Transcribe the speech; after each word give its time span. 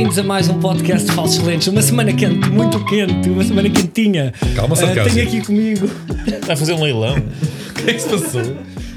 bem-vindos 0.00 0.18
a 0.18 0.22
mais 0.22 0.48
um 0.48 0.58
podcast 0.58 1.06
de 1.06 1.12
Falsos 1.14 1.44
Lentes. 1.44 1.68
Uma 1.68 1.82
semana 1.82 2.10
quente, 2.10 2.48
muito 2.48 2.82
quente, 2.86 3.28
uma 3.28 3.44
semana 3.44 3.68
quentinha. 3.68 4.32
Calma, 4.56 4.74
sarcasmo. 4.74 5.12
Tenho 5.12 5.28
aqui 5.28 5.42
comigo. 5.42 5.90
Vai 6.46 6.56
fazer 6.56 6.72
um 6.72 6.82
leilão. 6.82 7.16
O 7.80 7.82
que 7.82 7.90
é 7.90 7.94
que 7.94 8.00
se 8.00 8.08
passou? 8.08 8.42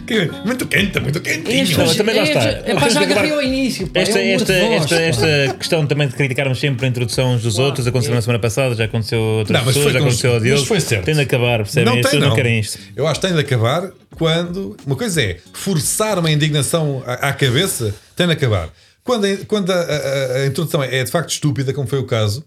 Que- 0.08 0.30
Muito 0.46 0.66
quente, 0.66 1.00
muito 1.00 1.20
quentinho. 1.22 1.78
Não, 1.78 1.96
também 1.96 2.16
lá 2.18 2.24
está. 2.24 2.42
É 2.44 2.74
pá, 2.76 2.90
já 2.90 3.02
agarrei 3.02 3.32
ao 3.32 3.42
início. 3.42 3.88
Pá, 3.88 4.00
Esta, 4.02 4.20
é 4.20 4.34
um 4.34 4.36
esta, 4.36 4.54
voz, 4.54 4.92
esta, 4.92 4.96
esta 4.96 5.54
questão 5.58 5.86
também 5.88 6.08
de 6.10 6.16
criticarmos 6.16 6.60
sempre 6.60 6.86
a 6.86 6.90
introdução 6.90 7.34
uns 7.34 7.42
dos 7.44 7.58
outros 7.60 7.88
aconteceu 7.88 8.14
na 8.16 8.22
semana 8.22 8.40
passada, 8.40 8.76
já 8.76 8.84
aconteceu 8.86 9.20
a 9.20 9.38
outras 9.40 9.58
Não, 9.58 9.66
mas 9.66 9.74
pessoas, 9.76 9.84
foi 9.84 9.94
já 9.94 10.00
aconteceu 10.00 10.30
ao 10.32 10.36
mas 10.36 10.44
Diogo. 10.44 10.66
foi 10.66 10.80
certo. 10.82 11.06
Tem 11.06 11.16
de 11.16 11.22
acabar, 11.22 11.58
percebem? 11.60 11.86
Não 11.86 11.92
As 11.94 11.96
tem, 11.96 12.04
pessoas 12.04 12.22
não. 12.22 12.30
não 12.30 12.36
querem 12.36 12.60
isto. 12.60 12.80
Eu 12.96 13.08
acho 13.08 13.20
que 13.22 13.28
tem 13.28 13.36
de 13.36 13.42
acabar 13.42 13.90
quando. 14.16 14.76
Uma 14.86 14.96
coisa 14.98 15.22
é 15.22 15.38
forçar 15.54 16.20
uma 16.20 16.30
indignação 16.32 17.02
à, 17.06 17.30
à 17.30 17.34
cabeça, 17.34 17.94
tem 18.18 18.28
de 18.28 18.34
acabar. 18.34 18.70
Quando, 19.04 19.26
a, 19.26 19.38
quando 19.48 19.72
a, 19.72 19.76
a- 19.76 20.34
a 20.44 20.46
introdução 20.46 20.82
é 20.84 21.04
de 21.04 21.12
facto 21.12 21.30
estúpida, 21.32 21.74
como 21.74 21.88
foi 21.88 22.00
o 22.00 22.06
caso, 22.06 22.46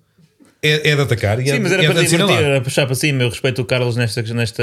é, 0.62 0.90
é 0.90 0.96
de 0.96 1.02
atacar. 1.02 1.38
E 1.38 1.50
é, 1.50 1.54
Sim, 1.54 1.60
mas 1.60 1.70
e 1.70 1.74
era 1.74 1.84
é 1.84 1.86
para 1.92 2.02
divertir, 2.02 2.36
era 2.44 2.60
puxar 2.62 2.86
para 2.86 2.94
cima. 2.94 3.22
Eu 3.22 3.28
respeito 3.28 3.60
o 3.60 3.64
Carlos 3.64 3.94
nesta, 3.94 4.22
nesta 4.22 4.62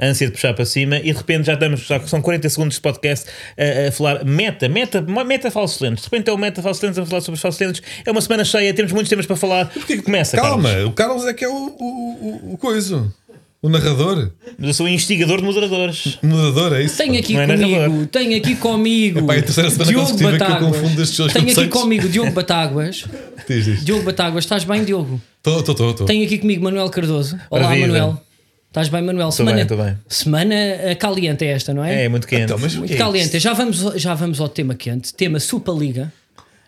ânsia 0.00 0.26
de 0.26 0.32
puxar 0.32 0.54
para 0.54 0.64
cima 0.64 0.96
e 0.96 1.02
de 1.02 1.12
repente 1.12 1.44
já 1.46 1.52
estamos, 1.52 1.80
já 1.80 2.00
são 2.06 2.22
40 2.22 2.48
segundos 2.48 2.76
de 2.76 2.80
podcast 2.80 3.28
a, 3.58 3.88
a 3.88 3.92
falar 3.92 4.24
meta, 4.24 4.68
meta, 4.70 5.02
meta 5.02 5.50
falsos 5.50 5.80
lentes. 5.80 6.02
De 6.04 6.10
repente 6.10 6.30
é 6.30 6.32
o 6.32 6.38
meta 6.38 6.62
falsos 6.62 6.82
lentes, 6.82 6.96
vamos 6.96 7.10
falar 7.10 7.20
sobre 7.20 7.36
os 7.36 7.42
falsos 7.42 7.60
lentes. 7.60 7.82
É 8.06 8.10
uma 8.10 8.22
semana 8.22 8.44
cheia, 8.44 8.72
temos 8.72 8.90
muitos 8.90 9.10
temas 9.10 9.26
para 9.26 9.36
falar. 9.36 9.66
Porque 9.70 10.00
começa, 10.00 10.36
Calma, 10.36 10.70
Carlos. 10.70 10.88
o 10.88 10.92
Carlos 10.92 11.26
é 11.26 11.34
que 11.34 11.44
é 11.44 11.48
o, 11.48 11.52
o, 11.52 12.48
o, 12.48 12.54
o 12.54 12.58
coiso. 12.58 13.12
O 13.60 13.68
narrador. 13.68 14.30
Mas 14.56 14.68
eu 14.68 14.74
sou 14.74 14.88
instigador 14.88 15.38
de 15.38 15.42
moderadores. 15.44 16.16
Moderador, 16.22 16.74
é 16.76 16.84
isso? 16.84 16.96
Tenho 16.96 17.18
aqui 17.18 17.34
Não 17.34 17.40
é 17.40 17.46
comigo, 17.48 17.70
narrador. 17.70 18.06
tenho 18.06 18.36
aqui 18.38 18.54
comigo. 18.54 19.18
Epá, 19.18 19.34
é 19.34 19.38
a 19.38 19.42
terceira 19.42 19.70
semana 19.70 19.90
Diogo 19.90 20.06
consecutiva 20.06 20.30
que 20.30 20.42
eu 20.42 20.46
Batáguas. 20.48 20.76
confundo 20.76 21.02
estes 21.02 21.18
dois 21.18 21.32
Tenho 21.32 21.44
aqui 21.44 21.54
conceitos. 21.54 21.80
comigo 21.82 22.08
Diogo 22.08 22.30
Batáguas. 22.30 23.04
Diz, 23.48 23.64
diz. 23.64 23.84
Diogo 23.84 24.04
Batáguas, 24.04 24.44
estás 24.44 24.62
bem, 24.62 24.84
Diogo? 24.84 25.20
Estou, 25.38 25.58
estou, 25.60 25.90
estou. 25.90 26.06
Tenho 26.06 26.24
aqui 26.24 26.38
comigo 26.38 26.62
Manuel 26.62 26.88
Cardoso. 26.90 27.36
Olá. 27.50 27.74
Manuel. 27.74 28.22
Estás 28.68 28.88
bem, 28.90 29.02
Manuel? 29.02 29.30
Estou 29.30 29.46
bem, 29.46 29.60
estou 29.60 29.76
bem. 29.76 29.98
Semana 30.06 30.54
eh, 30.54 30.94
caliente 30.94 31.44
é 31.44 31.48
esta, 31.48 31.72
não 31.74 31.82
é? 31.82 32.04
É, 32.04 32.08
muito 32.08 32.28
quente. 32.28 32.42
Então, 32.44 32.58
mas 32.60 32.74
o 32.74 32.80
Muito 32.80 32.92
é 32.92 32.96
caliente. 32.96 33.40
Já 33.40 33.54
vamos, 33.54 33.78
já 33.96 34.14
vamos 34.14 34.38
ao 34.40 34.48
tema 34.48 34.74
quente. 34.74 35.12
Tema 35.14 35.40
Superliga. 35.40 36.12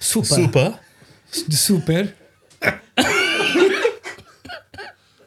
Super. 0.01 0.34
Supa. 0.34 0.81
De 1.47 1.57
super. 1.57 2.14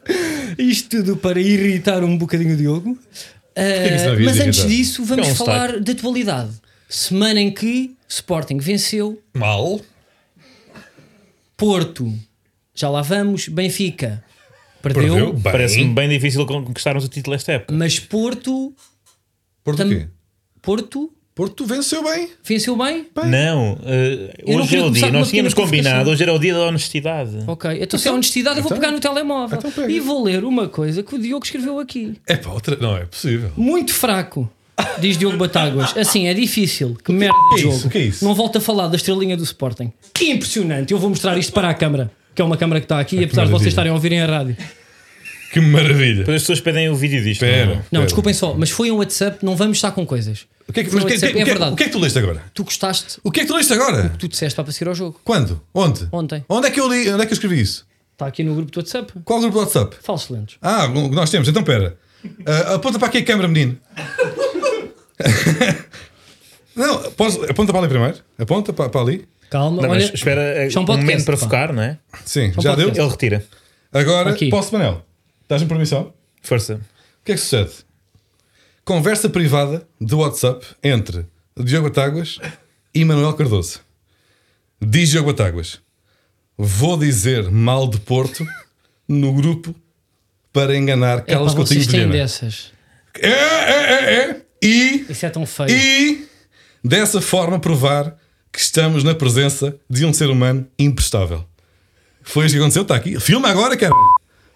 Isto 0.57 0.97
tudo 0.97 1.17
para 1.17 1.39
irritar 1.39 2.03
um 2.03 2.17
bocadinho 2.17 2.53
o 2.53 2.57
Diogo. 2.57 2.97
Havia 3.55 4.25
mas 4.25 4.35
de 4.35 4.41
antes 4.41 4.59
irritar? 4.59 4.67
disso, 4.67 5.05
vamos 5.05 5.27
É 5.27 5.31
um 5.31 5.35
falar 5.35 5.79
de 5.79 5.91
atualidade. 5.91 6.51
Semana 6.89 7.39
em 7.39 7.51
que 7.51 7.95
Sporting 8.07 8.57
venceu, 8.57 9.21
Mal. 9.33 9.81
Porto, 11.55 12.13
já 12.75 12.89
lá 12.89 13.01
vamos, 13.01 13.47
Benfica 13.47 14.23
perdeu, 14.81 15.13
Perdeu. 15.13 15.33
Bem. 15.33 15.41
Parece-me 15.41 15.93
bem 15.93 16.09
difícil 16.09 16.45
conquistarmos 16.45 17.05
o 17.05 17.07
título 17.07 17.35
esta 17.35 17.53
época. 17.53 17.73
mas 17.73 17.99
Porto, 17.99 18.73
Porto 19.63 19.87
quê? 19.87 20.07
Porto 20.61 21.11
Porto 21.35 21.65
venceu 21.65 22.03
bem. 22.03 22.29
venceu 22.43 22.77
bem? 22.77 23.07
Não, 23.25 23.77
Eu 24.45 24.53
não 24.55 24.59
hoje 24.59 24.69
queria 24.69 24.83
é 24.83 24.87
o 24.87 24.91
dia. 24.91 25.11
Nós 25.11 25.29
tínhamos 25.29 25.53
combinado, 25.55 26.11
hoje 26.11 26.21
era 26.21 26.31
o 26.33 26.37
dia 26.37 26.53
da 26.53 26.61
honestidade. 26.67 27.39
Ok, 27.47 27.79
então 27.81 27.97
se 27.97 28.07
é 28.07 28.11
honestidade, 28.11 28.57
eu 28.57 28.63
vou 28.63 28.69
então- 28.71 28.79
pegar 28.79 28.91
no 28.91 28.99
telemóvel 28.99 29.59
então 29.65 29.89
e 29.89 29.99
vou 29.99 30.23
ler 30.23 30.43
uma 30.45 30.67
coisa 30.67 31.01
que 31.01 31.15
o 31.15 31.17
Diogo 31.19 31.43
escreveu 31.43 31.79
aqui. 31.79 32.13
É 32.27 32.35
pá, 32.35 32.51
outra. 32.51 32.77
Não 32.79 32.95
é 32.95 33.05
possível. 33.05 33.51
Muito 33.57 33.93
fraco, 33.95 34.47
diz 34.99 35.17
Diogo 35.17 35.37
Batáguas. 35.37 35.97
Assim, 35.97 36.27
é 36.27 36.35
difícil. 36.35 36.95
Que 37.03 37.11
merda 37.11 37.35
é 37.51 37.55
de 37.55 37.61
jogo. 37.63 37.75
isso? 37.77 37.89
Que 37.89 37.97
é 37.97 38.01
isso? 38.01 38.23
Não 38.23 38.35
volto 38.35 38.57
a 38.57 38.61
falar 38.61 38.87
da 38.87 38.95
estrelinha 38.95 39.35
do 39.35 39.43
Sporting. 39.43 39.91
Que 40.13 40.25
impressionante. 40.29 40.93
Eu 40.93 40.99
vou 40.99 41.09
mostrar 41.09 41.35
isto 41.39 41.51
para 41.51 41.67
a 41.67 41.73
câmara, 41.73 42.11
que 42.35 42.43
é 42.43 42.45
uma 42.45 42.57
câmara 42.57 42.79
que 42.79 42.85
está 42.85 42.99
aqui, 42.99 43.23
apesar 43.23 43.45
de 43.45 43.51
vocês 43.51 43.69
estarem 43.69 43.89
a 43.91 43.95
ouvirem 43.95 44.21
a 44.21 44.27
rádio. 44.27 44.55
Que 45.53 45.61
maravilha. 45.61 46.19
Depois 46.19 46.37
as 46.37 46.41
pessoas 46.41 46.59
pedem 46.61 46.89
o 46.89 46.95
vídeo 46.95 47.21
disto. 47.23 47.43
Espera. 47.43 47.65
não 47.67 47.73
é? 47.73 47.79
Espera. 47.81 48.03
desculpem 48.05 48.33
só, 48.33 48.53
mas 48.55 48.69
foi 48.71 48.89
um 48.91 48.97
WhatsApp, 48.97 49.45
não 49.45 49.55
vamos 49.55 49.77
estar 49.77 49.91
com 49.91 50.05
coisas. 50.05 50.45
O 50.67 50.73
que 50.73 50.79
é 50.79 50.83
que, 50.83 50.89
mas 50.93 51.03
um 51.03 51.05
o 51.05 51.07
que, 51.07 51.13
WhatsApp, 51.13 51.31
o 51.31 51.35
que- 51.35 51.39
é 51.39 51.43
o 51.43 51.45
que- 51.45 51.51
verdade. 51.51 51.73
o 51.73 51.75
que 51.75 51.83
é 51.83 51.85
que 51.85 51.91
tu 51.91 51.99
leste 51.99 52.17
agora? 52.19 52.41
Tu 52.53 52.63
gostaste, 52.63 53.19
O 53.23 53.31
que 53.31 53.39
é 53.41 53.43
que 53.43 53.49
tu 53.49 53.55
leste 53.55 53.71
agora? 53.73 54.09
tu 54.17 54.27
disseste 54.27 54.55
para 54.61 54.71
seguir 54.71 54.87
ao 54.89 54.95
jogo. 54.95 55.19
Quando? 55.23 55.61
Onde? 55.73 56.07
Ontem. 56.11 56.43
Onde 56.49 56.67
é 56.67 56.71
que 56.71 56.79
eu 56.79 56.87
li? 56.91 57.09
Onde 57.09 57.21
é 57.23 57.25
que 57.25 57.31
eu 57.33 57.35
escrevi 57.35 57.61
isso? 57.61 57.85
Está 58.13 58.27
aqui 58.27 58.43
no 58.43 58.55
grupo 58.55 58.71
do 58.71 58.77
WhatsApp. 58.79 59.13
Qual 59.23 59.39
grupo 59.39 59.53
do 59.55 59.59
WhatsApp? 59.59 59.95
Falsos 60.01 60.29
lentos. 60.29 60.57
Ah, 60.61 60.85
o 60.85 61.09
que 61.09 61.15
nós 61.15 61.29
temos. 61.29 61.47
Então 61.47 61.63
pera. 61.63 61.97
Ah, 62.45 62.75
aponta 62.75 62.97
para 62.97 63.09
aqui 63.09 63.17
a 63.19 63.23
câmera, 63.23 63.47
menino. 63.47 63.77
Não, 66.75 67.11
podes, 67.11 67.37
aponta 67.49 67.71
para 67.71 67.81
ali 67.81 67.87
primeiro. 67.89 68.17
Aponta 68.39 68.73
para, 68.73 68.89
para 68.89 69.01
ali. 69.01 69.27
Calma, 69.49 69.81
Não, 69.83 69.89
olha. 69.89 69.99
mas 70.05 70.13
espera 70.13 70.41
é 70.41 70.63
um 70.63 70.81
um 70.81 70.85
podcast, 70.85 71.01
momento 71.05 71.25
para 71.25 71.37
pá. 71.37 71.43
focar, 71.43 71.73
não 71.73 71.83
é? 71.83 71.97
Sim, 72.25 72.51
já 72.59 72.71
pode 72.75 72.91
deu. 72.91 73.03
Ele 73.03 73.11
retira. 73.11 73.45
Agora, 73.91 74.31
Aqui. 74.31 74.49
posso, 74.49 74.73
Manel? 74.73 75.05
Estás-me 75.43 75.67
permissão? 75.67 76.13
Força. 76.41 76.75
O 76.75 77.25
que 77.25 77.31
é 77.31 77.35
que 77.35 77.41
sucede? 77.41 77.71
Conversa 78.83 79.29
privada 79.29 79.87
de 79.99 80.13
WhatsApp 80.15 80.65
entre 80.83 81.25
Diogo 81.57 81.87
Batáguas 81.89 82.39
e 82.93 83.05
Manuel 83.05 83.33
Cardoso. 83.33 83.79
Diz 84.81 85.09
Diogo 85.09 85.31
Batáguas: 85.31 85.79
Vou 86.57 86.97
dizer 86.97 87.49
mal 87.49 87.87
de 87.89 87.99
Porto 87.99 88.45
no 89.07 89.33
grupo 89.33 89.73
para 90.51 90.75
enganar 90.75 91.19
É 91.19 91.33
Carlos 91.33 91.53
para 91.53 91.63
Coutinho 91.63 91.81
Vilhena. 91.85 92.11
dessas. 92.13 92.71
É, 93.19 93.29
é, 93.29 93.93
é, 93.93 94.15
é. 94.31 94.41
E, 94.61 95.05
Isso 95.09 95.25
é 95.25 95.29
tão 95.29 95.45
feio. 95.45 95.69
e 95.69 96.27
dessa 96.83 97.21
forma 97.21 97.59
provar 97.59 98.17
que 98.51 98.59
estamos 98.59 99.03
na 99.03 99.13
presença 99.15 99.75
de 99.89 100.05
um 100.05 100.13
ser 100.13 100.29
humano 100.29 100.67
imprestável. 100.77 101.45
Foi 102.21 102.45
isso 102.45 102.55
que 102.55 102.59
aconteceu, 102.59 102.83
está 102.83 102.95
aqui. 102.95 103.19
Filma 103.19 103.49
agora, 103.49 103.75
cara. 103.75 103.93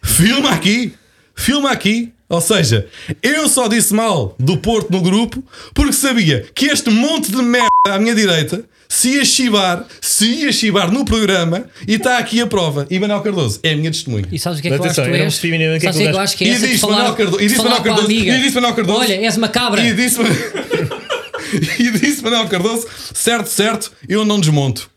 Filma 0.08 0.52
aqui. 0.52 0.94
Filma 1.36 1.72
aqui. 1.72 2.12
Ou 2.30 2.42
seja, 2.42 2.88
eu 3.24 3.48
só 3.48 3.68
disse 3.68 3.94
mal 3.94 4.36
do 4.38 4.58
Porto 4.58 4.92
no 4.92 5.02
grupo 5.02 5.42
porque 5.74 5.94
sabia 5.94 6.46
que 6.54 6.66
este 6.66 6.90
monte 6.90 7.32
de 7.32 7.42
merda 7.42 7.68
à 7.88 7.98
minha 7.98 8.14
direita 8.14 8.66
se 8.90 9.12
ia 9.16 9.24
chibar, 9.26 9.86
se 10.02 10.26
ia 10.26 10.52
chibar 10.52 10.92
no 10.92 11.06
programa 11.06 11.66
e 11.88 11.94
está 11.96 12.18
aqui 12.18 12.42
a 12.42 12.48
prova. 12.48 12.86
E 12.90 13.00
Manuel 13.00 13.22
Cardoso 13.22 13.60
é 13.64 13.72
a 13.72 13.76
minha 13.78 13.92
testemunha. 13.92 14.26
E 14.32 14.38
sabes 14.40 14.60
o 14.60 14.62
que 14.62 14.68
é 14.68 14.72
que 14.72 14.76
eu 14.78 14.80
acho 14.84 14.86
Atenção, 14.92 15.04
que 15.06 15.10
tu 15.12 15.16
és? 15.16 15.38
o 15.38 15.40
que 15.42 15.48
é 15.48 15.80
Sabes 15.80 15.96
o 15.96 16.00
que 16.00 16.08
é 16.08 16.12
que 16.12 16.16
eu 16.18 16.20
acho 16.22 16.38
que 16.38 16.44
é 16.44 16.48
E 16.48 16.60
disse 16.60 16.86
Manuel 16.86 17.14
Cardoso- 17.16 17.42
e 17.42 17.48
disse 17.48 17.58
Manuel 17.64 17.82
Cardoso- 17.84 18.12
e 18.12 18.42
disse 18.42 18.56
Manuel 18.56 18.74
Cardoso- 18.76 19.00
Olha, 19.00 19.14
és 19.26 19.38
uma 19.38 19.48
cabra. 19.50 19.82
E 19.86 19.94
disse, 19.94 20.20
e 21.80 21.92
disse 21.92 22.22
Manuel 22.24 22.48
Cardoso: 22.48 22.88
certo, 23.14 23.48
certo, 23.48 23.92
eu 24.10 24.26
não 24.26 24.40
desmonto. 24.40 24.90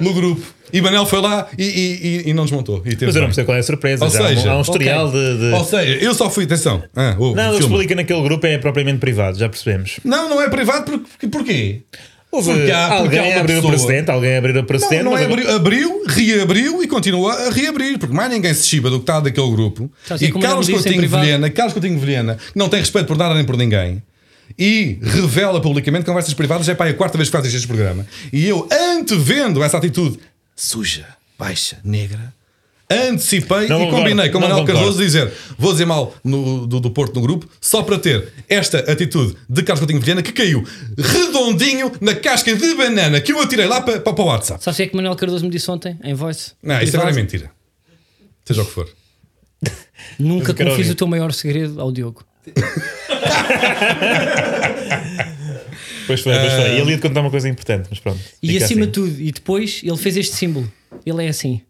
No 0.00 0.12
grupo. 0.12 0.55
E 0.72 0.80
Manel 0.80 1.06
foi 1.06 1.20
lá 1.20 1.46
e, 1.56 1.64
e- 1.64 2.06
e- 2.26 2.30
e 2.30 2.34
não 2.34 2.44
desmontou. 2.44 2.78
E 2.84 2.90
teve 2.90 3.06
Mas 3.06 3.16
eu 3.16 3.20
não 3.22 3.28
percebo 3.28 3.46
qual 3.46 3.56
é 3.56 3.60
a 3.60 3.62
surpresa. 3.62 4.04
Ou 4.04 4.10
Já 4.10 4.18
há 4.18 4.22
um- 4.22 4.28
seja, 4.28 4.50
há 4.52 4.58
um 4.58 4.60
historial 4.62 5.06
ok. 5.08 5.20
de. 5.20 5.38
de- 5.38 5.52
Ou 5.54 5.64
seja, 5.64 5.92
eu 6.04 6.14
só 6.14 6.28
fui, 6.30 6.44
atenção. 6.44 6.82
Ah, 6.94 7.14
ouve, 7.18 7.36
Não, 7.36 7.44
o 7.44 7.50
que 7.50 7.54
se 7.56 7.60
filma. 7.62 7.74
publica 7.76 7.94
naquele 7.94 8.22
grupo 8.22 8.46
é 8.46 8.58
propriamente 8.58 8.98
privado, 8.98 9.38
já 9.38 9.48
percebemos. 9.48 10.00
não, 10.04 10.28
não 10.28 10.40
é 10.42 10.48
privado 10.50 10.84
porque, 10.84 11.26
porquê? 11.28 11.82
Houve 12.32 12.50
Porque 12.52 12.70
há- 12.72 12.88
porque 13.00 13.16
há 13.16 13.20
alguém 13.22 13.34
abriu 13.34 13.58
o 13.58 13.62
pessoa- 13.62 13.70
precedente, 13.72 14.10
alguém 14.10 14.36
abriu 14.36 14.54
o 14.54 14.58
Não, 14.58 14.64
precedente. 14.64 15.02
não 15.04 15.12
mas 15.12 15.20
é 15.22 15.24
abriu, 15.24 15.50
abriu, 15.54 16.02
reabriu 16.06 16.82
e 16.82 16.88
continua 16.88 17.32
a 17.32 17.50
reabrir, 17.50 17.98
porque 17.98 18.14
mais 18.14 18.28
ninguém 18.30 18.52
se 18.52 18.66
chiba 18.66 18.90
do 18.90 18.96
que 18.98 19.04
está 19.04 19.20
daquele 19.20 19.50
grupo. 19.52 19.90
Sabes 20.04 20.20
que 20.30 20.36
e 20.36 20.40
Carlos 20.42 20.66
não 20.68 20.74
Coutinho 20.74 21.08
Vilhena, 21.08 21.48
Carlos 21.50 21.72
Coutinho 21.72 21.98
Vilhena, 21.98 22.36
não 22.54 22.68
tem 22.68 22.80
respeito 22.80 23.06
por 23.06 23.16
nada 23.16 23.32
nem 23.34 23.44
por 23.44 23.56
ninguém, 23.56 24.02
e 24.58 24.98
revela 25.02 25.60
publicamente 25.60 26.04
conversas 26.04 26.34
privadas, 26.34 26.68
é 26.68 26.74
para 26.74 26.90
a 26.90 26.94
quarta 26.94 27.16
vez 27.16 27.28
que 27.30 27.32
faz 27.36 27.46
este 27.54 27.66
programa. 27.66 28.04
E 28.32 28.46
eu, 28.46 28.68
antevendo 28.98 29.62
essa 29.62 29.76
atitude 29.78 30.18
suja, 30.56 31.06
baixa, 31.38 31.78
negra, 31.84 32.32
antecipei 32.90 33.66
Não 33.68 33.82
e 33.82 33.90
combinei 33.90 34.28
com 34.30 34.38
Manuel. 34.40 34.64
Cardoso 34.64 34.98
dizer 34.98 35.30
vou 35.58 35.72
dizer 35.72 35.84
mal 35.86 36.14
no- 36.24 36.66
do, 36.66 36.78
do 36.80 36.90
Porto 36.90 37.14
no 37.16 37.20
grupo, 37.20 37.48
só 37.60 37.82
para 37.82 37.98
ter 37.98 38.32
esta 38.48 38.78
atitude 38.90 39.36
de 39.48 39.62
Carlos 39.62 39.80
Coutinho 39.80 40.00
Vilhena 40.00 40.22
que 40.22 40.32
caiu 40.32 40.64
redondinho 40.96 41.90
na 42.00 42.14
casca 42.14 42.54
de 42.54 42.74
banana 42.74 43.20
que 43.20 43.32
eu 43.32 43.40
atirei 43.40 43.66
lá 43.66 43.80
para, 43.80 44.00
para, 44.00 44.12
para 44.14 44.24
o 44.24 44.26
WhatsApp. 44.28 44.62
Sabes 44.62 44.76
o 44.76 44.78
que 44.78 44.82
é 44.84 44.86
que 44.86 44.96
Manuel 44.96 45.16
Cardoso 45.16 45.44
me 45.44 45.50
disse 45.50 45.68
ontem, 45.70 45.98
em 46.02 46.14
voice? 46.14 46.52
Não, 46.62 46.80
isso 46.80 46.96
agora 46.96 47.10
é 47.10 47.14
mentira. 47.14 47.50
Seja 48.44 48.62
o 48.62 48.64
que 48.64 48.70
for. 48.72 48.88
Nunca 50.18 50.54
confies 50.54 50.88
o 50.90 50.94
teu 50.94 51.06
maior 51.08 51.32
segredo 51.32 51.80
ao 51.80 51.90
Diogo. 51.90 52.24
Pois 56.06 56.20
foi, 56.20 56.34
pois 56.38 56.52
foi. 56.52 56.70
E 56.70 56.80
ele 56.80 56.90
ia 56.90 56.96
te 56.96 57.02
contar 57.02 57.20
uma 57.20 57.30
coisa 57.30 57.48
importante, 57.48 57.88
mas 57.90 57.98
pronto. 57.98 58.20
E 58.42 58.56
acima 58.56 58.82
assim. 58.82 58.86
de 58.86 58.92
tudo, 58.92 59.20
e 59.20 59.32
depois 59.32 59.80
ele 59.82 59.96
fez 59.96 60.16
este 60.16 60.36
símbolo. 60.36 60.70
Ele 61.04 61.24
é 61.24 61.28
assim. 61.28 61.60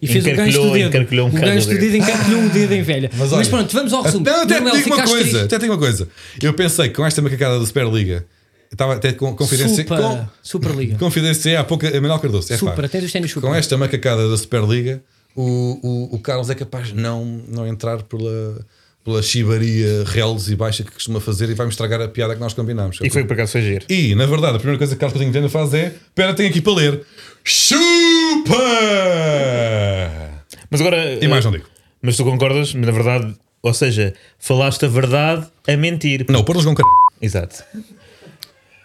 E 0.00 0.06
fez 0.06 0.24
o 0.24 0.30
gancho 0.30 0.62
do 0.62 0.72
dedo. 0.72 1.22
um 1.22 1.26
o 1.26 1.30
gancho 1.30 1.68
o 1.68 1.74
do 1.74 1.80
dedo. 1.80 1.96
encarcolhou 1.96 2.40
um 2.40 2.48
dedo 2.48 2.72
em 2.72 2.82
velha. 2.82 3.10
Mas, 3.18 3.32
olha, 3.32 3.48
pronto, 3.48 3.72
vamos 3.72 3.92
ao 3.92 4.02
resumo. 4.02 4.24
Não, 4.24 4.42
até 4.42 4.54
Manuel, 4.60 4.74
te 4.76 4.84
digo 4.84 4.94
uma 4.94 5.04
coisa. 5.04 5.20
triste? 5.20 5.44
Até 5.44 5.58
digo 5.58 5.72
uma 5.72 5.78
coisa. 5.78 6.08
Eu 6.40 6.54
pensei 6.54 6.88
que 6.88 6.94
com 6.94 7.04
esta 7.04 7.20
macacada 7.20 7.58
da 7.58 7.66
Superliga, 7.66 8.24
estava 8.70 8.94
até 8.94 9.12
com 9.12 9.34
confidência. 9.34 9.82
Super, 9.82 9.98
Com, 9.98 10.26
Superliga. 10.42 10.96
confidência 10.98 11.58
há 11.58 11.64
pouco 11.64 11.84
a 11.84 12.00
Manuel 12.00 12.20
Cardoso. 12.20 12.52
É 12.52 12.56
Super, 12.56 12.76
pá, 12.76 12.84
até 12.84 13.00
dos 13.00 13.10
ténis 13.10 13.32
super. 13.32 13.48
com 13.48 13.54
esta 13.54 13.76
macacada 13.76 14.28
da 14.30 14.36
Superliga, 14.36 15.02
o, 15.34 15.80
o, 15.82 16.14
o 16.14 16.18
Carlos 16.20 16.48
é 16.48 16.54
capaz 16.54 16.88
de 16.88 16.94
não, 16.94 17.24
não 17.48 17.66
entrar 17.66 18.02
pela, 18.04 18.64
pela 19.08 19.22
chibaria 19.22 20.04
reles 20.04 20.48
e 20.48 20.54
baixa 20.54 20.84
que 20.84 20.92
costuma 20.92 21.18
fazer 21.18 21.48
e 21.48 21.54
vai-me 21.54 21.70
estragar 21.72 21.98
a 22.02 22.08
piada 22.08 22.34
que 22.34 22.40
nós 22.40 22.52
combinámos. 22.52 22.98
E 23.02 23.08
foi 23.08 23.24
por 23.24 23.32
acaso 23.32 23.52
foi 23.52 23.62
giro. 23.62 23.86
E, 23.88 24.14
na 24.14 24.26
verdade, 24.26 24.56
a 24.56 24.58
primeira 24.58 24.76
coisa 24.76 24.94
que 24.94 25.00
Carlos 25.00 25.14
Coutinho 25.14 25.32
Vilhena 25.32 25.48
faz 25.48 25.72
é: 25.72 25.86
Espera, 26.08 26.34
tenho 26.34 26.50
aqui 26.50 26.60
para 26.60 26.74
ler. 26.74 27.06
Chupa! 27.42 28.54
Mas 30.70 30.80
agora. 30.80 31.24
E 31.24 31.26
mais 31.28 31.44
não 31.44 31.52
digo. 31.52 31.64
Mas 32.02 32.16
tu 32.16 32.24
concordas, 32.24 32.74
na 32.74 32.90
verdade, 32.92 33.34
ou 33.62 33.72
seja, 33.74 34.14
falaste 34.38 34.84
a 34.84 34.88
verdade 34.88 35.46
a 35.66 35.76
mentir. 35.76 36.26
Não, 36.28 36.44
pôr-nos 36.44 36.64
com 36.64 36.76
c... 36.76 36.82
Exato. 37.20 37.64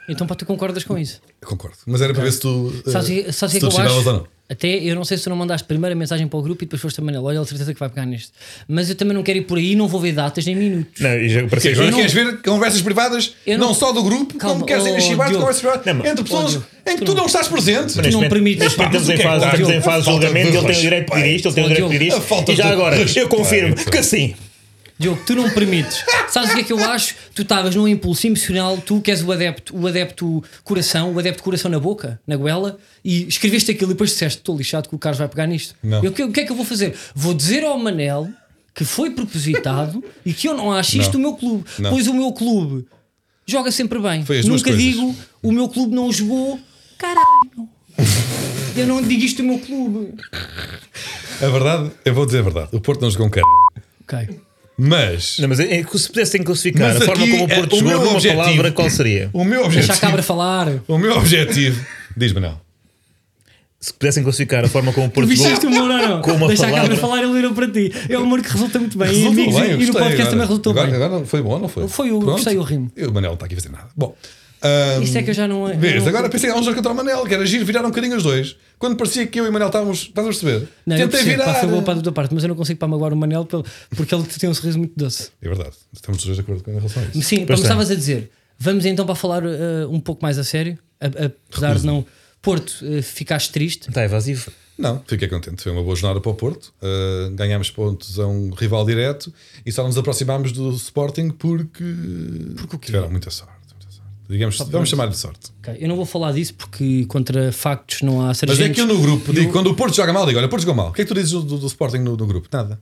Então, 0.09 0.25
pá, 0.25 0.35
tu 0.35 0.45
concordas 0.45 0.83
com 0.83 0.97
isso? 0.97 1.21
Eu 1.41 1.47
Concordo. 1.47 1.77
Mas 1.85 2.01
era 2.01 2.13
para 2.13 2.23
ver 2.23 2.31
se 2.31 2.39
tu. 2.39 2.73
eh, 2.87 2.91
Sabes 2.91 3.07
que- 3.07 3.31
sabes 3.31 3.55
o 3.55 3.55
se 3.55 3.59
que 3.59 3.65
é 3.65 3.69
tu 3.69 3.75
eu 3.77 3.81
acho? 3.99 4.07
ou 4.09 4.13
não. 4.13 4.27
Até 4.49 4.67
eu 4.67 4.93
não 4.93 5.05
sei 5.05 5.17
se 5.17 5.23
tu 5.23 5.29
não 5.29 5.37
mandaste 5.37 5.65
primeiro 5.65 5.93
a 5.93 5.97
mensagem 5.97 6.27
para 6.27 6.37
o 6.37 6.41
grupo 6.41 6.63
e 6.63 6.65
depois 6.65 6.81
foste 6.81 6.99
a 6.99 7.03
Manela. 7.03 7.23
Olha, 7.23 7.37
ele 7.37 7.45
certeza 7.45 7.73
que 7.73 7.79
vai 7.79 7.87
pegar 7.89 8.05
nisto. 8.05 8.33
Mas 8.67 8.89
eu 8.89 8.95
também 8.95 9.13
não 9.15 9.23
quero 9.23 9.39
ir 9.39 9.43
por 9.43 9.57
aí, 9.57 9.73
não 9.73 9.87
vou 9.87 10.01
ver 10.01 10.11
datas 10.11 10.45
nem 10.45 10.55
minutos. 10.55 10.99
Não, 11.01 11.15
e 11.17 11.29
já 11.29 11.39
para 11.39 11.49
Porque 11.49 11.61
ser 11.61 11.73
agora 11.73 11.91
não- 11.91 11.97
queres 11.97 12.13
ver 12.13 12.41
conversas 12.41 12.81
privadas, 12.81 13.33
Eu 13.47 13.57
não, 13.57 13.67
não- 13.67 13.73
só 13.73 13.91
do 13.93 14.03
grupo, 14.03 14.37
Calma, 14.37 14.55
como 14.55 14.65
queres 14.65 14.83
oh, 14.83 14.99
chivar 14.99 15.29
de 15.29 15.35
conversas 15.35 15.61
privadas 15.61 15.85
Não, 15.85 16.05
entre 16.05 16.23
pessoas 16.23 16.55
oh, 16.57 16.89
em 16.89 16.93
que 16.97 16.99
tu 16.99 17.05
tu 17.05 17.11
não- 17.13 17.21
não 17.21 17.25
estás 17.25 17.47
presente. 17.47 17.97
Neste 17.97 18.11
não 18.11 18.29
permites. 18.29 18.59
neste 18.63 18.77
momento 18.77 18.97
estamos 18.97 19.09
em 19.09 19.13
é 19.13 19.17
fase, 19.23 19.45
estamos 19.45 19.69
em 19.69 19.81
fase 19.81 20.05
de 20.05 20.11
julgamento, 20.11 20.47
ele 20.49 20.67
tem 20.67 20.77
o 20.77 20.81
direito 20.81 21.05
de 21.05 21.11
pedir 21.11 21.35
isto, 21.35 21.47
ele 21.47 21.55
tem 21.55 21.63
o 21.63 21.67
direito 21.67 21.89
de 21.89 21.97
pedir 21.99 22.07
isto. 22.09 22.51
E 22.51 22.55
já 22.55 22.69
agora, 22.69 22.97
eu 23.15 23.29
confirmo 23.29 23.75
que 23.75 24.03
sim. 24.03 24.35
Diogo, 25.03 25.21
tu 25.25 25.35
não 25.35 25.49
permites. 25.49 26.03
Sabes 26.31 26.51
o 26.51 26.55
que 26.55 26.61
é 26.61 26.63
que 26.63 26.73
eu 26.73 26.79
acho? 26.83 27.13
Tu 27.35 27.41
estavas 27.43 27.75
num 27.75 27.87
impulso 27.87 28.25
emocional, 28.25 28.77
tu 28.77 29.01
que 29.01 29.11
és 29.11 29.21
o 29.21 29.31
adepto, 29.31 29.75
o 29.77 29.85
adepto 29.85 30.43
coração, 30.63 31.13
o 31.13 31.19
adepto 31.19 31.43
coração 31.43 31.69
na 31.69 31.79
boca, 31.79 32.19
na 32.25 32.35
goela, 32.35 32.77
e 33.03 33.27
escreveste 33.27 33.69
aquilo 33.71 33.91
e 33.91 33.93
depois 33.93 34.09
disseste: 34.11 34.39
Estou 34.39 34.57
lixado 34.57 34.87
que 34.89 34.95
o 34.95 34.97
Carlos 34.99 35.19
vai 35.19 35.27
pegar 35.27 35.45
nisto. 35.45 35.75
Não. 35.83 36.03
Eu, 36.03 36.11
o 36.11 36.13
que- 36.13 36.23
o 36.23 36.29
é 36.29 36.43
que 36.45 36.51
eu 36.51 36.55
vou 36.55 36.65
fazer? 36.65 36.95
Vou 37.13 37.33
dizer 37.33 37.63
ao 37.63 37.77
Manel 37.77 38.29
que 38.73 38.83
foi 38.85 39.11
propositado 39.11 40.03
e 40.25 40.33
que 40.33 40.47
eu 40.47 40.55
não 40.55 40.71
acho 40.71 40.97
isto 40.97 41.19
Não. 41.19 41.29
o 41.29 41.31
meu 41.31 41.37
clube. 41.39 41.65
Não. 41.77 41.89
Pois 41.91 42.07
o 42.07 42.13
meu 42.13 42.31
clube 42.31 42.85
joga 43.45 43.71
sempre 43.71 43.99
bem. 43.99 44.23
Nunca 44.45 44.75
digo 44.75 45.15
o 45.41 45.51
meu 45.51 45.67
clube 45.69 45.93
não 45.93 46.11
jogou. 46.11 46.59
Caralho! 46.97 47.67
Eu 48.75 48.87
não 48.87 49.03
digo 49.03 49.23
isto 49.23 49.37
do 49.43 49.47
meu 49.49 49.59
clube. 49.59 50.15
A 51.39 51.47
verdade, 51.47 51.91
eu 52.03 52.11
vou 52.11 52.25
dizer 52.25 52.39
a 52.39 52.41
verdade. 52.41 52.69
O 52.71 52.81
Porto 52.81 53.01
não 53.01 53.11
jogou 53.11 53.27
um 53.27 53.31
c. 53.31 53.39
Ok. 54.01 54.39
Mas 54.77 55.37
Não, 55.39 55.47
mas 55.49 55.59
é- 55.59 55.79
é 55.79 55.83
que 55.83 55.97
se 55.99 56.07
pudessem 56.07 56.41
classificar 56.43 56.91
a 56.97 56.99
forma 56.99 57.27
como 57.27 57.45
o 57.45 57.51
é, 57.51 57.55
Porto 57.55 57.73
o 57.73 57.79
jogou 57.79 57.89
meu 57.91 57.99
numa 57.99 58.11
objetivo- 58.13 58.41
palavra, 58.43 58.71
qual 58.71 58.89
seria? 58.89 59.29
o 59.31 59.43
meu 59.43 59.61
Deixa 59.61 59.63
a 59.63 59.67
objetivo. 59.81 60.01
cabra 60.01 60.23
falar. 60.23 60.67
O 60.87 60.97
meu 60.97 61.15
objetivo. 61.17 61.85
Diz 62.17 62.33
Manel. 62.33 62.59
Se 63.79 63.93
pudessem 63.93 64.23
classificar 64.23 64.63
a 64.63 64.67
forma 64.69 64.93
como 64.93 65.07
o 65.07 65.09
Porto 65.09 65.27
viste 65.27 65.45
este 65.45 65.63
jogou. 65.63 65.83
humor 65.83 65.91
ou 66.01 66.07
não? 66.07 66.21
Com 66.21 66.31
uma 66.31 66.47
Deixa 66.47 66.63
a 66.63 66.69
palavra. 66.69 66.89
câmera 66.95 67.01
falar, 67.01 67.21
ele 67.23 67.33
virou 67.33 67.53
para 67.53 67.67
ti. 67.69 67.91
É 68.09 68.17
um 68.17 68.23
humor 68.23 68.41
que 68.41 68.49
resulta 68.49 68.79
muito 68.79 68.97
bem. 68.97 69.09
e, 69.09 69.11
Resultou 69.15 69.31
amigos, 69.43 69.55
bem, 69.61 69.71
eu 69.71 69.81
e 69.81 69.85
no 69.85 69.93
podcast 69.93 70.13
agora. 70.13 70.29
também 70.31 70.47
resultou 70.47 70.71
agora, 70.71 70.87
bem. 70.87 71.03
Agora 71.03 71.25
foi 71.25 71.41
bom 71.41 71.49
ou 71.51 71.59
não 71.59 71.67
foi? 71.67 71.87
Foi, 71.89 72.09
eu 72.09 72.17
Pronto. 72.19 72.31
gostei, 72.31 72.55
eu 72.57 72.61
rimo. 72.63 72.89
E 72.95 73.03
o 73.05 73.13
Manel 73.13 73.31
não 73.31 73.33
está 73.35 73.45
aqui 73.45 73.55
a 73.55 73.57
fazer 73.57 73.69
nada. 73.69 73.89
Bom. 73.95 74.15
Ahm, 74.63 75.03
Isto 75.03 75.17
é 75.17 75.23
que 75.23 75.29
eu 75.29 75.33
já 75.33 75.47
não. 75.47 75.69
eu 75.69 75.77
Vês, 75.77 76.07
agora 76.07 76.29
pensei 76.29 76.49
que 76.49 76.55
há 76.55 76.59
um 76.59 76.63
jogo 76.63 76.75
contra 76.75 76.91
o 76.91 76.95
Manel, 76.95 77.23
que 77.25 77.33
era 77.33 77.45
giro, 77.45 77.65
viraram 77.65 77.87
um 77.87 77.91
bocadinho 77.91 78.15
os 78.17 78.23
dois. 78.23 78.55
Quando 78.79 78.95
parecia 78.95 79.27
que 79.27 79.39
eu 79.39 79.45
e 79.45 79.49
o 79.49 79.53
Manel 79.53 79.67
estávamos. 79.67 79.99
Estás 80.03 80.25
a 80.27 80.29
perceber? 80.29 80.67
Não, 80.85 80.95
eu 80.97 81.07
Tentei 81.09 81.19
pá, 81.37 81.43
virar. 81.45 81.53
foi 81.59 81.69
boa 81.69 81.81
para 81.83 81.99
a 81.99 82.01
tua 82.01 82.11
parte, 82.11 82.33
mas 82.33 82.43
eu 82.43 82.49
não 82.49 82.55
consigo 82.55 82.79
para 82.79 82.87
magoar 82.87 83.13
o 83.13 83.15
Manel 83.17 83.45
porque 83.45 84.15
ele 84.15 84.23
tem 84.23 84.49
um 84.49 84.53
sorriso 84.53 84.77
muito 84.79 84.93
doce. 84.95 85.29
É 85.41 85.47
verdade, 85.47 85.75
estamos 85.93 86.19
os 86.19 86.25
dois 86.25 86.37
de 86.37 86.41
acordo 86.41 86.63
com 86.63 86.75
relação 86.75 87.03
a 87.03 87.05
isso. 87.17 87.21
Sim, 87.27 87.45
Pois 87.45 87.59
estavas 87.61 87.91
a 87.91 87.95
dizer, 87.95 88.31
vamos 88.57 88.85
então 88.85 89.05
para 89.05 89.15
falar 89.15 89.43
uh, 89.43 89.89
um 89.91 89.99
pouco 89.99 90.21
mais 90.23 90.37
a 90.39 90.43
sério, 90.43 90.77
a- 90.99 91.25
apesar 91.25 91.77
de 91.79 91.85
não. 91.85 92.05
Porto, 92.41 92.71
uh, 92.83 93.01
ficaste 93.01 93.51
triste. 93.53 93.87
Está 93.87 94.03
evasivo. 94.03 94.51
Não, 94.77 95.01
fiquei 95.07 95.27
contente. 95.29 95.61
Foi 95.63 95.71
uma 95.71 95.81
boa 95.83 95.95
jornada 95.95 96.19
para 96.19 96.31
o 96.31 96.33
Porto. 96.35 96.73
Uh, 96.81 97.33
ganhámos 97.35 97.69
pontos 97.71 98.19
a 98.19 98.27
um 98.27 98.49
rival 98.49 98.85
direto 98.85 99.31
e 99.65 99.71
só 99.71 99.83
nos 99.85 99.97
aproximámos 99.97 100.51
do 100.51 100.71
Sporting 100.71 101.29
porque, 101.29 101.83
Porque 102.67 102.87
tiveram 102.87 103.09
muita 103.09 103.29
sorte. 103.29 103.52
Digamos, 104.29 104.57
vamos 104.57 104.89
chamar 104.89 105.07
de 105.07 105.17
sorte. 105.17 105.51
Ok, 105.59 105.75
Eu 105.79 105.87
não 105.87 105.95
vou 105.95 106.05
falar 106.05 106.31
disso 106.31 106.53
porque 106.53 107.05
contra 107.07 107.51
factos 107.51 108.01
não 108.01 108.21
há 108.21 108.27
Mas 108.27 108.37
sargentos. 108.37 108.65
é 108.71 108.73
que 108.73 108.81
eu 108.81 108.87
no 108.87 108.99
grupo 109.01 109.31
E 109.31 109.35
digo, 109.35 109.51
quando 109.51 109.67
o 109.67 109.75
Porto 109.75 109.95
joga 109.95 110.13
mal, 110.13 110.25
digo: 110.25 110.37
Olha, 110.37 110.47
o 110.47 110.49
Porto 110.49 110.61
jogou 110.63 110.75
mal. 110.75 110.89
O 110.89 110.93
que 110.93 111.01
é 111.01 111.05
que 111.05 111.09
tu 111.09 111.15
dizes 111.15 111.31
do, 111.31 111.41
do- 111.43 111.67
Sporting 111.67 111.97
no, 111.99 112.15
no 112.15 112.25
grupo? 112.25 112.47
Nada. 112.51 112.81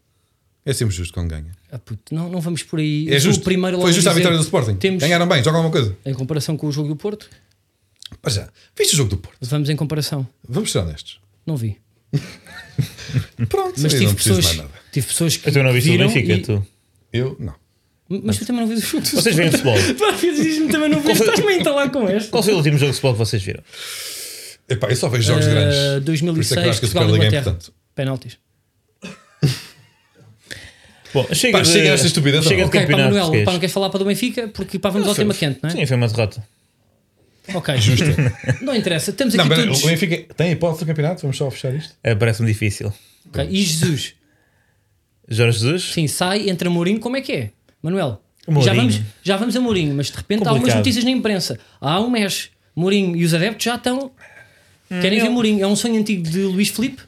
É 0.64 0.72
sempre 0.74 0.94
justo 0.96 1.12
quando 1.14 1.30
ganha. 1.30 1.52
Ah, 1.72 1.80
puto, 1.80 2.14
não, 2.14 2.30
não 2.30 2.40
vamos 2.40 2.62
por 2.62 2.80
aí. 2.80 3.10
É 3.10 3.16
Eu 3.16 3.20
justo. 3.20 3.42
O 3.42 3.44
primeiro 3.44 3.82
Foi 3.82 3.92
justa 3.92 4.12
a 4.12 4.14
vitória 4.14 4.38
do 4.38 4.44
Sporting. 4.44 4.76
Temos, 4.76 5.02
Ganharam 5.02 5.28
bem, 5.28 5.44
jogam 5.44 5.62
alguma 5.62 5.72
coisa. 5.72 5.98
em 6.06 6.14
comparação 6.14 6.56
com 6.56 6.68
o 6.68 6.72
jogo 6.72 6.88
do 6.88 6.96
Porto, 6.96 7.28
Mas 8.22 8.36
já, 8.36 8.48
viste 8.78 8.94
o 8.94 8.98
jogo 8.98 9.10
do 9.10 9.18
Porto? 9.18 9.38
vamos 9.42 9.70
em 9.70 9.76
comparação. 9.76 10.28
Vamos 10.48 10.72
ser 10.72 10.78
honestos. 10.80 11.20
Não 11.48 11.58
vi. 11.58 11.78
Pronto, 13.50 13.80
Mas 13.82 13.94
eu 13.94 14.00
tive 14.00 14.14
pessoas, 14.16 14.46
mais 14.46 14.58
nada. 14.58 14.70
tive 14.92 15.08
pessoas 15.08 15.38
que. 15.38 15.50
Eu 15.50 15.64
não 15.64 15.74
viste 15.74 15.90
o 15.90 15.98
Benfica, 15.98 16.34
e- 16.34 16.42
tu. 16.42 16.66
Eu, 17.12 17.36
não. 17.40 17.56
Mas 18.24 18.38
tu 18.38 18.46
também 18.46 18.62
não 18.62 18.68
vês 18.68 18.84
o 18.84 18.88
jogo. 18.88 19.06
Vocês 19.06 19.36
veem 19.36 19.52
futebol. 19.52 19.76
Pá, 20.00 20.12
Diz-me 20.20 20.68
também 20.70 20.90
não 20.90 21.02
foi- 21.02 21.14
Estás-me 21.14 21.48
a 21.54 21.56
entalar 21.58 21.90
com 21.92 22.08
esta. 22.10 22.30
Qual 22.30 22.44
foi 22.44 22.54
o 22.54 22.58
último 22.58 22.78
jogo 22.78 22.92
de 22.92 22.96
futebol 22.98 23.14
que 23.14 23.20
vocês 23.20 23.42
viram? 23.44 23.64
Epá, 24.70 24.90
eu 24.90 24.96
só 24.96 25.10
vejo 25.10 25.28
jogos 25.28 25.46
Uh, 25.46 25.50
grandes. 25.50 25.76
Por 25.78 25.84
isso 25.84 25.94
é 25.94 26.00
que 26.00 26.00
2006, 26.06 26.80
Portugal 26.80 27.16
é 27.16 27.28
importante. 27.28 27.72
Penaltis. 27.96 28.38
Bom, 31.14 31.28
chega 31.34 31.58
Pá, 31.58 31.64
de, 31.64 31.70
chega 31.70 31.90
esta 31.90 32.08
estupidez, 32.08 32.46
Chega 32.46 32.62
não. 32.62 32.70
de 32.70 32.72
campeonato 32.72 33.04
Manuel, 33.10 33.22
português. 33.24 33.46
pá, 33.46 33.52
não 33.52 33.60
queres 33.60 33.74
falar 33.74 33.90
para 33.90 34.02
o 34.02 34.06
Benfica? 34.06 34.48
Porque 34.48 34.80
pá, 34.80 34.90
vamos 34.90 35.08
ao 35.10 35.14
tema 35.16 35.34
quente, 35.34 35.60
não 35.62 35.70
é? 35.70 35.74
Sim, 35.74 35.86
foi 35.86 35.98
uma 35.98 36.08
derrota. 36.08 36.42
Ok. 37.54 37.76
Justa. 37.82 38.06
Não 38.62 38.74
interessa, 38.74 39.12
estamos 39.12 39.34
Não, 39.34 39.44
aqui 39.44 39.56
mas 39.56 39.66
todos. 39.66 39.84
o 39.84 39.88
Benfica 39.88 40.34
tem 40.36 40.52
hipótese 40.54 40.86
do 40.86 40.88
campeonato? 40.88 41.22
Vamos 41.24 41.36
só 41.36 41.52
fechar 41.52 41.76
isto? 41.76 41.94
Eh, 42.02 42.16
Parece-me 42.16 42.48
difícil. 42.48 42.94
Ok, 43.28 43.46
E 43.50 43.62
Jesus? 43.62 44.14
Jorge 45.28 45.60
Jesus? 45.60 45.84
Sim, 45.94 46.08
sai, 46.08 46.50
entra 46.50 46.70
Mourinho, 46.70 47.00
como 47.02 47.18
é 47.18 47.22
que 47.22 47.34
é? 47.34 47.52
Manuel, 47.82 48.22
já 48.64 48.74
vamos, 48.74 49.02
já 49.24 49.38
vamos 49.38 49.56
a 49.56 49.60
Mourinho, 49.62 49.94
mas 49.96 50.08
de 50.12 50.18
repente 50.18 50.40
há 50.44 50.50
algumas 50.50 50.60
Complicado. 50.74 50.78
notícias 50.80 51.04
na 51.04 51.12
imprensa. 51.12 51.60
Há 51.80 52.00
um 52.00 52.10
mês, 52.10 52.50
Mourinho 52.76 53.16
e 53.16 53.24
os 53.24 53.34
adeptos 53.34 53.64
já 53.66 53.76
estão. 53.76 54.12
Querem 54.90 55.20
ver 55.20 55.28
eu- 55.28 55.32
Mourinho? 55.32 55.64
É 55.64 55.68
um 55.68 55.76
sonho 55.76 56.00
antigo 56.00 56.24
de 56.24 56.40
Luís 56.44 56.70
Filipe? 56.70 57.02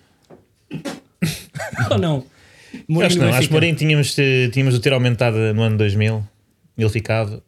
Ou 1.92 1.98
não? 1.98 2.26
Mourinho 2.88 3.06
acho 3.08 3.20
não. 3.20 3.34
Acho 3.34 3.48
que 3.48 3.54
Mourinho 3.54 3.76
tínhamos, 3.76 4.18
eh, 4.18 4.48
tínhamos 4.50 4.74
de 4.74 4.80
ter 4.80 4.94
aumentado 4.94 5.38
no 5.54 5.62
ano 5.62 5.78
2000. 5.78 6.26
Ele 6.78 6.90
ficava. 6.90 7.44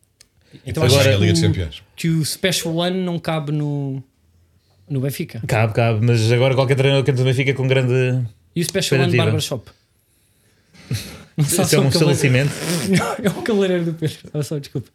Então 0.66 0.84
Agora 0.84 1.02
acho 1.02 1.10
a 1.10 1.18
Liga 1.20 1.32
dos 1.34 1.42
que 1.42 1.46
o- 1.46 1.50
Campeões. 1.50 1.84
que 1.96 2.10
o 2.10 2.24
Special 2.26 2.76
One 2.76 2.98
não 3.04 3.18
cabe 3.18 3.52
no, 3.52 4.04
no 4.90 5.00
Benfica. 5.02 5.42
Cabe, 5.48 5.74
cabe. 5.74 6.06
Mas 6.06 6.32
agora 6.32 6.54
qualquer 6.54 6.76
treinador 6.76 7.04
que 7.04 7.12
entra 7.12 7.24
no 7.24 7.30
Benfica 7.30 7.54
com 7.54 7.68
grande. 7.68 8.24
E 8.56 8.62
o 8.62 8.66
Special 8.66 9.02
One. 9.02 9.18
Barbershop? 9.18 9.70
Isso 11.38 11.62
é 11.62 11.66
só 11.66 11.82
um 11.82 11.90
estabelecimento. 11.90 12.52
É 13.22 13.30
um 13.30 13.42
cabeleireiro 13.42 13.86
do 13.86 13.94
Pedro. 13.94 14.18
Olha 14.34 14.44
só, 14.44 14.58
desculpa. 14.58 14.90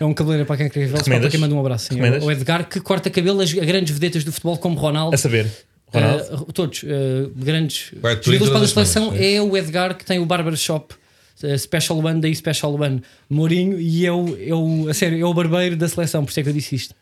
É 0.00 0.04
um 0.04 0.14
cabeleireiro 0.14 0.46
para 0.46 0.56
quem 0.56 0.70
quer 0.70 0.88
ver, 0.88 0.98
só 0.98 1.04
para 1.04 1.28
quem 1.28 1.38
manda 1.38 1.54
um 1.54 1.60
abraço. 1.60 1.88
Sim. 1.88 1.96
Recomendas? 1.96 2.24
O 2.24 2.30
Edgar 2.30 2.68
que 2.68 2.80
corta 2.80 3.10
cabelo 3.10 3.42
a 3.42 3.44
grandes 3.44 3.92
vedetas 3.92 4.24
do 4.24 4.32
futebol, 4.32 4.56
como 4.56 4.76
Ronaldo. 4.78 5.14
A 5.14 5.18
saber. 5.18 5.46
Ronaldo. 5.88 6.34
Uh, 6.34 6.52
todos, 6.52 6.82
uh, 6.82 7.30
grandes 7.36 7.92
jogadores 8.22 8.72
para 8.72 8.82
a 8.82 8.86
seleção. 8.86 9.14
É 9.14 9.40
o 9.42 9.54
Edgar 9.56 9.96
que 9.96 10.04
tem 10.04 10.18
o 10.18 10.24
Barbershop 10.24 10.94
uh, 11.42 11.58
Special 11.58 11.98
One, 11.98 12.20
daí 12.20 12.34
Special 12.34 12.74
One 12.74 13.02
Mourinho, 13.28 13.78
e 13.78 14.06
é 14.06 14.12
o, 14.12 14.36
é 14.40 14.54
o, 14.54 14.88
a 14.88 14.94
sério, 14.94 15.20
é 15.20 15.24
o 15.26 15.34
barbeiro 15.34 15.76
da 15.76 15.88
seleção, 15.88 16.24
por 16.24 16.30
isso 16.30 16.40
é 16.40 16.42
que 16.42 16.48
eu 16.48 16.54
disse 16.54 16.74
isto. 16.74 16.92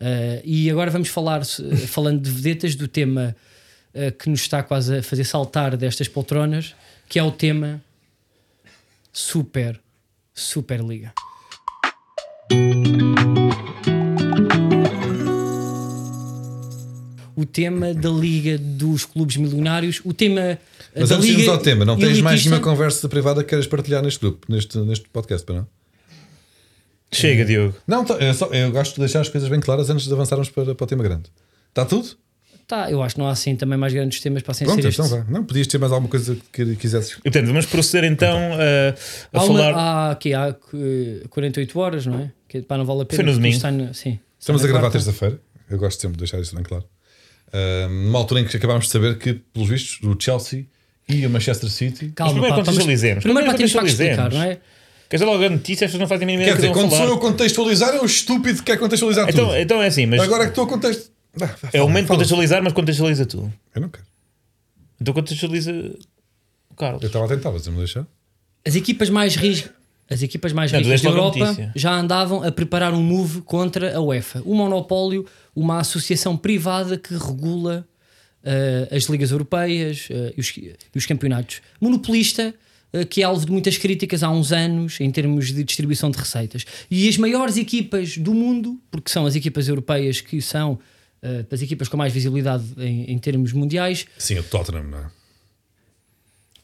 Uh, 0.00 0.42
e 0.44 0.70
agora 0.70 0.90
vamos 0.90 1.08
falar, 1.08 1.42
falando 1.88 2.20
de 2.20 2.30
vedetas, 2.30 2.74
do 2.76 2.86
tema 2.86 3.36
uh, 3.94 4.12
que 4.12 4.28
nos 4.30 4.40
está 4.40 4.62
quase 4.62 4.98
a 4.98 5.02
fazer 5.02 5.24
saltar 5.24 5.76
destas 5.76 6.06
poltronas, 6.06 6.74
que 7.08 7.18
é 7.18 7.22
o 7.22 7.30
tema 7.30 7.80
Super, 9.12 9.78
Superliga. 10.34 11.12
O 17.36 17.44
tema 17.44 17.92
da 17.92 18.08
Liga 18.08 18.56
dos 18.56 19.04
Clubes 19.04 19.36
Milionários, 19.36 20.00
o 20.04 20.14
tema 20.14 20.58
Mas 20.96 21.10
da 21.10 21.16
antes 21.16 21.26
de 21.26 21.32
Liga 21.32 21.42
irmos 21.42 21.58
ao 21.58 21.62
tema, 21.62 21.84
não 21.84 21.98
tens 21.98 22.22
mais 22.22 22.42
nenhuma 22.42 22.62
conversa 22.62 23.06
privada 23.06 23.42
que 23.42 23.50
queiras 23.50 23.66
partilhar 23.66 24.02
neste 24.02 24.18
grupo, 24.20 24.46
neste, 24.50 24.78
neste 24.78 25.06
podcast, 25.10 25.44
para 25.44 25.56
não? 25.56 25.68
Chega, 27.10 27.44
Diogo. 27.44 27.76
Não, 27.86 28.06
tá, 28.06 28.14
eu, 28.14 28.32
só, 28.32 28.46
eu 28.46 28.72
gosto 28.72 28.94
de 28.94 29.00
deixar 29.00 29.20
as 29.20 29.28
coisas 29.28 29.50
bem 29.50 29.60
claras 29.60 29.90
antes 29.90 30.06
de 30.06 30.12
avançarmos 30.12 30.48
para, 30.48 30.74
para 30.74 30.84
o 30.84 30.86
tema 30.86 31.02
grande. 31.02 31.30
Está 31.68 31.84
tudo? 31.84 32.16
Tá, 32.72 32.90
eu 32.90 33.02
acho 33.02 33.16
que 33.16 33.20
não 33.20 33.28
há 33.28 33.32
assim 33.32 33.54
também 33.54 33.76
mais 33.76 33.92
grandes 33.92 34.18
temas 34.20 34.42
para 34.42 34.54
sem 34.54 34.66
Pronto, 34.66 34.80
ser 34.80 34.88
então 34.88 35.04
este. 35.04 35.14
vá. 35.18 35.24
Não, 35.28 35.44
podias 35.44 35.66
ter 35.66 35.76
mais 35.76 35.92
alguma 35.92 36.08
coisa 36.08 36.34
que 36.50 36.74
quisesses. 36.76 37.12
E, 37.18 37.22
portanto, 37.24 37.46
vamos 37.48 37.66
proceder 37.66 38.10
então 38.10 38.34
a, 38.54 39.38
a 39.38 39.40
Há, 39.40 39.44
uma, 39.44 39.58
falar. 39.58 39.74
há, 39.74 40.10
aqui, 40.12 40.32
há 40.32 40.56
eh, 40.72 41.26
48 41.28 41.78
horas, 41.78 42.06
não 42.06 42.18
é? 42.20 42.32
Que 42.48 42.62
pá, 42.62 42.78
não 42.78 42.86
vale 42.86 43.02
a 43.02 43.04
pena. 43.04 43.16
Foi 43.16 43.24
no 43.24 43.32
porque 43.32 43.40
domingo. 43.42 43.56
está 43.56 43.70
na- 43.70 43.92
sim, 43.92 44.18
Estamos 44.40 44.62
está 44.62 44.70
a 44.70 44.80
gravar 44.80 44.90
terça-feira. 44.90 45.38
Eu 45.68 45.76
gosto 45.76 46.00
sempre 46.00 46.16
de 46.16 46.20
deixar 46.20 46.40
isso 46.40 46.54
bem 46.54 46.64
claro. 46.64 46.84
Ah, 47.52 47.88
numa 47.90 48.18
altura 48.18 48.40
em 48.40 48.44
que 48.46 48.56
acabámos 48.56 48.86
de 48.86 48.90
saber 48.90 49.18
que, 49.18 49.34
pelos 49.34 49.68
vistos, 49.68 49.98
o 50.02 50.16
Chelsea 50.18 50.64
e 51.08 51.26
o 51.26 51.30
Manchester 51.30 51.68
City. 51.70 52.10
Calma, 52.14 52.32
primeiro 52.32 52.56
pá, 52.56 52.62
vamos- 52.62 52.68
contextualizemos. 52.70 53.22
Primeiro 53.22 53.46
para 53.50 53.54
Primeiro 53.54 53.72
temos 53.82 53.96
para 53.96 54.06
explicar, 54.06 54.32
não 54.32 54.42
é? 54.50 54.58
Quer 55.10 55.16
dizer, 55.16 55.24
logo 55.26 55.44
a 55.44 55.50
notícia, 55.50 55.84
as 55.84 55.90
pessoas 55.90 56.00
não 56.00 56.08
fazem 56.08 56.24
a 56.24 56.26
mínima 56.26 56.44
Quer 56.44 56.56
ideia 56.56 56.56
dizer, 56.56 56.68
do 56.68 56.72
que 56.72 56.80
quando 56.80 56.90
sou 56.90 57.00
eu 57.00 57.06
falar. 57.08 57.18
a 57.18 57.20
contextualizar, 57.32 57.94
é 57.94 58.00
o 58.00 58.06
estúpido 58.06 58.58
que 58.60 58.64
quer 58.64 58.78
contextualizar 58.78 59.28
Então, 59.28 59.44
tudo. 59.48 59.58
então 59.58 59.82
é 59.82 59.88
assim, 59.88 60.06
mas 60.06 60.20
Agora 60.22 60.44
é 60.44 60.46
que 60.46 60.52
estou 60.52 60.64
a 60.64 60.68
é 61.72 61.80
o 61.82 61.86
momento 61.88 62.04
de 62.04 62.08
contextualizar, 62.08 62.62
mas 62.62 62.72
contextualiza 62.72 63.26
tu. 63.26 63.52
Eu 63.74 63.80
não 63.80 63.88
quero. 63.88 64.04
Então 65.00 65.14
contextualiza 65.14 65.72
o 66.70 66.74
Carlos. 66.74 67.02
Eu 67.02 67.06
estava 67.08 67.24
a 67.24 67.28
tentar, 67.28 67.50
mas 67.50 67.66
não 67.66 67.72
me 67.72 67.78
deixar. 67.78 68.06
as 68.66 68.76
equipas 68.76 69.08
mais 69.10 69.34
ris- 69.36 69.68
as 70.10 70.22
equipas 70.22 70.52
mais 70.52 70.70
ricas 70.70 71.00
da 71.00 71.08
Europa 71.08 71.72
já 71.74 71.94
andavam 71.94 72.42
a 72.42 72.52
preparar 72.52 72.92
um 72.92 73.02
move 73.02 73.40
contra 73.42 73.96
a 73.96 74.00
UEFA. 74.00 74.42
O 74.44 74.54
monopólio, 74.54 75.24
uma 75.56 75.78
associação 75.80 76.36
privada 76.36 76.98
que 76.98 77.14
regula 77.14 77.86
eh, 78.44 78.88
as 78.94 79.04
ligas 79.04 79.30
europeias 79.30 80.08
eh, 80.10 80.34
e, 80.36 80.40
os, 80.40 80.48
e 80.56 80.74
os 80.98 81.06
campeonatos. 81.06 81.62
Monopolista, 81.80 82.54
eh, 82.92 83.04
que 83.06 83.22
é 83.22 83.24
alvo 83.24 83.46
de 83.46 83.52
muitas 83.52 83.78
críticas 83.78 84.22
há 84.22 84.28
uns 84.30 84.52
anos 84.52 85.00
em 85.00 85.10
termos 85.10 85.46
de 85.52 85.64
distribuição 85.64 86.10
de 86.10 86.18
receitas. 86.18 86.66
E 86.90 87.08
as 87.08 87.16
maiores 87.16 87.56
equipas 87.56 88.18
do 88.18 88.34
mundo, 88.34 88.78
porque 88.90 89.10
são 89.10 89.24
as 89.24 89.34
equipas 89.34 89.66
europeias 89.66 90.20
que 90.20 90.42
são 90.42 90.78
eh, 91.22 91.44
as 91.50 91.62
equipas 91.62 91.88
com 91.88 91.96
mais 91.96 92.12
visibilidade 92.12 92.64
em, 92.78 93.10
em 93.12 93.18
termos 93.18 93.52
mundiais, 93.52 94.06
Sim, 94.18 94.38
o 94.38 94.42
Tottenham, 94.42 94.84
não 94.84 94.98
é? 94.98 95.04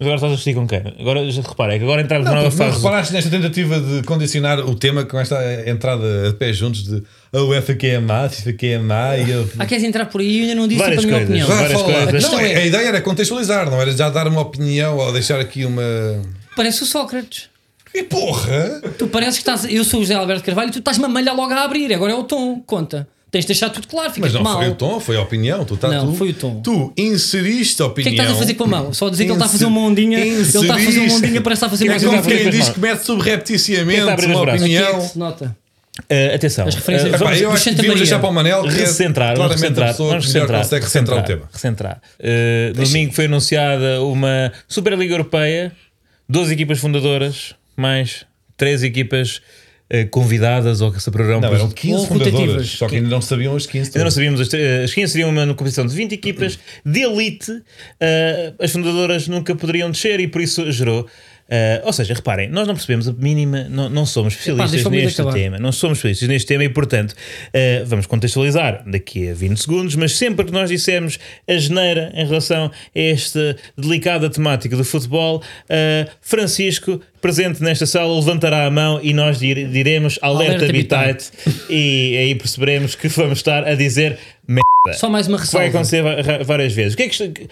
Mas 0.00 0.07
agora 0.07 0.15
estás 0.17 0.31
a 0.31 0.35
assistir 0.35 0.55
com 0.55 0.65
quem? 0.69 0.79
Agora, 1.00 1.29
já 1.29 1.43
repara, 1.43 1.75
é 1.75 1.79
que 1.79 1.83
agora 1.83 2.00
entramos 2.03 2.25
na 2.25 2.35
nova 2.37 2.49
porque 2.49 2.62
não 2.62 2.71
fase. 2.71 2.77
reparaste 2.85 3.12
nesta 3.12 3.31
tentativa 3.31 3.81
de 3.81 4.03
condicionar 4.05 4.61
o 4.61 4.77
tema 4.77 5.05
com 5.05 5.19
esta 5.19 5.69
entrada 5.69 6.29
a 6.29 6.33
pé 6.35 6.53
juntos 6.53 6.85
de 6.85 7.03
a 7.33 7.43
UEFA 7.43 7.75
que 7.75 7.87
é 7.88 7.99
má, 7.99 8.27
a 8.27 8.29
FIFA 8.29 8.53
que 8.53 8.67
é 8.69 8.79
má 8.79 9.17
e 9.17 9.29
eu... 9.29 9.50
Ah, 9.59 9.67
queres 9.67 9.83
entrar 9.83 10.07
por 10.07 10.21
aí? 10.21 10.37
Eu 10.38 10.43
ainda 10.43 10.55
não 10.55 10.69
disse 10.69 10.79
Várias 10.81 11.03
a 11.03 11.07
minha 11.07 11.19
coisas. 11.19 11.29
opinião. 11.43 11.49
Várias 11.49 11.73
falar. 11.81 11.85
coisas. 11.85 12.05
Não, 12.05 12.09
A 12.09 12.12
questão 12.12 12.38
a 12.38 12.43
é- 12.45 12.67
ideia 12.69 12.87
era 12.88 13.00
contextualizar, 13.00 13.69
não 13.69 13.81
era 13.81 13.91
já 13.91 14.09
dar 14.09 14.29
uma 14.29 14.41
opinião 14.41 14.97
ou 14.99 15.12
deixar 15.12 15.41
aqui 15.41 15.65
uma. 15.65 15.83
Parece 16.55 16.85
o 16.85 16.87
Sócrates. 16.87 17.49
E 17.93 18.05
porra! 18.05 18.81
Tu 18.97 19.09
pareces 19.09 19.35
que 19.43 19.50
estás. 19.50 19.65
Eu 19.69 19.83
sou 19.83 19.99
o 19.99 20.03
José 20.05 20.15
Alberto 20.15 20.45
Carvalho 20.45 20.69
e 20.69 20.73
tu 20.73 20.79
estás-me 20.79 21.07
a 21.07 21.09
malhar 21.09 21.35
logo 21.35 21.53
a 21.53 21.65
abrir. 21.65 21.93
Agora 21.93 22.12
é 22.12 22.15
o 22.15 22.23
tom, 22.23 22.61
conta. 22.65 23.09
Tens 23.30 23.42
de 23.42 23.49
deixar 23.49 23.68
tudo 23.68 23.87
claro, 23.87 24.08
fica 24.11 24.23
Mas 24.23 24.32
não 24.32 24.42
mal. 24.42 24.56
foi 24.58 24.68
o 24.70 24.75
tom, 24.75 24.99
foi 25.00 25.16
a 25.16 25.20
opinião. 25.20 25.62
Tu, 25.64 25.76
tá, 25.76 25.88
Não, 25.88 26.06
tu, 26.06 26.14
foi 26.16 26.30
o 26.30 26.32
tom. 26.32 26.61
Tu 26.62 26.92
inseriste 26.97 27.82
a 27.82 27.87
O 27.87 27.88
que 27.90 28.00
opinião. 28.00 28.08
é 28.12 28.16
que 28.16 28.20
estás 28.23 28.37
a 28.37 28.40
fazer 28.40 28.54
com 28.54 28.64
a 28.64 28.66
mão? 28.66 28.94
Só 28.94 29.11
dizer 29.11 29.25
que 29.25 29.30
ele 29.30 29.35
está 29.37 29.44
a 29.44 29.49
fazer 29.50 29.64
uma 29.66 29.80
ondinha. 29.82 30.18
Ele 30.18 30.40
está 30.40 30.58
a 30.58 30.62
fazer 30.62 30.68
uma 30.78 30.87
inseriste. 30.87 31.16
ondinha, 31.16 31.40
parece 31.42 31.61
que 31.61 31.64
está 31.64 31.66
a 31.66 31.70
fazer 31.70 31.87
É 31.87 32.08
uma 32.08 32.23
como 32.23 32.28
quem 32.28 32.50
diz 32.50 32.68
que 32.70 32.80
mete 32.80 33.00
subrepticiamente 33.04 34.00
a 34.00 34.12
abrir 34.14 34.26
os 34.30 34.32
uma 34.35 34.40
braços? 34.44 34.62
Aqui 34.62 34.76
é 34.76 34.82
opinião. 34.82 35.02
que 35.02 35.08
se 35.12 35.18
nota. 35.18 35.56
Uh, 35.99 36.35
atenção. 36.35 36.66
As 36.68 36.75
referências- 36.76 37.11
Uh, 37.11 37.16
Epá, 37.16 37.25
Vamos- 37.25 37.40
eu 37.40 37.50
acho 37.50 37.64
que 37.75 37.94
deixar 37.94 38.18
para 38.20 38.28
o 38.30 38.32
Manel, 38.32 38.62
que 38.62 38.68
recentrar, 38.68 39.32
é 39.32 39.35
vamos 39.37 39.50
a 39.50 39.54
recentrar, 39.56 39.88
pessoa 39.88 40.08
vamos 40.11 40.26
recentrar, 40.26 40.62
consegue 40.62 40.87
centrar 40.87 41.18
o 41.18 41.20
recentrar, 41.20 41.38
tema. 41.38 41.50
recentrar. 41.52 42.00
Uh, 42.20 42.73
domingo 42.73 43.12
foi 43.12 43.25
anunciada 43.25 44.00
uma 44.04 44.52
Superliga 44.68 45.12
Europeia, 45.14 45.73
12 46.28 46.52
equipas 46.54 46.78
fundadoras, 46.78 47.54
mais 47.76 48.25
3 48.56 48.85
equipas 48.85 49.37
uh, 49.38 49.40
convidadas 50.11 50.80
ou 50.80 50.92
que 50.92 51.00
se 51.02 51.11
programam 51.11 51.40
Não, 51.40 51.49
para- 51.49 51.59
eram 51.61 51.71
15 51.71 51.95
Ou 51.95 52.07
fundadores, 52.07 52.35
rotativas. 52.40 52.68
só 52.71 52.87
que 52.88 52.97
ainda 52.97 53.09
não 53.09 53.21
sabiam 53.23 53.54
os 53.54 53.66
15. 53.66 53.88
Ainda 53.90 54.04
não 54.04 54.11
sabíamos, 54.11 54.40
as, 54.40 54.49
as 54.85 54.92
15 54.95 55.12
seriam 55.12 55.30
uma 55.30 55.47
competição 55.54 55.87
de 55.87 55.95
20 55.95 56.12
equipas 56.12 56.59
de 56.85 57.00
elite, 57.00 57.50
uh, 57.52 57.64
as 58.62 58.71
fundadoras 58.71 59.28
nunca 59.28 59.54
poderiam 59.57 59.90
descer 59.90 60.21
e 60.21 60.28
por 60.28 60.40
isso 60.42 60.71
gerou. 60.71 61.07
Uh, 61.49 61.87
ou 61.87 61.93
seja, 61.93 62.14
reparem, 62.14 62.49
nós 62.49 62.67
não 62.67 62.75
percebemos 62.75 63.09
a 63.09 63.12
mínima, 63.12 63.64
não, 63.69 63.88
não 63.88 64.07
somos 64.07 64.35
especialistas 64.35 64.71
deixa-me 64.73 65.02
neste 65.02 65.21
acabar. 65.21 65.37
tema, 65.37 65.59
não 65.59 65.73
somos 65.73 65.99
especialistas 65.99 66.28
neste 66.28 66.47
tema 66.49 66.64
e, 66.64 66.69
portanto, 66.69 67.12
uh, 67.12 67.87
vamos 67.87 68.07
contextualizar 68.07 68.83
daqui 68.87 69.31
a 69.31 69.35
20 69.35 69.57
segundos. 69.59 69.95
Mas 69.97 70.17
sempre 70.17 70.45
que 70.45 70.52
nós 70.52 70.69
dissemos 70.71 71.19
a 71.49 71.55
geneira 71.57 72.12
em 72.14 72.26
relação 72.26 72.67
a 72.67 72.71
esta 72.99 73.57
delicada 73.76 74.28
temática 74.31 74.76
do 74.76 74.85
futebol, 74.85 75.38
uh, 75.38 76.11
Francisco, 76.21 77.00
presente 77.21 77.62
nesta 77.62 77.85
sala, 77.87 78.14
levantará 78.14 78.64
a 78.67 78.71
mão 78.71 79.00
e 79.02 79.12
nós 79.12 79.38
dir- 79.38 79.69
diremos 79.69 80.19
alerta, 80.23 80.64
Alerta 80.64 80.64
habitat 80.67 81.25
e 81.69 82.17
aí 82.17 82.35
perceberemos 82.35 82.95
que 82.95 83.09
vamos 83.09 83.38
estar 83.38 83.67
a 83.67 83.75
dizer 83.75 84.19
Só 84.95 85.09
mais 85.11 85.26
uma 85.26 85.37
vai 85.37 85.45
ressalva. 85.47 85.67
acontecer 85.69 86.02
va- 86.02 86.21
ra- 86.23 86.43
várias 86.45 86.73
vezes. 86.73 86.95
O 86.95 86.97
que 86.97 87.02
é 87.05 87.09
que 87.09 87.49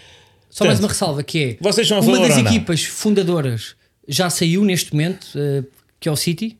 Só 0.48 0.64
mais 0.64 0.78
uma 0.78 0.88
ressalva 0.88 1.22
que 1.22 1.42
é. 1.44 1.56
Vocês 1.60 1.86
são 1.86 1.98
a 1.98 2.00
Uma 2.00 2.12
favor 2.12 2.28
das 2.28 2.36
ou 2.38 2.44
não? 2.44 2.50
equipas 2.50 2.84
fundadoras 2.84 3.74
já 4.08 4.30
saiu 4.30 4.64
neste 4.64 4.92
momento, 4.92 5.26
eh, 5.36 5.64
que 5.98 6.08
é 6.08 6.12
o 6.12 6.16
City. 6.16 6.58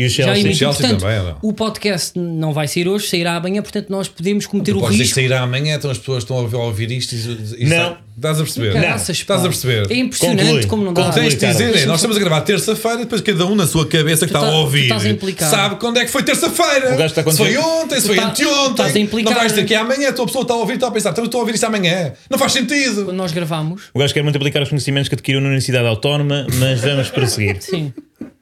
E 0.00 0.06
o 0.06 0.08
Já 0.08 0.24
Chelsea? 0.26 0.40
emitiu. 0.42 0.58
Chelsea 0.58 0.80
Portanto, 0.88 1.00
também, 1.00 1.18
não? 1.24 1.38
o 1.42 1.52
podcast 1.52 2.16
não 2.16 2.52
vai 2.52 2.68
sair 2.68 2.86
hoje, 2.88 3.08
sairá 3.08 3.34
amanhã, 3.34 3.60
portanto 3.62 3.90
nós 3.90 4.06
podemos 4.06 4.46
cometer 4.46 4.70
o 4.70 4.74
Podes 4.78 4.92
dizer 4.92 5.02
risco. 5.02 5.14
sairá 5.16 5.40
amanhã, 5.40 5.74
então 5.74 5.90
as 5.90 5.98
pessoas 5.98 6.22
estão 6.22 6.38
a 6.38 6.64
ouvir, 6.64 6.92
isto 6.92 7.16
e, 7.16 7.64
e 7.64 7.66
Não. 7.66 7.96
Estás 8.18 8.40
a 8.40 8.42
perceber? 8.42 8.72
Caraças, 8.72 9.16
Estás 9.16 9.40
a 9.44 9.48
perceber? 9.48 9.86
É 9.92 9.96
impressionante 9.96 10.42
Conclui. 10.44 10.66
como 10.66 10.84
não 10.84 10.92
dá. 10.92 11.04
Conclui. 11.04 11.22
Tens 11.36 11.38
de 11.38 11.46
dizer, 11.46 11.82
é, 11.82 11.86
nós 11.86 11.96
estamos 12.00 12.16
a 12.16 12.20
gravar 12.20 12.40
terça-feira, 12.40 12.96
depois 12.98 13.20
cada 13.20 13.46
um 13.46 13.54
na 13.54 13.64
sua 13.66 13.86
cabeça 13.86 14.26
que 14.26 14.32
está 14.32 14.40
tá- 14.40 14.52
a 14.52 14.58
ouvir. 14.58 14.82
estás 14.84 15.04
a 15.04 15.08
implicar. 15.08 15.48
Sabe 15.50 15.76
quando 15.76 15.98
é 15.98 16.04
que 16.04 16.10
foi 16.10 16.22
terça-feira? 16.24 16.94
O 16.94 16.96
gajo 16.96 17.04
está 17.16 17.20
a 17.20 17.30
se 17.30 17.36
foi 17.36 17.56
ontem, 17.56 17.94
se 17.96 18.02
Tu 18.02 18.06
foi 18.08 18.16
tá- 18.16 18.26
anteontem. 18.26 18.70
estás 18.70 18.96
a 18.96 18.98
implicar. 18.98 19.32
Não 19.32 19.40
vais 19.40 19.52
ter 19.52 19.64
que 19.64 19.72
ir 19.72 19.76
amanhã, 19.76 20.08
a 20.08 20.12
tua 20.12 20.26
pessoa 20.26 20.42
está 20.42 20.54
a 20.54 20.56
ouvir 20.56 20.72
e 20.72 20.74
está 20.76 20.88
a 20.88 20.90
pensar, 20.90 21.10
então 21.10 21.24
estou 21.24 21.38
a 21.38 21.42
ouvir 21.42 21.54
isto 21.54 21.64
amanhã. 21.64 22.12
Não 22.28 22.38
faz 22.38 22.52
sentido. 22.52 23.04
Quando 23.04 23.16
nós 23.16 23.30
gravamos, 23.32 23.82
O 23.94 23.98
gajo 24.00 24.12
quer 24.14 24.22
multiplicar 24.24 24.62
os 24.64 24.68
conhecimentos 24.68 25.08
que 25.08 25.14
adquiriu 25.14 25.40
na 25.40 25.46
Universidade 25.46 25.86
Autónoma, 25.86 26.44
mas 26.54 26.80
vamos 26.80 27.08
prosseguir. 27.10 27.58
sim. 27.60 27.92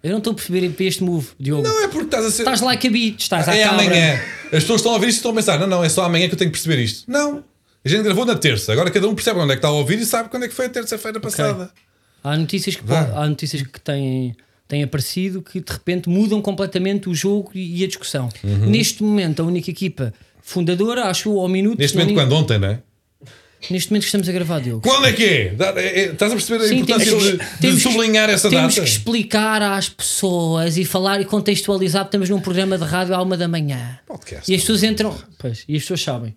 Eu 0.07 0.13
não 0.13 0.19
estou 0.19 0.35
a 0.35 0.37
perceber 0.37 0.71
para 0.71 0.85
este 0.85 1.03
move, 1.03 1.27
Diogo. 1.37 1.67
Não 1.67 1.83
é 1.83 1.89
porque 1.89 2.05
estás 2.05 2.25
a 2.25 2.31
ser. 2.31 2.43
Estás 2.43 2.61
like 2.61 2.87
a 2.87 2.91
beat, 2.93 3.21
estás 3.21 3.49
à 3.49 3.57
é 3.57 3.65
cabra. 3.65 3.83
amanhã. 3.83 4.21
As 4.45 4.51
pessoas 4.63 4.79
estão 4.81 4.93
a 4.93 4.95
ouvir 4.95 5.09
isto 5.09 5.17
e 5.17 5.19
estão 5.19 5.33
a 5.33 5.35
pensar, 5.35 5.59
não, 5.59 5.67
não, 5.67 5.83
é 5.83 5.89
só 5.89 6.05
amanhã 6.05 6.29
que 6.29 6.35
eu 6.35 6.39
tenho 6.39 6.53
que 6.53 6.57
perceber 6.57 6.81
isto. 6.81 7.11
Não. 7.11 7.43
A 7.85 7.89
gente 7.89 8.05
gravou 8.05 8.25
na 8.25 8.37
terça, 8.37 8.73
agora 8.73 8.89
cada 8.89 9.09
um 9.09 9.17
percebe 9.17 9.41
onde 9.41 9.51
é 9.51 9.55
que 9.57 9.59
está 9.59 9.67
a 9.67 9.73
ouvir 9.73 9.99
e 9.99 10.07
sabe 10.07 10.29
quando 10.29 10.45
é 10.45 10.49
que 10.49 10.55
foi 10.55 10.67
a 10.67 10.69
terça-feira 10.69 11.19
passada. 11.19 11.73
Há 12.23 12.37
notícias 12.37 12.77
que, 12.77 12.83
há 12.93 13.29
notícias 13.29 13.63
que 13.63 13.81
têm, 13.81 14.37
têm 14.69 14.85
aparecido 14.85 15.43
que 15.43 15.61
de 15.61 15.73
repente 15.73 16.09
mudam 16.09 16.41
completamente 16.41 17.09
o 17.09 17.15
jogo 17.15 17.51
e 17.53 17.83
a 17.83 17.87
discussão. 17.89 18.29
Uhum. 18.45 18.67
Neste 18.71 19.03
momento, 19.03 19.43
a 19.43 19.45
única 19.45 19.73
equipa 19.73 20.15
fundadora, 20.41 21.07
acho 21.07 21.37
ao 21.37 21.49
minuto. 21.49 21.81
Neste 21.81 21.97
momento, 21.97 22.11
me- 22.11 22.23
quando? 22.23 22.33
Ontem, 22.33 22.59
não 22.61 22.69
é? 22.69 22.79
Neste 23.71 23.91
momento 23.91 24.03
que 24.03 24.07
estamos 24.09 24.29
a 24.29 24.33
gravar, 24.33 24.61
Diogo. 24.61 24.83
Quando 24.83 25.07
é 25.07 25.13
que 25.13 25.25
é? 25.25 25.49
Dá- 25.55 25.73
é- 25.77 26.01
é- 26.01 26.05
Estás 26.13 26.31
a 26.31 26.35
perceber 26.37 26.65
a 26.65 26.69
Sim, 26.69 26.75
importância 26.77 27.11
temos- 27.11 27.25
de, 27.25 27.33
de 27.33 27.59
temos 27.61 27.83
que- 27.83 27.91
sublinhar 27.93 28.31
essa 28.31 28.49
Temos 28.51 28.75
data? 28.75 28.87
que 28.87 28.93
explicar 28.93 29.63
às 29.63 29.89
pessoas 29.89 30.77
e 30.77 30.85
falar 30.85 31.21
e 31.21 31.25
contextualizar, 31.25 32.05
porque 32.05 32.17
estamos 32.17 32.31
num 32.31 32.41
programa 32.41 32.77
de 32.79 32.85
rádio 32.85 33.15
à 33.15 33.23
uma 33.23 33.37
da 33.37 33.49
manhã. 33.49 33.99
Podcast. 34.07 34.51
E 34.51 34.55
as 34.55 34.61
pessoas 34.61 34.83
entram. 34.85 35.17
Pois, 35.39 35.65
e 35.67 35.75
as 35.77 35.83
pessoas 35.83 36.03
sabem. 36.03 36.37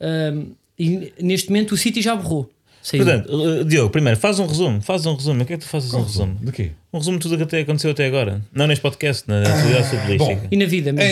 Ahm, 0.00 0.52
e 0.78 1.12
neste 1.20 1.48
momento 1.48 1.72
o 1.72 1.76
City 1.76 2.00
já 2.02 2.14
borrou. 2.14 2.48
Saiu. 2.80 3.04
Portanto, 3.04 3.32
uh, 3.34 3.64
Diogo, 3.64 3.90
primeiro, 3.90 4.18
faz 4.18 4.38
um 4.38 4.46
resumo. 4.46 4.80
Faz 4.80 5.04
um 5.04 5.14
resumo. 5.14 5.42
O 5.42 5.44
que 5.46 5.54
é 5.54 5.56
que 5.58 5.64
tu 5.64 5.68
fazes 5.68 5.92
um 5.92 6.02
resumo? 6.02 6.38
De 6.40 6.52
quê? 6.52 6.70
Um 6.92 6.98
resumo 6.98 7.18
de 7.18 7.22
tudo 7.22 7.34
o 7.34 7.36
que 7.38 7.42
até 7.42 7.60
aconteceu 7.60 7.90
até 7.90 8.06
agora. 8.06 8.40
Não 8.52 8.66
neste 8.66 8.80
podcast, 8.80 9.24
na 9.26 9.42
atualidade 9.42 9.88
futebolística. 9.90 10.34
bom. 10.36 10.48
E 10.50 10.56
na 10.56 10.64
vida 10.64 10.92
mesmo. 10.92 11.10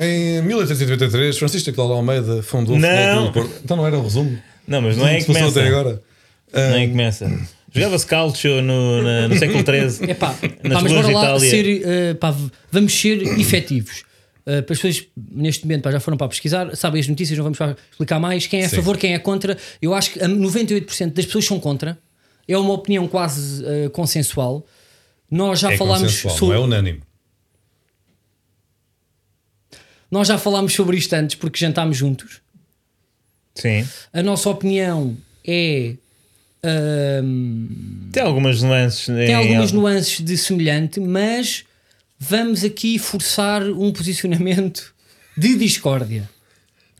Em, 0.00 0.38
em 0.38 0.42
1893, 0.42 1.36
Francisco 1.36 1.70
de 1.70 1.74
Cláudio 1.74 1.96
Almeida 1.96 2.42
fundou 2.42 2.76
o 2.76 2.78
Não. 2.78 2.88
Futebol 2.88 3.14
Clube 3.14 3.26
do 3.26 3.32
Porto. 3.50 3.60
Então 3.64 3.76
não 3.76 3.86
era 3.86 3.98
o 3.98 4.02
resumo? 4.02 4.38
Não, 4.66 4.80
mas 4.82 4.96
não 4.96 5.06
é 5.06 5.18
que 5.18 5.24
começa. 5.26 5.60
até 5.60 5.68
agora. 5.68 6.02
Não 6.52 6.60
é 6.60 6.74
aí 6.74 6.84
que 6.86 6.90
começa. 6.92 7.40
Jogava-se 7.72 8.06
calcio 8.06 8.62
no, 8.62 9.02
na- 9.02 9.28
no 9.28 9.36
século 9.38 9.58
XIII. 9.64 10.10
É 10.10 10.14
pá, 10.14 10.34
Nas 10.62 10.82
mas 10.82 10.92
ruas 10.92 10.92
bora 10.92 11.06
de 11.08 11.12
lá 11.14 11.22
Itália. 11.24 11.50
ser, 11.50 11.82
eh, 11.84 12.14
pá, 12.14 12.34
vamos 12.72 12.92
ser 12.98 13.22
efetivos. 13.38 14.04
Eh, 14.46 14.62
para 14.62 14.72
as 14.72 14.80
pessoas 14.80 15.06
neste 15.30 15.64
momento 15.64 15.82
pá, 15.82 15.90
já 15.90 16.00
foram 16.00 16.16
para 16.16 16.28
pesquisar, 16.28 16.74
sabem 16.76 17.00
as 17.00 17.08
notícias, 17.08 17.36
não 17.38 17.44
vamos 17.52 17.58
explicar 17.90 18.18
mais. 18.18 18.46
Quem 18.46 18.62
é 18.62 18.64
a 18.64 18.68
Sim. 18.68 18.76
favor, 18.76 18.96
quem 18.96 19.12
é 19.14 19.18
contra. 19.18 19.58
Eu 19.82 19.92
acho 19.92 20.12
que 20.12 20.22
a 20.22 20.28
98% 20.28 21.12
das 21.12 21.26
pessoas 21.26 21.44
são 21.44 21.60
contra. 21.60 21.98
É 22.48 22.56
uma 22.56 22.72
opinião 22.72 23.06
quase 23.08 23.64
eh, 23.66 23.88
consensual. 23.90 24.64
Nós 25.30 25.58
já 25.58 25.72
É 25.72 25.76
falámos 25.76 26.02
consensual, 26.02 26.36
sobre. 26.36 26.54
não 26.54 26.62
é 26.62 26.64
unânime. 26.64 27.00
Nós 30.10 30.28
já 30.28 30.38
falámos 30.38 30.72
sobre 30.72 30.96
isto 30.96 31.12
antes 31.14 31.34
porque 31.36 31.58
jantámos 31.58 31.96
juntos. 31.96 32.40
Sim. 33.56 33.86
A 34.12 34.22
nossa 34.22 34.48
opinião 34.48 35.16
é. 35.46 35.94
ahm, 36.62 37.66
Tem 38.12 38.22
algumas 38.22 38.62
nuances. 38.62 39.06
tem 39.06 39.34
algumas 39.34 39.72
nuances 39.72 40.24
de 40.24 40.36
semelhante, 40.36 41.00
mas 41.00 41.64
vamos 42.18 42.64
aqui 42.64 42.98
forçar 42.98 43.62
um 43.64 43.92
posicionamento 43.92 44.94
de 45.36 45.54
discórdia. 45.56 46.28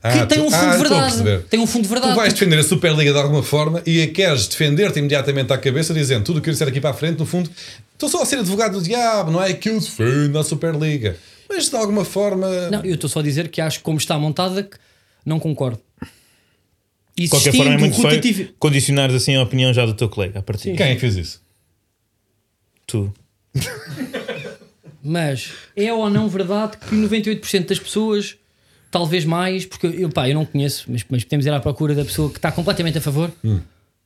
Que 0.01 0.19
Ah, 0.19 0.25
tem 0.27 0.39
um 0.41 0.51
fundo 0.51 0.55
ah, 0.65 0.71
de 0.71 0.77
verdade. 0.77 1.43
Tem 1.49 1.59
um 1.59 1.67
fundo 1.67 1.83
de 1.83 1.89
verdade. 1.89 2.13
Tu 2.13 2.15
vais 2.15 2.31
defender 2.33 2.59
a 2.59 2.63
Superliga 2.63 3.11
de 3.11 3.17
alguma 3.17 3.41
forma 3.43 3.81
e 3.85 4.05
queres 4.07 4.47
defender-te 4.47 4.99
imediatamente 4.99 5.51
à 5.51 5.57
cabeça 5.57 5.93
dizendo 5.93 6.23
tudo 6.23 6.37
o 6.37 6.41
que 6.41 6.49
eu 6.49 6.53
disser 6.53 6.67
aqui 6.67 6.79
para 6.79 6.91
a 6.91 6.93
frente, 6.93 7.17
no 7.19 7.25
fundo, 7.25 7.49
estou 7.93 8.07
só 8.07 8.21
a 8.21 8.25
ser 8.25 8.37
advogado 8.37 8.73
do 8.79 8.83
diabo, 8.83 9.31
não 9.31 9.41
é 9.43 9.53
que 9.53 9.69
eu 9.69 9.79
defendo 9.79 10.37
a 10.37 10.43
Superliga. 10.43 11.17
Mas 11.49 11.67
de 11.69 11.75
alguma 11.75 12.05
forma. 12.05 12.47
Não, 12.69 12.85
eu 12.85 12.93
estou 12.95 13.09
só 13.09 13.19
a 13.19 13.23
dizer 13.23 13.47
que 13.49 13.59
acho 13.59 13.79
que 13.79 13.83
como 13.83 13.97
está 13.97 14.17
montada 14.19 14.63
que 14.63 14.77
não 15.25 15.39
concordo. 15.39 15.79
De 17.17 17.29
qualquer 17.29 17.53
forma, 17.55 17.73
é 17.73 17.77
muito 17.77 17.95
rotativo- 17.97 18.37
feio 18.37 18.53
condicionares 18.59 19.15
assim 19.15 19.35
a 19.35 19.41
opinião 19.43 19.73
já 19.73 19.85
do 19.85 19.93
teu 19.93 20.07
colega 20.07 20.39
a 20.39 20.41
partir. 20.43 20.75
Quem 20.75 20.87
é 20.87 20.93
que 20.95 21.01
fez 21.01 21.15
isso? 21.15 21.41
Tu. 22.85 23.11
Mas 25.03 25.51
é 25.75 25.91
ou 25.93 26.09
não 26.09 26.27
verdade 26.27 26.77
que 26.77 26.95
98% 26.95 27.65
das 27.67 27.79
pessoas, 27.79 28.35
talvez 28.91 29.23
mais, 29.25 29.65
porque 29.65 29.87
eu, 29.87 30.09
pá, 30.09 30.27
eu 30.27 30.35
não 30.35 30.45
conheço, 30.45 30.85
mas, 30.91 31.05
mas 31.09 31.23
podemos 31.23 31.45
ir 31.45 31.49
à 31.53 31.59
procura 31.59 31.95
da 31.95 32.03
pessoa 32.03 32.29
que 32.29 32.37
está 32.37 32.51
completamente 32.51 32.97
a 32.97 33.01
favor. 33.01 33.31
Hum. 33.43 33.59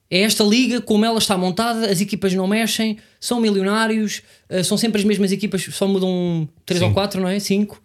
É 0.09 0.19
esta 0.21 0.43
liga, 0.43 0.79
como 0.81 1.03
ela 1.05 1.17
está 1.17 1.37
montada, 1.37 1.89
as 1.89 2.01
equipas 2.01 2.33
não 2.33 2.45
mexem, 2.45 2.97
são 3.19 3.39
milionários, 3.39 4.21
eh, 4.49 4.61
são 4.61 4.77
sempre 4.77 4.99
as 4.99 5.05
mesmas 5.05 5.31
equipas, 5.31 5.63
só 5.71 5.87
mudam 5.87 6.47
3 6.65 6.81
ou 6.81 6.89
Cinco. 6.89 6.93
4, 6.99 7.21
não 7.21 7.29
é? 7.29 7.39
5. 7.39 7.81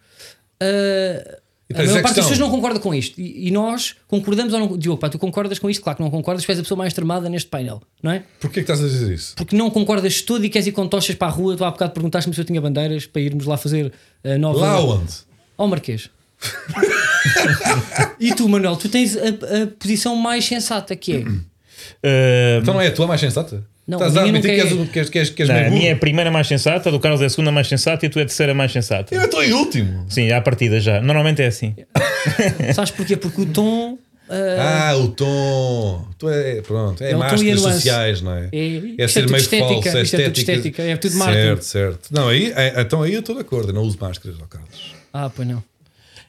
E 0.59 1.37
A 1.73 1.77
maior 1.79 1.99
a 1.99 2.01
parte 2.01 2.15
das 2.15 2.25
pessoas 2.25 2.39
não 2.39 2.49
concorda 2.49 2.79
com 2.79 2.95
isto. 2.95 3.19
E, 3.19 3.47
e 3.47 3.51
nós 3.51 3.95
concordamos 4.07 4.53
ou 4.53 4.59
não. 4.59 4.77
Diogo, 4.77 4.99
pá, 4.99 5.09
tu 5.09 5.19
concordas 5.19 5.59
com 5.59 5.69
isto? 5.69 5.81
Claro 5.83 5.97
que 5.97 6.03
não 6.03 6.09
concordas, 6.09 6.45
tu 6.45 6.49
és 6.51 6.59
a 6.59 6.61
pessoa 6.61 6.77
mais 6.77 6.91
extremada 6.91 7.27
neste 7.29 7.49
painel, 7.49 7.81
não 8.01 8.11
é? 8.11 8.23
Porquê 8.39 8.55
que 8.63 8.71
estás 8.71 8.81
a 8.81 8.87
dizer 8.87 9.13
isso? 9.13 9.35
Porque 9.35 9.55
não 9.55 9.69
concordas 9.69 10.21
todo 10.21 10.45
e 10.45 10.49
queres 10.49 10.67
ir 10.67 10.71
com 10.71 10.87
tochas 10.87 11.15
para 11.15 11.27
a 11.27 11.31
rua. 11.31 11.57
Tu 11.57 11.65
há 11.65 11.71
bocado 11.71 11.91
perguntaste-me 11.91 12.33
se 12.33 12.39
eu 12.39 12.45
tinha 12.45 12.61
bandeiras 12.61 13.05
para 13.05 13.21
irmos 13.21 13.45
lá 13.45 13.57
fazer 13.57 13.91
a 14.23 14.37
nova. 14.37 14.59
Lá 14.59 14.79
onde? 14.79 15.13
Ao 15.57 15.67
Marquês. 15.67 16.09
e 18.19 18.33
tu, 18.33 18.47
Manuel, 18.47 18.75
tu 18.77 18.87
tens 18.89 19.17
a, 19.17 19.27
a 19.63 19.67
posição 19.79 20.15
mais 20.15 20.45
sensata 20.45 20.95
que 20.95 21.13
é. 21.13 21.17
Uh, 21.19 22.61
Então 22.61 22.73
não 22.73 22.81
é 22.81 22.87
a 22.87 22.91
tua 22.91 23.07
mais 23.07 23.19
sensata? 23.19 23.63
Não, 23.87 23.97
Estás 23.99 24.17
a 24.17 24.21
a 24.21 24.23
admitir 24.23 24.51
que 24.55 24.59
és, 24.61 24.71
é. 24.71 24.73
o- 24.75 24.85
que 24.87 24.99
és, 24.99 25.09
que 25.09 25.19
és, 25.19 25.29
que 25.29 25.41
és 25.43 25.49
não, 25.49 25.55
meio 25.55 25.67
a 25.67 25.71
minha 25.71 25.89
é 25.89 25.93
a 25.93 25.95
primeira 25.95 26.29
mais 26.29 26.45
sensata, 26.47 26.89
a 26.89 26.91
do 26.91 26.99
Carlos 26.99 27.21
é 27.21 27.25
a 27.25 27.29
segunda 27.29 27.51
mais 27.53 27.67
sensata 27.69 28.05
e 28.05 28.09
tu 28.09 28.19
é 28.19 28.23
a 28.23 28.25
terceira 28.25 28.53
mais 28.53 28.71
sensata. 28.71 29.15
Eu 29.15 29.23
estou 29.23 29.41
em 29.43 29.53
último. 29.53 30.05
Sim, 30.09 30.29
à 30.31 30.41
partida 30.41 30.79
já. 30.81 30.99
Normalmente 31.01 31.41
é 31.41 31.47
assim. 31.47 31.73
Sabes 32.75 32.91
porquê? 32.91 33.15
Porque 33.15 33.41
o 33.41 33.45
tom. 33.45 33.97
ah, 34.29 34.89
Ah, 34.89 34.97
o 34.97 35.07
tom. 35.07 36.05
Tu 36.17 36.27
é, 36.29 36.61
pronto, 36.61 37.01
é, 37.01 37.11
É 37.11 37.15
o 37.15 37.19
tom 37.19 37.23
e 37.23 37.27
a 37.27 37.29
máscaras 37.31 37.61
nuance. 37.61 37.75
sociais, 37.77 38.21
não 38.21 38.33
é? 38.33 38.49
É- 38.51 38.65
isto 38.65 38.95
é 38.99 39.03
é 39.03 39.07
ser 39.07 39.19
tudo 39.21 39.31
meio 39.31 39.41
estética, 39.41 39.67
falso, 39.81 39.97
é 39.97 40.01
isto 40.01 40.15
é 40.15 40.19
tudo 40.25 40.37
estética. 40.37 40.51
estética, 40.51 40.83
é 40.83 40.97
tudo 40.97 41.15
marketing. 41.15 41.41
Certo, 41.45 41.61
certo. 41.63 42.09
Não, 42.11 42.27
aí, 42.27 42.51
é, 42.55 42.81
então 42.81 43.01
aí 43.03 43.13
eu 43.13 43.21
estou 43.21 43.35
de 43.35 43.41
acordo, 43.41 43.69
eu 43.69 43.73
não 43.73 43.83
uso 43.83 43.97
máscaras, 44.01 44.37
ó 44.41 44.45
Carlos. 44.47 44.93
ah, 45.13 45.29
pois 45.33 45.47
não. 45.47 45.63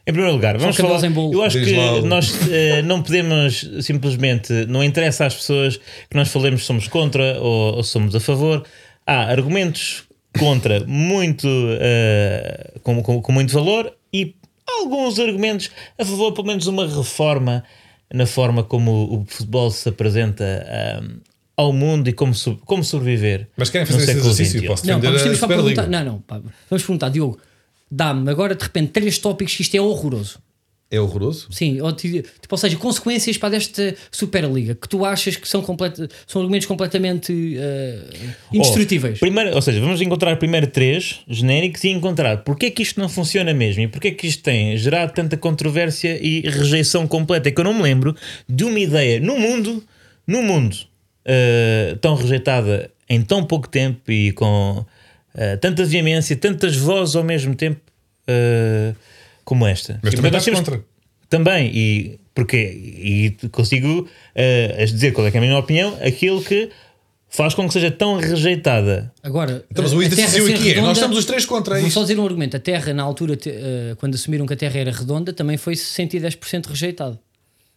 Em 0.08 0.12
primeiro 0.12 0.32
lugar, 0.34 0.56
vamos 0.56 0.74
falar. 0.76 1.04
em 1.06 1.10
bolo. 1.10 1.34
Eu 1.34 1.42
acho 1.42 1.58
Diz 1.58 1.68
que 1.68 1.76
lá 1.76 1.92
o- 1.96 2.06
nós 2.06 2.32
eh, 2.50 2.80
não 2.82 3.02
podemos 3.02 3.68
simplesmente. 3.82 4.52
Não 4.66 4.82
interessa 4.82 5.26
às 5.26 5.34
pessoas 5.34 5.76
que 5.76 6.16
nós 6.16 6.28
falemos 6.28 6.62
se 6.62 6.66
somos 6.66 6.88
contra 6.88 7.38
ou, 7.40 7.76
ou 7.76 7.82
somos 7.84 8.14
a 8.16 8.20
favor. 8.20 8.64
Há 9.06 9.24
argumentos 9.30 10.04
contra 10.38 10.82
muito, 10.86 11.46
eh, 11.80 12.72
com, 12.82 13.02
com, 13.02 13.20
com 13.20 13.32
muito 13.32 13.52
valor 13.52 13.92
e 14.12 14.34
alguns 14.80 15.18
argumentos 15.18 15.70
a 15.98 16.04
favor, 16.04 16.32
pelo 16.32 16.46
menos, 16.46 16.64
de 16.64 16.70
uma 16.70 16.86
reforma 16.86 17.62
na 18.12 18.24
forma 18.26 18.62
como 18.64 18.90
o 19.14 19.26
futebol 19.28 19.70
se 19.70 19.88
apresenta 19.90 20.66
ah, 20.68 21.02
ao 21.56 21.72
mundo 21.72 22.08
e 22.08 22.12
como, 22.14 22.34
so- 22.34 22.58
como 22.64 22.82
sobreviver. 22.82 23.46
Mas 23.56 23.68
querem 23.68 23.86
no 23.86 23.92
fazer 23.92 24.04
esse 24.04 24.12
século 24.14 24.30
exercício? 24.32 24.58
XXI. 24.60 24.66
Posso 24.68 24.86
Não, 24.86 24.94
pá, 24.94 25.00
defender 25.00 25.12
mas 25.12 25.20
a 25.20 25.24
temos 25.24 25.38
para 25.40 25.48
perguntar. 25.48 25.86
Não, 25.88 26.04
não, 26.04 26.20
pá, 26.20 26.40
vamos 26.70 26.82
perguntar, 26.82 27.08
Diogo. 27.10 27.38
Dá-me 27.90 28.28
agora 28.30 28.54
de 28.54 28.62
repente 28.62 28.90
três 28.92 29.18
tópicos 29.18 29.54
que 29.54 29.62
isto 29.62 29.74
é 29.76 29.80
horroroso. 29.80 30.38
É 30.90 30.98
horroroso? 30.98 31.48
Sim, 31.50 31.82
ou, 31.82 31.92
ti- 31.92 32.22
tipo, 32.22 32.48
ou 32.50 32.56
seja, 32.56 32.74
consequências 32.78 33.36
para 33.36 33.50
desta 33.50 33.94
Superliga 34.10 34.74
que 34.74 34.88
tu 34.88 35.04
achas 35.04 35.36
que 35.36 35.46
são, 35.46 35.60
completa, 35.60 36.08
são 36.26 36.40
argumentos 36.40 36.66
completamente 36.66 37.58
eh, 37.58 38.00
indestrutíveis. 38.54 39.18
Oh, 39.18 39.20
primeiro, 39.20 39.54
ou 39.54 39.60
seja, 39.60 39.80
vamos 39.80 40.00
encontrar 40.00 40.34
primeiro 40.36 40.66
três 40.66 41.20
genéricos 41.28 41.84
e 41.84 41.88
encontrar 41.90 42.38
porque 42.38 42.66
é 42.66 42.70
que 42.70 42.82
isto 42.82 42.98
não 42.98 43.06
funciona 43.08 43.52
mesmo 43.52 43.82
e 43.82 43.88
porque 43.88 44.08
é 44.08 44.10
que 44.12 44.26
isto 44.26 44.42
tem 44.42 44.78
gerado 44.78 45.12
tanta 45.12 45.36
controvérsia 45.36 46.18
e 46.22 46.40
rejeição 46.48 47.06
completa. 47.06 47.50
É 47.50 47.52
que 47.52 47.60
eu 47.60 47.64
não 47.64 47.74
me 47.74 47.82
lembro 47.82 48.16
de 48.48 48.64
uma 48.64 48.80
ideia 48.80 49.20
no 49.20 49.38
mundo, 49.38 49.84
no 50.26 50.42
mundo, 50.42 50.74
eh, 51.22 51.98
tão 52.00 52.14
rejeitada 52.14 52.90
em 53.10 53.20
tão 53.20 53.44
pouco 53.44 53.68
tempo 53.68 54.10
e 54.10 54.32
com 54.32 54.86
eh, 55.38 55.56
tanta 55.56 55.84
veemência, 55.84 56.36
tantas 56.36 56.76
vozes 56.76 57.14
ao 57.16 57.22
mesmo 57.24 57.54
tempo 57.54 57.80
eh, 58.26 58.92
como 59.44 59.66
esta. 59.66 59.98
Mas 60.02 60.12
E, 60.12 60.16
também 60.16 60.30
portanto, 60.32 60.48
estás 60.48 60.58
nós 60.58 60.66
temos- 60.66 60.80
contra. 60.80 60.84
também, 61.30 61.70
e 61.74 62.18
porque 62.34 62.56
e 62.56 63.36
consigo 63.50 64.06
eh, 64.34 64.84
dizer 64.84 65.12
qual 65.12 65.26
é, 65.26 65.30
que 65.30 65.36
é 65.36 65.40
a 65.40 65.42
minha 65.42 65.56
opinião, 65.58 65.96
aquilo 66.04 66.42
que 66.42 66.68
faz 67.30 67.52
com 67.54 67.66
que 67.66 67.72
seja 67.74 67.90
tão 67.90 68.18
rejeitada. 68.18 69.12
Agora, 69.22 69.64
Então, 69.70 69.82
mas 69.84 69.92
o 69.92 70.00
a 70.00 70.08
Terra 70.08 70.28
aqui 70.28 70.38
é: 70.52 70.56
redonda- 70.56 70.80
nós 70.88 70.96
estamos 70.98 71.18
os 71.18 71.24
três 71.24 71.44
contra 71.44 71.74
Vou 71.76 71.82
isto. 71.86 71.94
só 71.94 72.02
dizer 72.02 72.18
um 72.18 72.24
argumento. 72.24 72.56
A 72.56 72.60
Terra, 72.60 72.92
na 72.94 73.02
altura, 73.02 73.36
te- 73.36 73.50
eh, 73.50 73.94
quando 73.98 74.14
assumiram 74.14 74.46
que 74.46 74.52
a 74.54 74.56
Terra 74.56 74.78
era 74.78 74.90
redonda, 74.90 75.32
também 75.32 75.56
foi 75.56 75.74
110% 75.74 76.66
rejeitado. 76.66 77.18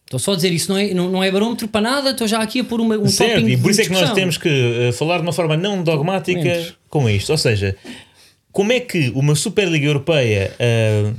Estou 0.05 0.19
só 0.19 0.33
a 0.33 0.35
dizer 0.35 0.51
isso, 0.51 0.69
não 0.69 0.77
é, 0.77 0.93
não, 0.93 1.09
não 1.09 1.23
é 1.23 1.31
barómetro 1.31 1.67
para 1.69 1.81
nada, 1.81 2.09
estou 2.11 2.27
já 2.27 2.41
aqui 2.41 2.59
a 2.59 2.63
pôr 2.65 2.81
uma, 2.81 2.97
um 2.97 3.07
certo, 3.07 3.47
e 3.47 3.55
por 3.57 3.71
isso 3.71 3.79
é 3.81 3.85
que 3.85 3.91
nós 3.91 4.11
temos 4.11 4.37
que 4.37 4.49
eh, 4.49 4.91
falar 4.91 5.17
de 5.17 5.23
uma 5.23 5.31
forma 5.33 5.55
não 5.55 5.81
dogmática. 5.83 6.75
Com 6.91 7.09
isto. 7.09 7.31
Ou 7.31 7.37
seja, 7.37 7.75
como 8.51 8.71
é 8.71 8.79
que 8.79 9.11
uma 9.15 9.33
Superliga 9.33 9.87
Europeia 9.87 10.53
eh, 10.59 11.11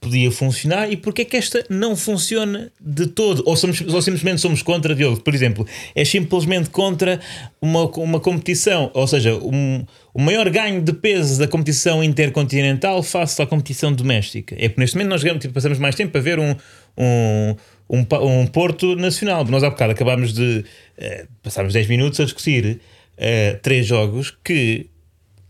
podia 0.00 0.30
funcionar 0.30 0.90
e 0.90 0.96
porque 0.96 1.22
é 1.22 1.24
que 1.24 1.36
esta 1.36 1.66
não 1.68 1.94
funciona 1.94 2.72
de 2.80 3.06
todo? 3.08 3.42
Ou, 3.44 3.56
somos, 3.56 3.80
ou 3.80 4.00
simplesmente 4.00 4.40
somos 4.40 4.62
contra, 4.62 4.94
Diogo? 4.94 5.20
Por 5.20 5.34
exemplo, 5.34 5.66
é 5.94 6.04
simplesmente 6.04 6.70
contra 6.70 7.20
uma, 7.60 7.84
uma 7.98 8.20
competição, 8.20 8.90
ou 8.94 9.06
seja, 9.06 9.34
um, 9.34 9.84
o 10.14 10.22
maior 10.22 10.48
ganho 10.48 10.80
de 10.80 10.92
peso 10.92 11.38
da 11.38 11.46
competição 11.46 12.02
intercontinental 12.02 13.02
face 13.02 13.42
à 13.42 13.46
competição 13.46 13.92
doméstica. 13.92 14.54
É 14.58 14.68
porque 14.68 14.80
neste 14.80 14.96
momento 14.96 15.10
nós 15.10 15.40
tipo, 15.40 15.52
passamos 15.52 15.78
mais 15.78 15.94
tempo 15.96 16.16
a 16.16 16.20
ver 16.20 16.38
um, 16.38 16.54
um, 16.96 17.56
um, 17.90 18.40
um 18.40 18.46
Porto 18.46 18.94
Nacional. 18.94 19.44
Nós 19.44 19.64
há 19.64 19.70
bocado 19.70 19.92
acabámos 19.92 20.32
de 20.32 20.64
eh, 20.96 21.26
passarmos 21.42 21.74
10 21.74 21.88
minutos 21.88 22.20
a 22.20 22.24
discutir 22.24 22.80
eh, 23.18 23.58
três 23.60 23.86
jogos 23.86 24.34
que 24.42 24.86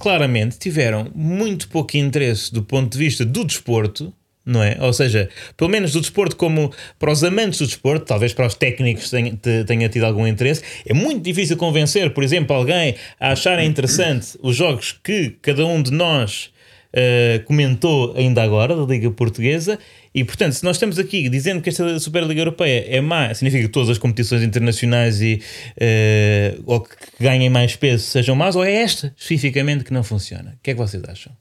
claramente 0.00 0.58
tiveram 0.58 1.10
muito 1.14 1.68
pouco 1.68 1.96
interesse 1.96 2.52
do 2.52 2.62
ponto 2.62 2.90
de 2.92 2.98
vista 2.98 3.24
do 3.24 3.44
desporto, 3.44 4.12
não 4.44 4.62
é? 4.62 4.76
Ou 4.80 4.92
seja, 4.92 5.28
pelo 5.56 5.68
menos 5.70 5.92
do 5.92 6.00
desporto 6.00 6.34
como 6.36 6.72
para 6.98 7.12
os 7.12 7.22
amantes 7.22 7.58
do 7.60 7.66
desporto, 7.66 8.06
talvez 8.06 8.32
para 8.32 8.46
os 8.46 8.54
técnicos 8.54 9.10
tenha, 9.10 9.36
te- 9.36 9.64
tenha 9.64 9.88
tido 9.88 10.04
algum 10.04 10.26
interesse. 10.26 10.62
É 10.86 10.94
muito 10.94 11.22
difícil 11.22 11.56
convencer, 11.56 12.12
por 12.14 12.24
exemplo, 12.24 12.56
alguém 12.56 12.94
a 13.20 13.32
achar 13.32 13.62
interessante 13.62 14.38
os 14.42 14.56
jogos 14.56 14.98
que 15.04 15.36
cada 15.42 15.64
um 15.66 15.82
de 15.82 15.92
nós 15.92 16.50
eh, 16.92 17.42
comentou 17.44 18.14
ainda 18.16 18.42
agora 18.42 18.74
da 18.74 18.82
Liga 18.84 19.10
Portuguesa. 19.10 19.78
E 20.12 20.25
portanto, 20.25 20.55
se 20.55 20.64
nós 20.64 20.77
estamos 20.77 20.99
aqui 20.99 21.29
dizendo 21.29 21.62
que 21.62 21.68
esta 21.68 21.99
Superliga 22.01 22.40
Europeia 22.40 22.85
é 22.88 23.01
má, 23.01 23.33
significa 23.33 23.64
que 23.64 23.73
todas 23.73 23.90
as 23.90 23.99
competições 23.99 24.42
internacionais 24.42 25.20
e, 25.23 25.40
eh, 25.77 26.59
ou 26.66 26.81
que 26.81 26.96
ganhem 27.20 27.49
mais 27.49 27.77
peso 27.77 28.05
sejam 28.05 28.35
más, 28.35 28.57
ou 28.57 28.64
é 28.64 28.73
esta 28.73 29.14
especificamente 29.16 29.85
que 29.85 29.92
não 29.92 30.03
funciona? 30.03 30.57
O 30.59 30.62
que 30.62 30.73
é 30.73 30.75
que 30.75 30.81
vocês 30.81 31.03
acham? 31.05 31.33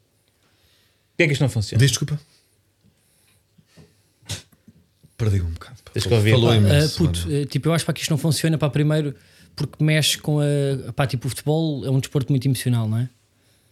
Porquê 1.12 1.24
é 1.24 1.26
que 1.28 1.34
isto 1.34 1.42
não 1.42 1.50
funciona? 1.50 1.80
Diz 1.80 1.90
desculpa. 1.90 2.20
Perdi 5.18 5.42
um 5.42 5.50
bocado. 5.50 5.76
Tens 5.92 6.06
que 6.06 6.14
ouvir. 6.14 6.32
Falou 6.32 6.50
Pá, 6.50 6.56
imenso. 6.56 6.96
Ah, 6.96 6.98
puto, 6.98 7.28
mano. 7.28 7.42
ah, 7.42 7.46
tipo, 7.48 7.68
eu 7.68 7.74
acho 7.74 7.84
para 7.84 7.94
que 7.94 8.02
isto 8.02 8.12
não 8.12 8.18
funciona 8.18 8.58
para 8.58 8.70
primeiro 8.70 9.16
porque 9.56 9.84
mexe 9.84 10.18
com 10.18 10.40
a. 10.40 10.94
Pá, 10.94 11.08
tipo, 11.08 11.28
o 11.28 11.30
futebol 11.30 11.86
é 11.86 11.90
um 11.90 12.00
desporto 12.00 12.32
muito 12.32 12.48
emocional, 12.48 12.88
não 12.88 13.00
é? 13.00 13.10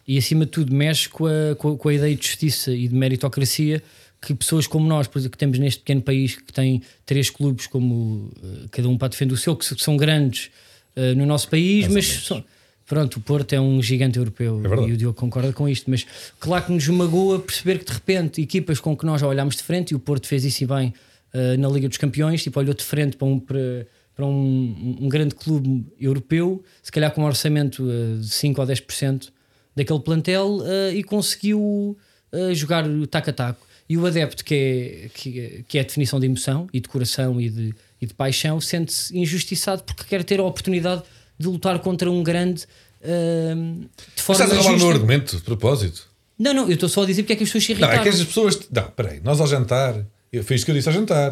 E 0.08 0.18
acima 0.18 0.46
de 0.46 0.52
tudo 0.52 0.74
mexe 0.74 1.08
com 1.08 1.26
a, 1.26 1.56
com 1.56 1.74
a, 1.74 1.78
com 1.78 1.90
a 1.90 1.94
ideia 1.94 2.16
de 2.16 2.26
justiça 2.26 2.72
e 2.72 2.88
de 2.88 2.96
meritocracia 2.96 3.84
que 4.28 4.36
pessoas 4.36 4.68
como 4.68 4.86
nós, 4.86 5.08
por 5.08 5.20
exemplo, 5.20 5.32
que 5.32 5.38
temos 5.38 5.58
neste 5.58 5.80
pequeno 5.80 6.02
país 6.02 6.36
que 6.36 6.52
tem 6.52 6.82
três 7.06 7.30
clubes 7.30 7.66
como 7.66 8.30
ah, 8.44 8.68
cada 8.72 8.90
um 8.90 8.98
para 8.98 9.08
defender 9.08 9.34
o 9.34 9.38
seu, 9.38 9.56
que, 9.56 9.66
são 9.82 9.96
grandes 9.96 10.52
ah, 10.98 11.16
no 11.16 11.26
nosso 11.26 11.48
país, 11.48 11.88
mas 11.88 12.06
são- 12.06 12.44
pronto, 12.86 13.18
o 13.18 13.22
Porto 13.22 13.54
é 13.54 13.62
um 13.62 13.82
gigante 13.82 14.18
europeu 14.18 14.62
É 14.66 14.90
e 14.90 14.92
o 14.92 14.98
Diogo 14.98 15.18
concorda 15.18 15.54
com 15.54 15.68
isto, 15.70 15.90
mas 15.90 16.06
claro 16.40 16.66
que 16.66 16.74
nos 16.74 16.88
magoa 16.90 17.40
perceber 17.40 17.80
que 17.80 17.86
de 17.86 17.94
repente 17.94 18.42
equipas 18.42 18.80
com 18.82 18.98
que 18.98 19.06
nós 19.06 19.22
já 19.22 19.28
olhámos 19.28 19.56
de 19.56 19.64
frente, 19.64 19.92
e 19.92 19.96
o 19.96 20.00
Porto 20.00 20.28
fez 20.28 20.44
isso 20.44 20.64
e 20.64 20.68
bem 20.68 20.94
uh, 21.34 21.58
na 21.58 21.70
Liga 21.70 21.88
dos 21.88 21.98
Campeões, 21.98 22.44
tipo, 22.44 22.60
olhou 22.60 22.74
de 22.74 22.84
frente 22.84 23.16
para 23.16 23.28
um, 23.28 23.40
para, 23.40 23.88
para 24.14 24.26
um, 24.26 24.98
um 25.02 25.08
grande 25.08 25.36
clube 25.36 25.86
europeu, 26.00 26.62
se 26.84 26.92
calhar 26.92 27.12
com 27.12 27.22
um 27.22 27.26
orçamento 27.26 27.84
uh, 27.84 28.20
de 28.20 28.28
5 28.30 28.60
ou 28.60 28.68
10% 28.68 29.30
daquele 29.76 30.00
plantel 30.00 30.58
uh, 30.58 30.92
e 30.94 31.04
conseguiu 31.04 31.98
uh, 32.34 32.54
jogar 32.54 32.86
o 32.86 33.08
taco 33.08 33.30
a 33.30 33.34
taco. 33.34 33.67
E 33.90 33.98
o 33.98 34.06
adepto, 34.06 34.44
que 34.44 34.54
é, 34.56 35.10
que, 35.14 35.66
que 35.68 35.78
é 35.78 35.82
a 35.82 35.84
definição 35.84 36.20
de 36.20 36.26
emoção 36.26 36.68
e 36.74 36.80
de 36.80 36.88
coração 36.90 37.40
e 37.40 37.50
de, 37.50 37.74
e 38.02 38.06
de 38.06 38.14
paixão, 38.14 38.60
sente-se 38.60 39.18
injustiçado 39.18 39.84
porque 39.84 40.04
quer 40.04 40.24
ter 40.24 40.40
a 40.40 40.44
oportunidade 40.44 41.04
de 41.40 41.48
lutar 41.48 41.80
contra 41.80 42.10
um 42.12 42.22
grande 42.22 42.64
uh, 43.02 43.56
de 43.56 43.88
Mas 44.18 44.26
forma 44.26 44.44
estás 44.44 44.52
a 44.52 44.56
roubar 44.62 44.76
o 44.76 44.78
meu 44.80 44.90
argumento, 44.90 45.38
de 45.38 45.42
propósito. 45.44 46.08
Não, 46.38 46.54
não, 46.54 46.68
eu 46.68 46.74
estou 46.74 46.90
só 46.90 47.04
a 47.04 47.06
dizer 47.06 47.24
porque 47.24 47.34
é 47.34 47.36
que 47.38 47.44
as 47.44 47.50
pessoas 47.50 47.64
se 47.66 47.74
Não, 47.74 47.80
irritaram. 47.80 48.00
é 48.02 48.04
que 48.04 48.10
as 48.10 48.24
pessoas. 48.24 48.60
Não, 48.72 48.84
peraí, 48.92 49.22
nós 49.24 49.40
ao 49.40 49.48
jantar. 49.48 50.06
Eu 50.32 50.44
fiz 50.44 50.58
isso 50.58 50.66
que 50.66 50.72
eu 50.72 50.76
disse 50.76 50.90
ao 50.90 50.94
jantar. 50.94 51.32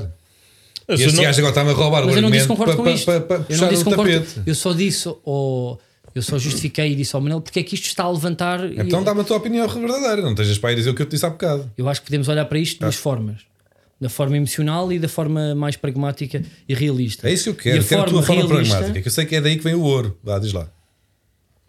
E 0.88 0.98
sou 0.98 1.06
este 1.08 1.16
não- 1.18 1.24
gajo 1.24 1.40
agora 1.40 1.52
está-me 1.52 1.70
a 1.72 1.74
roubar 1.74 2.06
Mas 2.06 2.14
o 2.16 2.18
eu 2.18 2.22
não 2.22 2.32
disse 2.32 2.44
argumento 2.44 2.78
concordo 2.78 2.84
com 2.84 2.90
isto. 2.90 3.12
eu 3.12 3.58
não 3.58 3.68
disse 3.70 3.82
o 3.82 3.86
concordo. 3.86 4.12
tapete. 4.22 4.42
Eu 4.46 4.56
só 4.56 4.72
disse, 4.74 5.10
ou 5.24 5.82
eu 6.16 6.22
só 6.22 6.40
justifiquei 6.40 6.94
e 6.94 6.96
disse 6.96 7.16
ao 7.16 7.22
Manel 7.22 7.42
porque 7.42 7.60
é 7.60 7.64
que 7.64 7.76
isto 7.76 7.86
está 7.86 8.06
a 8.06 8.10
levantar. 8.12 8.72
Então 8.74 9.04
dá-me 9.04 9.22
a 9.22 9.24
tua 9.24 9.38
opinião 9.38 9.68
verdadeira. 9.68 10.22
Não 10.22 10.32
estejas 10.32 10.58
para 10.58 10.70
aí 10.72 10.76
dizer 10.76 10.90
o 10.90 10.96
que 10.96 11.02
eu 11.02 11.06
te 11.06 11.12
disse 11.12 11.26
há 11.26 11.30
bocado. 11.30 11.70
Eu 11.78 11.88
acho 11.90 12.02
que 12.02 12.08
podemos 12.08 12.28
olhar 12.30 12.46
para 12.46 12.58
isto 12.58 12.76
de 12.76 12.80
duas 12.80 12.96
formas. 12.96 13.42
Da 14.00 14.10
forma 14.10 14.36
emocional 14.38 14.92
e 14.92 15.00
da 15.00 15.08
forma 15.08 15.54
mais 15.56 15.76
pragmática 15.76 16.44
e 16.68 16.74
realista. 16.74 17.30
É 17.30 17.34
isso 17.34 17.44
que 17.46 17.50
eu 17.50 17.56
quero. 17.74 17.84
Quero 17.86 18.02
a 18.02 18.06
tua 18.06 18.24
forma 18.24 18.42
realista- 18.44 18.76
pragmática. 18.76 19.02
Que 19.02 19.08
eu 19.08 19.12
sei 19.12 19.26
que 19.26 19.36
é 19.36 19.42
daí 19.42 19.58
que 19.58 19.64
vem 19.64 19.74
o 19.76 19.82
ouro. 19.82 20.18
Vá, 20.24 20.40
diz 20.40 20.52
lá. 20.54 20.70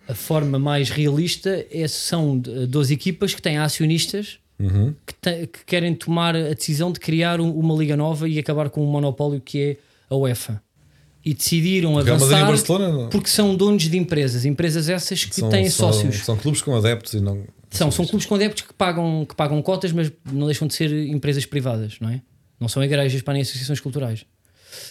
A 0.09 0.15
forma 0.15 0.59
mais 0.59 0.89
realista 0.91 1.67
é, 1.71 1.87
são 1.89 2.39
12 2.39 2.95
equipas 2.95 3.35
que 3.35 3.43
têm 3.43 3.59
acionistas 3.59 4.39
Uhum. 4.59 4.95
que, 5.05 5.15
te- 5.15 5.47
que 5.49 5.65
querem 5.67 5.95
tomar 5.95 6.35
a 6.37 6.55
decisão 6.55 6.91
de 6.93 6.99
criar 7.01 7.41
um- 7.41 7.51
uma 7.53 7.75
liga 7.75 7.97
nova 7.97 8.29
e 8.29 8.39
acabar 8.39 8.71
com 8.71 8.83
o 8.83 8.87
monopólio 8.87 9.41
que 9.41 9.61
é 9.61 9.77
a 10.09 10.17
UEFA. 10.17 10.63
E 11.27 11.35
decidiram 11.35 11.97
Real 11.97 12.15
avançar 12.17 12.79
não. 12.79 13.09
porque 13.09 13.29
são 13.29 13.57
donos 13.57 13.83
de 13.83 13.99
empresas, 13.99 14.45
empresas 14.45 14.89
essas 14.89 15.25
que 15.25 15.35
São, 15.35 15.49
têm 15.49 15.69
são, 15.69 15.93
sócios. 15.93 16.25
são 16.25 16.37
clubes 16.37 16.63
com 16.63 16.77
adeptos 16.77 17.15
e 17.15 17.21
não. 17.21 17.43
São, 17.69 17.91
são 17.91 18.07
clubes 18.07 18.25
com 18.27 18.37
adeptos 18.37 18.63
que 18.63 18.73
pagam, 18.73 19.27
que 19.29 19.35
pagam 19.35 19.61
cotas, 19.61 19.91
mas 19.91 20.13
não 20.33 20.47
deixam 20.47 20.69
de 20.69 20.75
ser 20.75 20.93
empresas 21.09 21.45
privadas, 21.45 21.97
não 22.01 22.09
é? 22.11 22.23
Não 22.61 22.69
são 22.69 22.83
igrejas 22.85 23.23
para 23.23 23.35
nem 23.35 23.43
associações 23.43 23.81
culturais. 23.81 24.25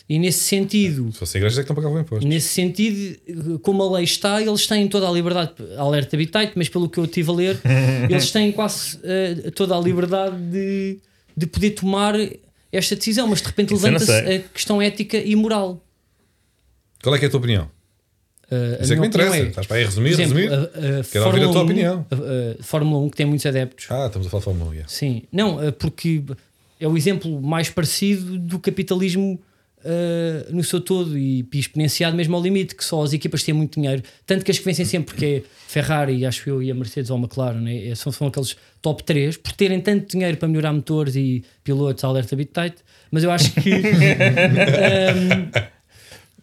E 0.10 0.19
nesse 0.19 0.39
sentido, 0.39 1.10
Se 1.13 1.19
fosse 1.19 1.38
igreja 1.38 1.62
é 1.62 1.63
que 1.63 1.69
não 1.69 1.76
pagavam 1.76 2.02
imposto. 2.02 2.28
nesse 2.28 2.50
sentido, 2.50 3.60
como 3.60 3.82
a 3.84 3.91
lei 3.95 4.04
está, 4.04 4.41
eles 4.41 4.67
têm 4.67 4.89
toda 4.89 5.08
a 5.08 5.12
liberdade, 5.12 5.54
alerta 5.78 6.17
habitat, 6.17 6.52
mas 6.56 6.67
pelo 6.67 6.89
que 6.89 6.98
eu 7.00 7.06
estive 7.06 7.30
a 7.30 7.34
ler, 7.34 7.62
eles 8.10 8.30
têm 8.32 8.52
quase 8.52 9.00
eh, 9.04 9.52
toda 9.56 9.74
a 9.76 9.80
liberdade 9.80 10.36
de, 10.52 11.00
de 11.38 11.48
poder 11.48 11.71
tomar 11.71 12.13
esta 12.74 12.95
decisão, 12.95 13.26
mas 13.28 13.39
de 13.41 13.48
repente 13.48 13.74
levanta-se 13.74 14.12
a 14.12 14.39
questão 14.54 14.82
ética 14.82 15.17
e 15.17 15.34
moral. 15.36 15.82
Qual 17.06 17.15
é 17.15 17.24
é 17.24 17.26
a 17.26 17.30
tua 17.30 17.38
opinião? 17.39 17.70
Uh, 18.52 18.82
Isso 18.84 18.94
é 18.94 18.96
que 18.96 19.02
me 19.02 19.08
interessa. 19.08 19.30
opinião 19.32 19.50
Estás 19.50 19.68
para 19.68 19.78
aí 19.78 19.84
resumir, 19.86 20.10
exemplo, 20.12 20.36
resumir? 20.38 20.54
a- 20.54 21.00
a 21.00 21.04
Quero 21.04 21.26
ouvir 21.26 21.39
a 21.39 21.44
tua 21.44 21.54
Fórmula 21.54 21.60
1, 21.60 21.63
opinião. 21.63 22.06
a- 22.12 22.60
a 22.60 22.63
Fórmula 22.63 23.02
1 23.06 23.10
que 23.10 23.18
tem 23.18 23.26
muitos 23.26 23.46
adeptos. 23.46 23.86
Ah, 23.89 24.06
estamos 24.08 24.28
a 24.28 24.30
falar 24.30 24.39
de 24.41 24.46
Fórmula 24.46 24.70
1. 24.70 24.74
yeah. 24.74 24.89
Sim, 24.91 25.24
não, 25.32 25.68
uh, 25.68 25.72
porque 25.74 26.22
é 26.80 26.88
o 26.88 26.96
exemplo 26.98 27.41
mais 27.41 27.70
parecido 27.70 28.38
do 28.38 28.60
capitalismo 28.60 29.39
uh, 29.84 30.54
no 30.56 30.63
seu 30.63 30.80
todo 30.82 31.18
e 31.18 31.44
exponenciado 31.54 32.15
mesmo 32.15 32.36
ao 32.36 32.41
limite, 32.44 32.76
que 32.76 32.84
só 32.86 33.02
as 33.04 33.13
equipas 33.13 33.41
têm 33.44 33.54
muito 33.54 33.80
dinheiro, 33.80 34.04
tanto 34.28 34.44
que 34.46 34.52
as 34.52 34.60
que 34.60 34.65
vencem 34.65 34.86
sempre, 34.86 35.13
porque 35.13 35.26
é 35.26 35.41
Ferrari, 35.68 36.24
acho 36.26 36.48
eu, 36.50 36.62
e 36.62 36.70
a 36.70 36.76
Mercedes 36.76 37.10
ou 37.10 37.18
a 37.18 37.20
McLaren, 37.20 37.62
né? 37.62 37.88
É- 37.89 37.96
são, 37.96 38.12
são 38.12 38.28
aqueles 38.28 38.56
top 38.82 39.04
3, 39.04 39.38
por 39.38 39.54
terem 39.54 39.80
tanto 39.82 40.12
dinheiro 40.12 40.38
para 40.38 40.48
melhorar 40.48 40.72
motores 40.74 41.15
e 41.15 41.44
pilotos, 41.63 42.04
alerta 42.04 42.36
bit 42.36 42.52
tight, 42.52 42.76
mas 43.12 43.24
eu 43.24 43.32
acho 43.32 43.52
que 43.54 43.70
um, 43.74 43.80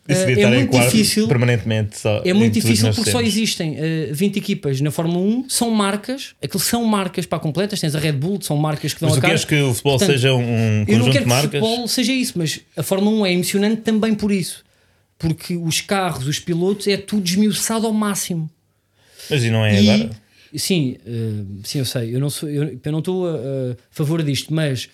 é 0.08 0.32
estar 0.32 0.52
em 0.52 0.58
muito 0.58 0.78
difícil. 0.80 1.28
permanentemente. 1.28 1.98
Só, 1.98 2.22
é 2.24 2.32
muito 2.32 2.54
difícil 2.54 2.92
porque 2.92 3.10
só 3.10 3.20
existem 3.20 3.72
uh, 3.76 4.14
20 4.14 4.36
equipas 4.36 4.80
na 4.80 4.90
Fórmula 4.90 5.20
1, 5.24 5.48
são 5.48 5.70
marcas, 5.70 6.34
aquilo 6.42 6.60
são 6.60 6.84
marcas 6.84 7.24
para 7.26 7.38
completas, 7.38 7.80
tens 7.80 7.94
a 7.94 7.98
Red 7.98 8.12
Bull, 8.12 8.40
são 8.42 8.56
marcas 8.56 8.92
que 8.94 9.00
dão 9.00 9.08
Mas 9.10 9.18
a 9.18 9.20
tu 9.20 9.22
cara. 9.22 9.32
queres 9.34 9.44
que 9.44 9.54
o 9.62 9.72
futebol 9.72 9.98
Portanto, 9.98 10.16
seja 10.16 10.34
um 10.34 10.40
Eu 10.40 10.44
não 10.78 10.84
conjunto 10.86 11.04
quero 11.04 11.12
de 11.12 11.18
que 11.18 11.24
o 11.24 11.28
marcas? 11.28 11.60
futebol 11.60 11.88
seja 11.88 12.12
isso, 12.12 12.32
mas 12.36 12.60
a 12.76 12.82
Fórmula 12.82 13.16
1 13.22 13.26
é 13.26 13.32
emocionante 13.32 13.82
também 13.82 14.14
por 14.14 14.32
isso. 14.32 14.64
Porque 15.18 15.56
os 15.56 15.80
carros, 15.80 16.26
os 16.26 16.40
pilotos, 16.40 16.88
é 16.88 16.96
tudo 16.96 17.24
esmiuçado 17.26 17.86
ao 17.86 17.92
máximo. 17.92 18.50
Mas 19.30 19.44
e 19.44 19.50
não 19.50 19.64
é 19.64 19.80
E- 19.80 19.88
agora? 19.90 20.10
Sim, 20.54 20.96
eh, 21.06 21.44
sim, 21.64 21.78
eu 21.78 21.84
sei. 21.84 22.14
Eu 22.14 22.20
não, 22.20 22.28
sou, 22.28 22.46
eu, 22.48 22.78
eu 22.84 22.92
não 22.92 22.98
estou 22.98 23.26
a, 23.28 23.32
a 23.72 23.76
favor 23.90 24.22
disto, 24.22 24.52
mas 24.52 24.88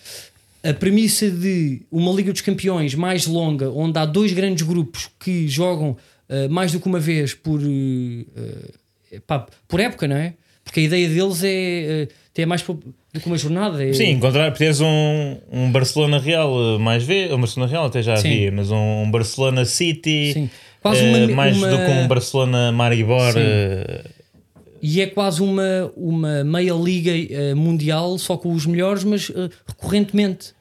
a 0.63 0.73
premissa 0.73 1.29
de 1.29 1.81
uma 1.91 2.11
Liga 2.11 2.31
dos 2.31 2.41
Campeões 2.41 2.93
mais 2.95 3.25
longa, 3.25 3.69
onde 3.69 3.97
há 3.97 4.05
dois 4.05 4.33
grandes 4.33 4.65
grupos 4.65 5.09
que 5.19 5.47
jogam 5.47 5.95
eh, 6.27 6.47
mais 6.49 6.71
do 6.71 6.79
que 6.79 6.87
uma 6.87 6.99
vez 6.99 7.33
por, 7.33 7.59
eh, 7.61 9.19
pá, 9.25 9.45
por 9.67 9.79
época, 9.79 10.07
não 10.07 10.15
é? 10.15 10.33
Porque 10.63 10.81
a 10.81 10.83
ideia 10.83 11.07
deles 11.09 11.43
é 11.43 11.49
eh, 12.03 12.07
ter 12.33 12.45
mais 12.45 12.61
do 12.61 12.77
que 13.19 13.25
uma 13.25 13.37
jornada. 13.37 13.83
É, 13.83 13.91
Sim, 13.93 14.11
encontrar, 14.11 14.51
teres 14.51 14.81
um, 14.81 15.37
um 15.51 15.71
Barcelona 15.71 16.19
Real 16.19 16.77
mais 16.79 17.03
vezes, 17.03 17.31
um 17.33 17.39
Barcelona 17.39 17.71
Real 17.71 17.85
até 17.85 18.03
já 18.03 18.17
Sim. 18.17 18.27
havia, 18.29 18.51
mas 18.51 18.69
um, 18.71 19.09
Barcelona 19.09 19.65
City 19.65 20.33
Sim. 20.33 20.49
Quase 20.81 21.03
uma- 21.03 21.27
mais 21.35 21.57
uma- 21.57 21.67
do 21.69 21.77
que 21.77 21.91
um 21.91 22.07
Barcelona 22.07 22.71
Maribor. 22.71 23.33
Sim. 23.33 23.39
E 24.81 25.01
é 25.01 25.07
quase 25.07 25.41
uma, 25.41 25.91
uma 25.95 26.43
meia 26.43 26.73
liga 26.73 27.11
eh, 27.11 27.53
mundial, 27.53 28.17
só 28.17 28.37
com 28.37 28.53
os 28.53 28.65
melhores, 28.65 29.03
mas 29.03 29.29
eh, 29.29 29.49
recorrentemente. 29.67 30.53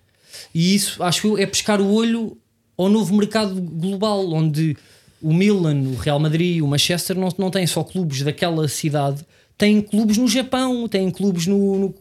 E 0.55 0.75
isso, 0.75 1.03
acho 1.03 1.27
eu, 1.29 1.39
é 1.39 1.47
pescar 1.47 1.81
o 1.81 1.93
olho 1.93 2.37
ao 2.77 2.89
novo 2.89 3.15
mercado 3.15 3.61
global, 3.61 4.33
onde 4.33 4.77
o 5.21 5.33
Milan, 5.33 5.83
o 5.83 5.95
Real 5.97 6.19
Madrid, 6.19 6.63
o 6.63 6.67
Manchester 6.69 7.17
não, 7.19 7.29
não 7.39 7.51
têm 7.51 7.67
só 7.67 7.83
clubes 7.83 8.23
daquela 8.23 8.69
cidade, 8.69 9.25
têm 9.57 9.81
clubes 9.81 10.17
no 10.17 10.29
Japão, 10.29 10.87
têm 10.89 11.11
clubes 11.11 11.47
no, 11.47 11.79
no- 11.79 11.95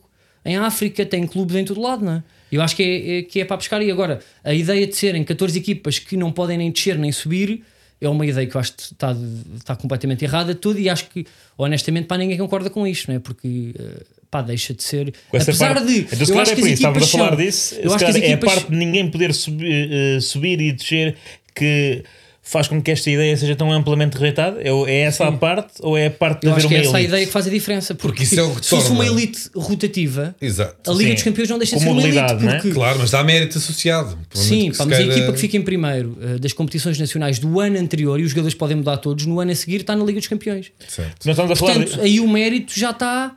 em 0.46 0.56
África, 0.56 1.06
têm 1.06 1.26
clubes 1.26 1.56
em 1.56 1.66
todo 1.66 1.82
lado, 1.82 2.06
não 2.06 2.14
é? 2.14 2.24
Eu 2.52 2.62
acho 2.62 2.76
que 2.76 2.84
é, 2.84 3.18
é- 3.18 3.22
que 3.24 3.42
é 3.42 3.46
para 3.46 3.58
pescar. 3.58 3.82
E 3.82 3.92
agora, 3.92 4.20
a 4.44 4.54
ideia 4.54 4.86
de 4.88 4.96
serem 4.96 5.24
14 5.24 5.58
equipas 5.58 6.00
que 6.00 6.16
não 6.16 6.32
podem 6.32 6.58
nem 6.58 6.72
descer 6.72 6.98
nem 6.98 7.12
subir 7.12 7.64
é 8.00 8.10
uma 8.10 8.26
ideia 8.26 8.46
que 8.46 8.56
eu 8.56 8.62
acho 8.62 8.74
que 8.74 8.84
está, 8.84 9.16
está 9.56 9.76
completamente 9.76 10.24
errada 10.24 10.54
tudo 10.54 10.80
e 10.80 10.90
acho 10.90 11.10
que 11.10 11.26
honestamente 11.58 12.06
pá, 12.06 12.18
ninguém 12.18 12.38
concorda 12.38 12.70
com 12.70 12.86
isto, 12.86 13.10
não 13.10 13.16
é? 13.16 13.20
Porque 13.20 13.74
eh, 13.78 14.04
pá, 14.30 14.42
deixa 14.42 14.74
de 14.74 14.84
ser 14.84 15.14
com 15.30 15.38
apesar 15.38 15.74
parte, 15.76 15.88
de 15.88 16.00
então, 16.00 16.36
eu 16.36 16.42
é 16.42 16.46
que 16.46 16.56
por 16.56 16.62
as 16.62 16.66
isso, 16.66 16.74
estávamos 16.74 17.04
a 17.04 17.18
falar 17.18 17.36
disso. 17.36 17.76
eu 17.76 17.94
acho 17.94 18.06
que 18.06 18.26
é 18.26 18.34
a 18.34 18.38
parte 18.38 18.70
de 18.70 18.76
ninguém 18.76 19.10
poder 19.10 19.34
subir, 19.34 19.90
eh, 19.92 20.20
subir 20.20 20.62
e 20.62 20.72
descer 20.72 21.16
que 21.56 22.04
faz 22.50 22.68
com 22.68 22.82
que 22.82 22.90
esta 22.92 23.10
ideia 23.12 23.36
seja 23.36 23.56
tão 23.56 23.72
amplamente 23.72 24.16
rejeitada? 24.18 24.62
É, 24.62 24.70
é 24.70 25.00
essa 25.02 25.28
a 25.28 25.32
parte 25.32 25.74
ou 25.82 25.98
é 25.98 26.08
a 26.08 26.12
parte 26.12 26.42
de 26.42 26.48
eu 26.48 26.52
haver 26.54 26.60
acho 26.60 26.68
que 26.70 26.74
uma 26.76 26.80
é 26.84 26.88
essa 26.88 26.98
a 26.98 27.02
ideia 27.02 27.26
que 27.26 27.32
faz 27.32 27.48
a 27.48 27.50
diferença 27.50 27.94
porque, 27.96 28.08
Porque 28.08 28.24
isso 28.24 28.40
é 28.40 28.44
o 28.44 28.56
que 28.56 28.64
se 28.66 28.70
fosse 28.70 28.92
uma 28.92 29.06
elite 29.06 29.50
rotativa 29.56 30.36
Exato. 30.42 30.90
a 30.90 30.94
Liga 30.94 31.10
Sim. 31.10 31.14
dos 31.16 31.24
Campeões 31.24 31.50
não 31.50 31.58
deixa 31.58 31.76
de 31.76 31.82
ser 31.84 31.90
uma 31.90 32.02
elite 32.02 32.18
é? 32.18 32.34
porque 32.56 32.72
Claro, 32.72 33.00
mas 33.00 33.12
dá 33.12 33.24
mérito 33.24 33.58
associado. 33.58 34.18
Sim, 34.34 34.72
pá, 34.72 34.86
mas 34.86 34.94
a 35.00 35.02
queira- 35.02 35.14
equipa 35.18 35.34
que 35.34 35.40
fica 35.40 35.58
em 35.58 35.62
primeiro 35.62 36.18
eh, 36.22 36.40
das 36.40 36.54
competições 36.54 36.98
nacionais 36.98 37.40
do 37.40 37.60
ano 37.60 37.78
anterior 37.78 38.20
e 38.20 38.24
os 38.24 38.30
jogadores 38.32 38.56
podem 38.56 38.78
mudar 38.78 38.98
todos, 38.98 39.26
no 39.26 39.40
ano 39.40 39.52
a 39.52 39.56
seguir 39.56 39.82
está 39.82 39.96
na 39.96 40.04
Liga 40.06 40.20
dos 40.20 40.28
Campeões. 40.28 40.72
Certo. 40.88 41.30
A 41.30 41.36
falar 41.36 41.48
Portanto, 41.56 41.94
de- 41.96 42.02
aí 42.02 42.20
o 42.20 42.28
mérito 42.30 42.72
já 42.80 42.92
está 42.92 43.36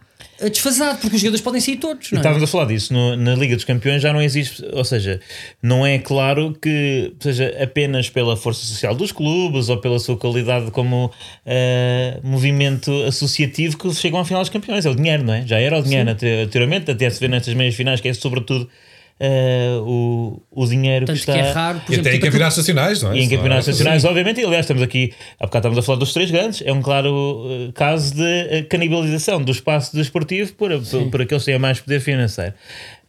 desfasado, 0.48 0.98
porque 1.00 1.16
os 1.16 1.20
jogadores 1.22 1.40
podem 1.42 1.60
sair 1.60 1.76
todos. 1.76 2.10
Não 2.12 2.18
é? 2.18 2.20
Estávamos 2.20 2.42
a 2.42 2.46
falar 2.46 2.64
disso 2.66 2.92
no- 2.92 3.16
na 3.16 3.34
Liga 3.34 3.54
dos 3.56 3.64
Campeões, 3.64 4.00
já 4.02 4.12
não 4.12 4.22
existe, 4.22 4.64
ou 4.72 4.84
seja, 4.84 5.20
não 5.62 5.86
é 5.86 5.98
claro 5.98 6.56
que 6.60 7.12
seja 7.20 7.54
apenas 7.62 8.08
pela 8.08 8.36
força 8.36 8.64
social 8.64 8.94
dos 8.94 9.12
clubes 9.12 9.68
ou 9.68 9.78
pela 9.78 9.98
sua 9.98 10.16
qualidade 10.16 10.70
como 10.70 11.10
eh, 11.46 12.18
movimento 12.22 12.90
associativo 13.04 13.76
que 13.78 13.92
chegam 13.94 14.20
à 14.20 14.24
final 14.24 14.42
dos 14.42 14.50
campeões. 14.50 14.86
É 14.86 14.90
o 14.90 14.94
dinheiro, 14.94 15.22
não 15.24 15.34
é? 15.34 15.46
Já 15.46 15.58
era 15.58 15.78
o 15.78 15.82
dinheiro 15.82 16.10
ante- 16.10 16.26
anteriormente, 16.26 16.90
até 16.90 17.08
se 17.10 17.20
vê 17.20 17.28
nestas 17.28 17.54
meias 17.54 17.74
finais, 17.74 18.00
que 18.00 18.08
é 18.08 18.12
sobretudo 18.14 18.68
eh, 19.22 19.76
o, 19.82 20.40
o 20.50 20.66
dinheiro 20.66 21.04
Tanto 21.04 21.16
que 21.16 21.20
está. 21.20 21.32
que 21.34 21.38
é 21.38 21.50
raro, 21.52 21.80
por 21.80 21.90
E 21.92 21.94
exemplo, 21.94 22.00
até 22.08 22.10
em 22.10 22.12
tipo, 22.14 22.26
campeonatos 22.26 22.56
nacionais, 22.56 23.02
não 23.02 23.12
é? 23.12 23.16
E 23.18 23.22
em 23.22 23.28
campeonatos 23.28 23.68
era- 23.68 23.72
nacionais, 23.76 24.04
obviamente, 24.06 24.40
e 24.40 24.44
aliás, 24.44 24.64
estamos 24.64 24.82
aqui, 24.82 25.12
há 25.38 25.44
bocado 25.46 25.68
estamos 25.68 25.78
a 25.78 25.82
falar 25.82 25.98
dos 25.98 26.12
três 26.14 26.30
grandes, 26.30 26.62
é 26.64 26.72
um 26.72 26.80
claro 26.80 27.44
eh, 27.68 27.70
caso 27.74 28.14
de 28.14 28.22
eh, 28.24 28.62
canibalização 28.62 29.42
do 29.42 29.52
espaço 29.52 29.94
desportivo 29.94 30.52
por, 30.54 30.70
por, 30.80 31.10
por 31.10 31.22
aqueles 31.22 31.44
que 31.44 31.50
têm 31.50 31.58
mais 31.60 31.78
poder 31.80 32.00
financeiro. 32.00 32.54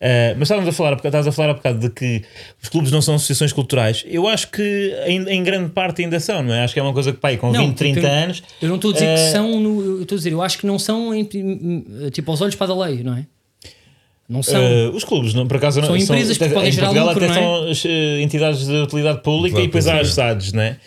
Eh, 0.03 0.33
mas 0.37 0.43
estávamos 0.47 0.67
a 0.67 0.73
falar, 0.73 0.93
estávamos 0.95 1.27
a 1.27 1.31
falar 1.31 1.49
há 1.51 1.53
bocado 1.53 1.79
de 1.79 1.89
que 1.91 2.23
os 2.61 2.67
clubes 2.67 2.91
não 2.91 3.01
são 3.01 3.15
associações 3.15 3.53
culturais. 3.53 4.03
Eu 4.07 4.27
acho 4.27 4.49
que 4.51 4.93
em, 5.05 5.21
em 5.29 5.43
grande 5.43 5.69
parte 5.69 6.01
ainda 6.03 6.19
são, 6.19 6.41
não 6.43 6.53
é? 6.53 6.63
Acho 6.63 6.73
que 6.73 6.79
é 6.79 6.83
uma 6.83 6.91
coisa 6.93 7.13
que, 7.13 7.19
pai, 7.19 7.37
com 7.37 7.51
Não, 7.51 7.67
20, 7.67 7.77
30 7.77 8.01
porque 8.01 8.07
eu- 8.13 8.19
anos. 8.19 8.43
Eu 8.61 8.67
não 8.69 8.75
estou 8.75 8.91
a 8.91 8.93
dizer 8.95 9.05
eh, 9.05 9.13
que 9.15 9.31
são, 9.31 9.59
no, 9.59 9.81
eu 9.81 10.01
estou 10.01 10.15
a 10.15 10.17
dizer, 10.17 10.31
eu 10.33 10.41
acho 10.41 10.57
que 10.57 10.65
não 10.67 10.77
são 10.79 11.13
em, 11.13 11.23
tipo 12.11 12.31
aos 12.31 12.41
olhos 12.41 12.55
para 12.55 12.71
a 12.73 12.85
lei, 12.87 13.03
não 13.03 13.15
é? 13.15 13.25
Não 14.29 14.41
são. 14.41 14.61
eh, 14.61 14.89
os 14.93 15.03
clubes, 15.03 15.33
não, 15.33 15.45
por 15.47 15.57
acaso, 15.57 15.81
não, 15.81 15.87
São 15.87 15.97
empresas 15.97 16.37
que 16.37 16.43
até- 16.43 16.53
podem 16.53 16.69
em 16.69 16.71
gerar 16.71 16.87
Portugal 16.87 17.07
lucro, 17.13 17.25
até 17.25 17.33
não 17.33 17.41
é? 17.41 17.43
são 17.43 17.69
as, 17.71 17.85
eh, 17.85 18.21
entidades 18.21 18.65
de 18.65 18.73
utilidade 18.75 19.21
pública 19.21 19.57
Utilidade 19.57 19.63
e 19.63 19.67
depois 19.67 19.87
há 19.87 19.99
as 19.99 20.13
SADs, 20.13 20.53
não 20.53 20.61
é? 20.63 20.77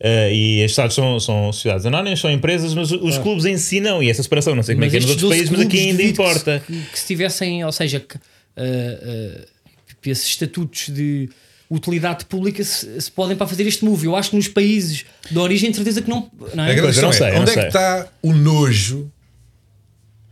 Eh, 0.00 0.34
e 0.34 0.64
as 0.64 0.72
SADs 0.74 0.94
são, 0.94 1.20
são 1.20 1.52
sociedades 1.52 1.84
anónimas, 1.86 2.20
são 2.20 2.30
empresas, 2.30 2.72
mas 2.74 2.90
os 2.92 3.18
clubes 3.18 3.44
em 3.44 3.56
si 3.58 3.80
não. 3.80 4.02
E 4.02 4.08
essa 4.10 4.22
separação, 4.22 4.54
não 4.54 4.62
sei 4.62 4.74
como 4.74 4.84
é 4.86 4.90
que 4.90 4.96
é 4.96 5.00
nos 5.00 5.10
outros 5.10 5.22
12 5.28 5.36
países, 5.36 5.50
mas 5.50 5.66
aqui 5.66 5.78
ainda 5.78 6.02
que 6.02 6.08
importa. 6.08 6.62
Que, 6.66 6.72
que 6.92 6.98
se 6.98 7.06
tivessem, 7.06 7.64
ou 7.64 7.72
seja, 7.72 8.00
que, 8.00 8.16
ah, 8.56 8.62
ah, 8.62 9.46
esses 10.06 10.26
estatutos 10.26 10.88
de 10.90 11.28
utilidade 11.68 12.24
pública 12.26 12.62
se, 12.62 13.00
se 13.00 13.10
podem 13.10 13.36
para 13.36 13.46
fazer 13.46 13.66
este 13.66 13.84
move. 13.84 14.06
Eu 14.06 14.14
acho 14.14 14.30
que 14.30 14.36
nos 14.36 14.46
países 14.48 15.04
de 15.30 15.38
origem, 15.38 15.68
de 15.70 15.76
certeza 15.76 16.00
que 16.00 16.08
não. 16.08 16.30
não 16.54 16.62
é? 16.64 16.70
A 16.70 16.74
grande 16.74 16.88
questão 16.88 17.06
não 17.06 17.12
sei, 17.12 17.26
é, 17.26 17.30
eu 17.30 17.40
onde 17.40 17.46
não 17.46 17.52
é 17.52 17.54
que 17.54 17.60
sei. 17.60 17.66
está 17.68 18.08
o 18.22 18.32
nojo 18.32 19.10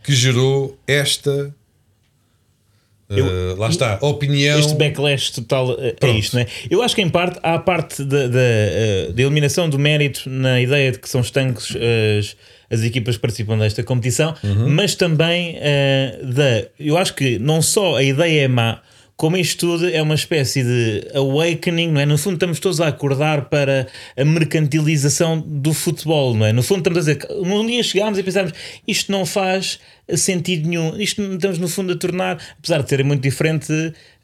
que 0.05 0.15
gerou 0.15 0.79
esta 0.87 1.53
eh, 3.11 3.55
lá 3.59 3.69
está, 3.69 3.99
opinião 4.01 4.59
Este 4.59 4.75
backlash 4.75 5.31
total 5.33 5.77
eh, 5.79 5.89
é 5.89 5.93
Pronto. 5.93 6.19
isto, 6.19 6.35
não 6.37 6.43
é? 6.43 6.47
Eu 6.71 6.83
acho 6.83 6.95
que 6.95 7.03
em 7.03 7.09
parte 7.09 7.39
há 7.43 7.55
a 7.55 7.59
parte 7.59 8.03
da, 8.05 8.27
da, 8.29 8.39
eh, 8.41 9.11
da 9.15 9.23
eliminação 9.23 9.69
do 9.69 9.79
mérito 9.79 10.29
na 10.29 10.61
ideia 10.61 10.93
de 10.93 10.99
que 10.99 11.09
são 11.09 11.21
estanques 11.21 11.75
as, 12.19 12.37
as 12.71 12.83
equipas 12.85 13.17
que 13.17 13.21
participam 13.23 13.59
desta 13.59 13.83
competição, 13.83 14.35
Uhum. 14.43 14.69
mas 14.71 14.95
também 14.95 15.57
eh, 15.61 16.19
da. 16.23 16.67
Eu 16.79 16.97
acho 16.97 17.15
que 17.15 17.39
não 17.39 17.61
só 17.63 17.97
a 17.97 18.03
ideia 18.03 18.43
é 18.45 18.49
má, 18.49 18.81
como 19.17 19.37
isto 19.37 19.61
tudo 19.61 19.89
é 19.89 20.03
uma 20.03 20.15
espécie 20.15 20.63
de 20.63 21.09
awakening, 21.15 21.93
não 21.93 22.01
é? 22.01 22.07
No 22.07 22.19
fundo, 22.19 22.35
estamos 22.35 22.59
todos 22.59 22.81
a 22.81 22.89
acordar 22.89 23.49
para 23.49 23.87
a 24.17 24.25
mercantilização 24.25 25.41
do 25.41 25.73
futebol, 25.73 26.35
não 26.35 26.47
é? 26.47 26.53
No 26.53 26.63
fundo, 26.63 26.79
estamos 26.79 26.99
a 26.99 27.01
dizer 27.01 27.29
um 27.31 27.65
dia 27.65 27.83
chegámos 27.83 28.19
e 28.19 28.23
pensámos 28.25 28.53
isto 28.87 29.13
não 29.13 29.25
faz 29.25 29.79
sentido 30.17 30.69
nenhum, 30.69 30.97
isto 30.99 31.23
estamos 31.23 31.59
no 31.59 31.69
fundo 31.69 31.93
a 31.93 31.97
tornar, 31.97 32.39
apesar 32.59 32.83
de 32.83 32.89
ser 32.89 33.03
muito 33.05 33.23
diferente 33.23 33.73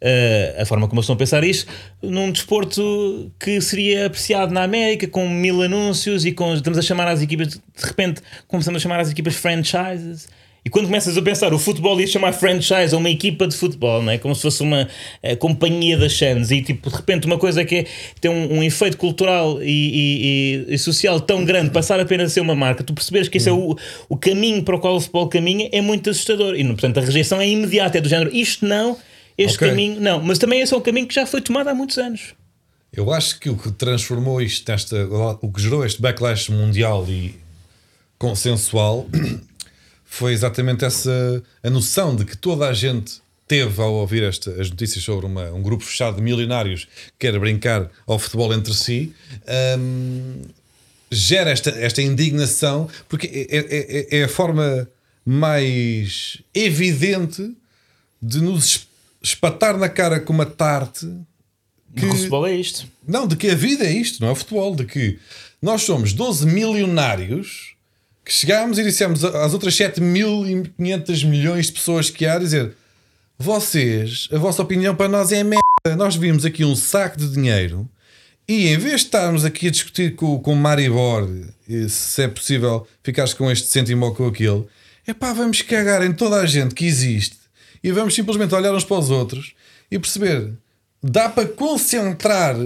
eh, 0.01 0.57
a 0.59 0.67
forma 0.67 0.87
como 0.89 1.01
estão 1.01 1.15
a 1.15 1.19
pensar 1.19 1.43
isto, 1.45 1.73
num 2.03 2.31
desporto 2.31 3.33
que 3.39 3.61
seria 3.61 4.07
apreciado 4.07 4.53
na 4.53 4.63
América, 4.63 5.07
com 5.07 5.27
mil 5.29 5.63
anúncios 5.63 6.27
e 6.27 6.33
com, 6.33 6.53
estamos 6.53 6.79
a 6.79 6.83
chamar 6.83 7.09
as 7.09 7.23
equipas, 7.23 7.49
de 7.49 7.61
repente 7.81 8.21
começamos 8.47 8.81
a 8.81 8.83
chamar 8.83 9.01
as 9.01 9.11
equipas 9.11 9.37
franchises 9.37 10.29
E 10.65 10.69
quando 10.69 10.87
começas 10.87 11.17
a 11.17 11.23
pensar, 11.23 11.55
o 11.55 11.59
futebol 11.59 11.99
ia 12.01 12.07
chamar 12.07 12.33
franchise, 12.33 12.95
ou 12.95 13.01
uma 13.01 13.09
equipa 13.09 13.49
de 13.49 13.57
futebol, 13.57 14.03
não 14.03 14.13
é? 14.13 14.19
como 14.19 14.35
se 14.35 14.43
fosse 14.43 14.63
uma 14.63 14.87
eh, 15.23 15.35
companhia 15.35 15.97
das 15.97 16.13
Sands, 16.13 16.51
e 16.51 16.61
tipo, 16.61 16.91
de 16.91 16.97
repente 16.97 17.27
uma 17.27 17.39
coisa 17.39 17.65
que 17.65 17.77
é, 17.77 17.87
tem 18.21 18.31
um, 18.31 18.59
um 18.59 18.63
efeito 18.63 18.99
cultural 18.99 19.63
e, 19.63 20.67
e- 20.69 20.75
e- 20.75 20.79
social 20.79 21.19
tão 21.19 21.45
grande, 21.47 21.71
passar 21.71 21.99
apenas 21.99 22.31
a 22.31 22.35
ser 22.35 22.41
uma 22.41 22.55
marca, 22.55 22.85
tu 22.85 22.93
perceberes 22.93 23.27
que 23.29 23.39
esse 23.39 23.49
é 23.49 23.53
o, 23.53 23.75
o 24.09 24.17
caminho 24.19 24.63
para 24.63 24.77
o 24.77 24.79
qual 24.79 24.97
o 24.97 25.01
futebol 25.01 25.29
caminha, 25.29 25.69
é 25.73 25.81
muito 25.81 26.11
assustador. 26.11 26.55
E, 26.55 26.65
portanto, 26.65 26.99
a 26.99 27.01
rejeição 27.01 27.41
é 27.41 27.49
imediata, 27.49 27.97
é 27.97 28.01
do 28.03 28.09
género, 28.09 28.31
isto 28.37 28.67
não, 28.67 28.99
este 29.39 29.57
Ok. 29.57 29.69
caminho 29.71 29.99
não. 29.99 30.23
Mas 30.23 30.39
também 30.39 30.61
esse 30.61 30.75
é 30.75 30.77
um 30.77 30.81
caminho 30.83 31.07
que 31.07 31.15
já 31.15 31.25
foi 31.25 31.41
tomado 31.41 31.69
há 31.69 31.75
muitos 31.75 31.97
anos. 31.97 32.35
Eu 32.93 33.11
acho 33.13 33.41
que 33.41 33.49
o 33.49 33.57
que 33.57 33.71
transformou 33.73 34.43
isto, 34.43 34.71
esta, 34.71 35.07
o 35.41 35.51
que 35.51 35.63
gerou 35.63 35.87
este 35.87 36.03
backlash 36.03 36.51
mundial 36.51 37.07
e 37.09 37.35
consensual 38.19 39.07
foi 40.13 40.33
exatamente 40.33 40.85
essa 40.85 41.43
a 41.63 41.71
noção 41.71 42.15
de 42.17 42.25
que 42.25 42.37
toda 42.37 42.69
a 42.69 42.73
gente 42.75 43.23
teve 43.47 43.81
ao 43.81 43.95
ouvir 43.95 44.23
esta, 44.25 44.51
as 44.61 44.69
notícias 44.71 45.03
sobre 45.05 45.25
uma- 45.27 45.51
um 45.53 45.63
grupo 45.63 45.83
fechado 45.85 46.17
de 46.17 46.23
milionários 46.23 46.85
que 47.19 47.27
quer 47.31 47.39
brincar 47.39 47.89
ao 48.07 48.19
futebol 48.19 48.53
entre 48.53 48.75
si. 48.75 49.13
hum, 49.79 50.43
gera 51.11 51.51
esta, 51.51 51.71
esta 51.71 52.01
indignação 52.03 52.89
porque 53.09 53.27
é, 53.27 53.57
é- 53.57 54.09
é- 54.17 54.19
é 54.21 54.25
a 54.25 54.29
forma 54.29 54.89
mais 55.25 56.39
evidente 56.55 57.53
de 58.23 58.41
nos 58.41 58.65
es- 58.65 58.89
espatar 59.23 59.77
na 59.79 59.89
cara 59.89 60.21
com 60.21 60.33
uma 60.33 60.47
tarte 60.47 61.07
Que... 61.97 62.07
O 62.07 62.15
futebol 62.15 62.47
é 62.47 62.55
isto. 62.55 62.87
não, 63.07 63.27
de 63.27 63.35
que 63.37 63.49
a 63.51 63.55
vida 63.57 63.85
é 63.85 63.93
isto, 63.93 64.21
não 64.21 64.29
é 64.29 64.33
o 64.33 64.37
futebol. 64.37 64.77
De 64.77 64.85
que 64.85 65.19
nós 65.61 65.83
somos 65.83 66.13
12 66.13 66.47
milionários 66.47 67.75
que 68.25 68.33
chegámos 68.33 68.79
e 68.79 68.83
dissemos 68.83 69.25
às 69.25 69.53
outras 69.53 69.75
7.500 69.75 71.25
milhões 71.27 71.67
de 71.67 71.73
pessoas 71.73 72.11
que 72.11 72.27
há 72.27 72.35
a 72.35 72.39
dizer: 72.39 72.75
vocês, 73.39 74.29
a 74.33 74.39
vossa 74.39 74.63
opinião 74.63 74.95
para 74.95 75.09
nós 75.09 75.33
é 75.33 75.43
merda. 75.43 75.61
Nós 75.97 76.15
vimos 76.15 76.45
aqui 76.45 76.65
um 76.65 76.77
saco 76.77 77.17
de 77.17 77.31
dinheiro 77.31 77.89
e 78.47 78.69
em 78.69 78.77
vez 78.77 79.01
de 79.01 79.07
estarmos 79.07 79.45
aqui 79.45 79.69
a 79.69 79.71
discutir 79.71 80.15
com, 80.15 80.39
com 80.41 80.53
o 80.53 80.57
Maribor 80.57 81.29
se 81.89 82.23
é 82.23 82.29
possível 82.29 82.87
ficares 83.03 83.33
com 83.33 83.51
este 83.51 83.69
cêntimo 83.69 84.07
ou 84.07 84.15
com 84.15 84.27
aquele, 84.27 84.67
é 85.07 85.15
pá, 85.15 85.33
vamos 85.33 85.63
cagar 85.63 86.03
em 86.05 86.13
toda 86.13 86.37
a 86.37 86.47
gente 86.47 86.75
que 86.75 86.85
existe 86.85 87.37
e 87.83 87.93
vamos 87.93 88.15
simplesmente 88.15 88.55
olhar 88.55 88.75
uns 88.75 88.85
para 88.85 88.99
os 88.99 89.09
outros 89.09 89.55
e 89.91 89.99
perceber 89.99 90.53
dá 91.03 91.29
para 91.29 91.49
concentrar 91.49 92.57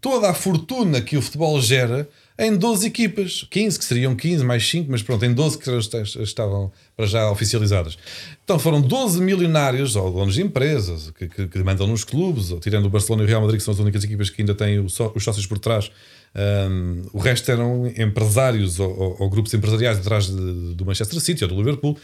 toda 0.00 0.30
a 0.30 0.34
fortuna 0.34 1.00
que 1.00 1.16
o 1.16 1.22
futebol 1.22 1.60
gera 1.60 2.08
em 2.38 2.56
12 2.56 2.86
equipas, 2.86 3.46
15 3.48 3.78
que 3.78 3.84
seriam 3.84 4.14
15 4.16 4.44
mais 4.44 4.68
5, 4.68 4.90
mas 4.90 5.02
pronto, 5.02 5.24
em 5.24 5.32
12 5.32 5.56
que 5.58 5.70
est- 5.70 6.16
estavam 6.16 6.72
para 6.96 7.06
já 7.06 7.30
oficializadas. 7.30 7.96
Então 8.42 8.58
foram 8.58 8.80
12 8.80 9.20
milionários 9.20 9.94
ou 9.94 10.10
donos 10.12 10.34
de 10.34 10.42
empresas 10.42 11.10
que, 11.16 11.28
que, 11.28 11.46
que 11.46 11.58
mandam 11.62 11.86
nos 11.86 12.02
clubes, 12.02 12.50
ou 12.50 12.58
tirando 12.58 12.86
o 12.86 12.90
Barcelona 12.90 13.22
e 13.22 13.26
o 13.26 13.28
Real 13.28 13.40
Madrid, 13.40 13.58
que 13.58 13.64
são 13.64 13.72
as 13.72 13.78
únicas 13.80 14.02
equipas 14.02 14.30
que 14.30 14.42
ainda 14.42 14.54
têm 14.54 14.80
os 14.80 14.94
sócios 14.94 15.46
por 15.46 15.58
trás. 15.58 15.90
hum, 16.36 17.02
o 17.12 17.18
resto 17.20 17.48
eram 17.52 17.86
empresários 17.96 18.80
ou, 18.80 18.90
ou- 18.90 19.16
ou 19.20 19.30
grupos 19.30 19.54
empresariais 19.54 19.98
atrás 19.98 20.26
do 20.28 20.84
Manchester 20.84 21.20
City 21.20 21.44
ou 21.44 21.50
do 21.50 21.56
Liverpool. 21.56 21.96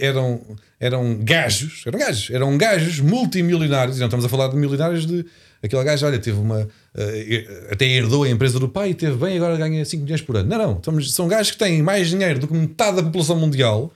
Eram, 0.00 0.40
eram 0.78 1.18
gajos, 1.22 1.82
eram 1.84 1.98
gajos, 1.98 2.30
eram 2.30 2.56
gajos 2.56 3.00
multimilionários, 3.00 3.96
e 3.96 4.00
não 4.00 4.06
estamos 4.06 4.24
a 4.24 4.28
falar 4.28 4.48
de 4.48 4.56
milionários 4.56 5.04
de 5.04 5.24
aquele 5.62 5.84
gajo, 5.84 6.06
olha, 6.06 6.18
teve 6.18 6.38
uma. 6.38 6.68
eh, 6.96 7.68
até 7.70 7.86
herdou 7.86 8.24
a 8.24 8.28
empresa 8.28 8.58
do 8.58 8.68
pai 8.68 8.90
e 8.90 8.94
teve 8.94 9.16
bem, 9.16 9.36
agora 9.36 9.56
ganha 9.56 9.84
5 9.84 10.02
milhões 10.04 10.22
por 10.22 10.36
ano. 10.36 10.48
Não, 10.48 10.58
não, 10.58 10.72
estamos, 10.78 11.14
são 11.14 11.28
gajos 11.28 11.52
que 11.52 11.58
têm 11.58 11.82
mais 11.82 12.08
dinheiro 12.08 12.38
do 12.38 12.48
que 12.48 12.54
metade 12.54 12.96
da 12.96 13.02
população 13.02 13.36
mundial 13.36 13.92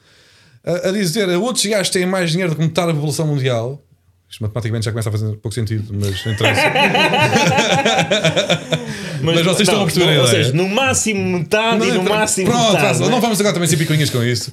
a, 0.64 0.88
a 0.88 0.92
dizer 0.92 1.28
a 1.30 1.38
outros 1.38 1.64
gajos 1.66 1.88
que 1.88 1.98
têm 1.98 2.06
mais 2.06 2.30
dinheiro 2.30 2.50
do 2.52 2.56
que 2.56 2.62
metade 2.62 2.88
da 2.88 2.94
população 2.94 3.26
mundial. 3.26 3.80
Isto 4.28 4.42
matematicamente 4.42 4.86
já 4.86 4.92
começa 4.92 5.10
a 5.10 5.12
fazer 5.12 5.26
pouco 5.36 5.52
sentido, 5.52 5.92
mas 5.92 6.24
não 6.24 6.32
interessa. 6.32 6.62
Mas 9.22 9.42
vocês 9.44 9.68
estão 9.68 9.82
a 9.82 9.84
perceber 9.84 10.04
a 10.18 10.22
Ou 10.22 10.28
ideia. 10.28 10.44
seja, 10.44 10.52
no 10.56 10.68
máximo 10.68 11.38
metade 11.38 11.86
e 11.86 11.92
no 11.92 12.02
máximo 12.02 12.50
Pronto, 12.50 12.72
metade. 12.72 12.98
não, 13.00 13.10
não 13.10 13.18
é? 13.18 13.20
vamos 13.20 13.38
agora 13.40 13.54
também 13.54 13.68
ser 13.68 13.76
picuinhas 13.76 14.10
com 14.10 14.22
isso. 14.22 14.52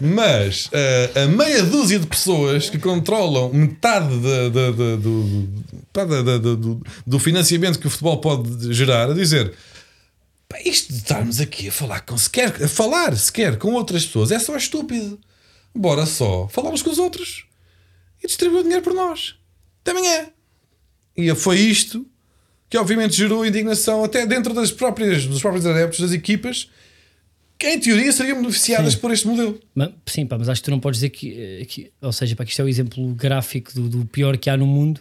Mas 0.00 0.68
eh, 0.72 1.10
a 1.24 1.26
meia 1.26 1.62
dúzia 1.62 1.98
de 1.98 2.06
pessoas 2.06 2.68
que 2.70 2.78
controlam 2.78 3.52
metade 3.52 4.08
da- 4.20 4.48
da- 4.48 4.70
da- 4.70 4.96
do, 4.96 5.48
pá, 5.92 6.04
da- 6.04 6.22
da- 6.22 6.38
da- 6.38 6.54
do, 6.54 6.82
do 7.06 7.18
financiamento 7.18 7.78
que 7.78 7.86
o 7.86 7.90
futebol 7.90 8.18
pode 8.20 8.72
gerar, 8.72 9.10
a 9.10 9.14
dizer. 9.14 9.52
"Pá, 10.48 10.58
Isto 10.64 10.92
de 10.92 10.98
estarmos 10.98 11.40
aqui 11.40 11.68
a 11.68 11.72
falar 11.72 12.00
com 12.00 12.16
sequer, 12.16 12.62
a 12.62 12.68
falar 12.68 13.16
sequer 13.16 13.56
com 13.58 13.72
outras 13.74 14.06
pessoas 14.06 14.30
é 14.30 14.38
só 14.38 14.56
estúpido. 14.56 15.18
Bora 15.74 16.06
só 16.06 16.48
falarmos 16.48 16.82
com 16.82 16.90
os 16.90 16.98
outros 16.98 17.44
e 18.22 18.26
distribuir 18.26 18.60
o 18.60 18.62
dinheiro 18.62 18.82
por 18.82 18.94
nós. 18.94 19.34
Também 19.84 20.08
é. 20.08 20.28
E 21.16 21.34
foi 21.34 21.58
isto 21.58 22.06
que 22.68 22.76
obviamente 22.78 23.14
gerou 23.16 23.46
indignação 23.46 24.02
até 24.04 24.26
dentro 24.26 24.52
das 24.54 24.70
próprias, 24.72 25.24
dos 25.26 25.40
próprios 25.40 25.64
adeptos 25.66 26.00
das 26.00 26.12
equipas 26.12 26.68
que 27.58 27.66
em 27.68 27.80
teoria 27.80 28.12
seriam 28.12 28.38
beneficiadas 28.42 28.94
por 28.94 29.10
este 29.10 29.26
modelo. 29.26 29.58
Mas, 29.74 29.90
sim, 30.06 30.26
pá, 30.26 30.36
mas 30.36 30.48
acho 30.48 30.60
que 30.60 30.64
tu 30.66 30.70
não 30.70 30.78
podes 30.80 30.98
dizer 30.98 31.10
que, 31.10 31.32
eh, 31.40 31.64
que- 31.64 31.90
ou 32.02 32.12
seja, 32.12 32.36
para 32.36 32.44
que 32.44 32.50
isto 32.50 32.60
é 32.60 32.64
o 32.64 32.68
exemplo 32.68 33.14
gráfico 33.14 33.72
do, 33.72 33.88
do 33.88 34.04
pior 34.06 34.36
que 34.36 34.50
há 34.50 34.56
no 34.58 34.66
mundo, 34.66 35.00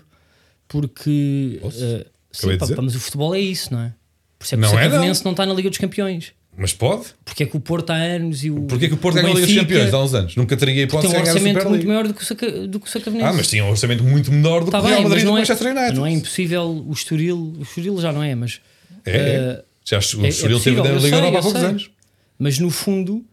porque 0.67 1.59
eh, 1.63 2.05
sim, 2.31 2.57
pá, 2.57 2.67
pá, 2.67 2.81
mas 2.81 2.95
o 2.95 2.99
futebol 2.99 3.35
é 3.35 3.39
isso, 3.39 3.73
não 3.73 3.81
é? 3.81 3.93
Por 4.39 4.45
isso 4.45 4.55
é 4.55 4.57
que 4.57 4.61
Não 4.61 4.69
o 4.73 4.79
é, 4.79 4.83
Sacavonense 4.83 5.23
não. 5.25 5.31
está 5.31 5.45
na 5.45 5.53
Liga 5.53 5.69
dos 5.69 5.77
Campeões. 5.77 6.33
Mas 6.57 6.71
pode? 6.73 7.07
Porque 7.25 7.43
é 7.43 7.45
que 7.45 7.57
o 7.57 7.59
Porto 7.59 7.89
há 7.89 7.95
anos 7.95 8.43
e 8.43 8.49
o. 8.49 8.61
Porquê 8.61 8.87
que 8.87 8.93
o 8.93 8.97
Porto 8.97 9.15
ganhou 9.15 9.31
a 9.31 9.33
Liga 9.35 9.45
dos 9.47 9.55
Campeões 9.55 9.93
há 9.93 10.01
uns 10.03 10.13
anos? 10.13 10.35
Nunca 10.37 10.55
teria 10.55 10.83
hipótese 10.83 11.07
um 11.07 11.09
de 11.09 11.15
ganhar 11.23 11.31
a 11.31 11.33
orçamento 11.35 11.69
muito 11.69 11.87
maior 11.87 12.07
do 12.07 12.13
que 12.13 12.21
o, 12.23 12.25
Saca, 12.25 12.67
do 12.67 12.79
que 12.79 12.87
o 12.87 12.89
Sacavenense. 12.89 13.27
Ah, 13.27 13.33
mas 13.33 13.47
tinha 13.47 13.65
um 13.65 13.69
orçamento 13.69 14.03
muito 14.03 14.31
menor 14.31 14.59
do 14.61 14.65
que 14.67 14.71
Tá 14.71 14.79
o 14.79 14.83
Real 14.83 15.01
Madrid 15.03 15.21
e 15.21 15.25
o 15.25 15.29
não 15.29 15.37
é, 15.37 15.39
Manchester 15.41 15.67
United. 15.75 15.95
não 15.95 16.05
é 16.05 16.11
impossível 16.11 16.63
o 16.87 16.91
Estoril. 16.93 17.53
O 17.59 17.61
Estoril 17.61 17.99
já 17.99 18.13
não 18.13 18.23
é, 18.23 18.33
mas. 18.35 18.61
É, 19.05 19.11
é. 19.11 19.17
eh, 19.17 19.63
Já 19.83 19.97
o 19.97 20.25
é- 20.25 20.29
Estoril 20.29 20.57
é 20.57 20.61
teve 20.61 20.79
eu 20.79 20.97
Liga 20.97 21.15
Europa 21.17 21.39
há 21.39 21.41
poucos 21.41 21.59
sei. 21.59 21.69
anos. 21.69 21.91
Mas 22.39 22.57
no 22.59 22.69
fundo, 22.69 23.25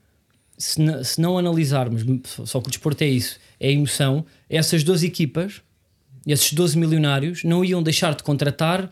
se, 0.58 0.80
se 1.04 1.20
não 1.20 1.38
analisarmos, 1.38 2.04
só- 2.24 2.44
só 2.44 2.60
que 2.60 2.66
o 2.68 2.70
desporto 2.70 3.02
é 3.04 3.08
isso, 3.08 3.38
é 3.60 3.68
a 3.68 3.72
emoção, 3.72 4.24
essas 4.50 4.82
duas 4.82 5.02
equipas, 5.04 5.60
esses 6.26 6.52
12 6.52 6.76
milionários, 6.76 7.44
não 7.44 7.64
iam 7.64 7.82
deixar 7.82 8.14
de 8.14 8.22
contratar 8.24 8.90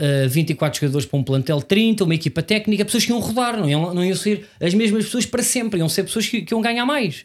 uh, 0.00 0.28
24 0.28 0.80
jogadores 0.80 1.06
para 1.06 1.18
um 1.18 1.22
plantel 1.22 1.60
30, 1.62 2.04
uma 2.04 2.14
equipa 2.14 2.42
técnica, 2.42 2.84
pessoas 2.84 3.04
que 3.04 3.10
iam 3.10 3.20
rodar, 3.20 3.56
não 3.58 3.68
iam, 3.68 3.94
não 3.94 4.04
iam 4.04 4.16
ser 4.16 4.46
as 4.60 4.74
mesmas 4.74 5.04
pessoas 5.04 5.26
para 5.26 5.42
sempre, 5.42 5.78
iam 5.78 5.88
ser 5.88 6.04
pessoas 6.04 6.26
que, 6.26 6.42
que 6.42 6.52
iam 6.54 6.60
ganhar 6.60 6.84
mais. 6.86 7.24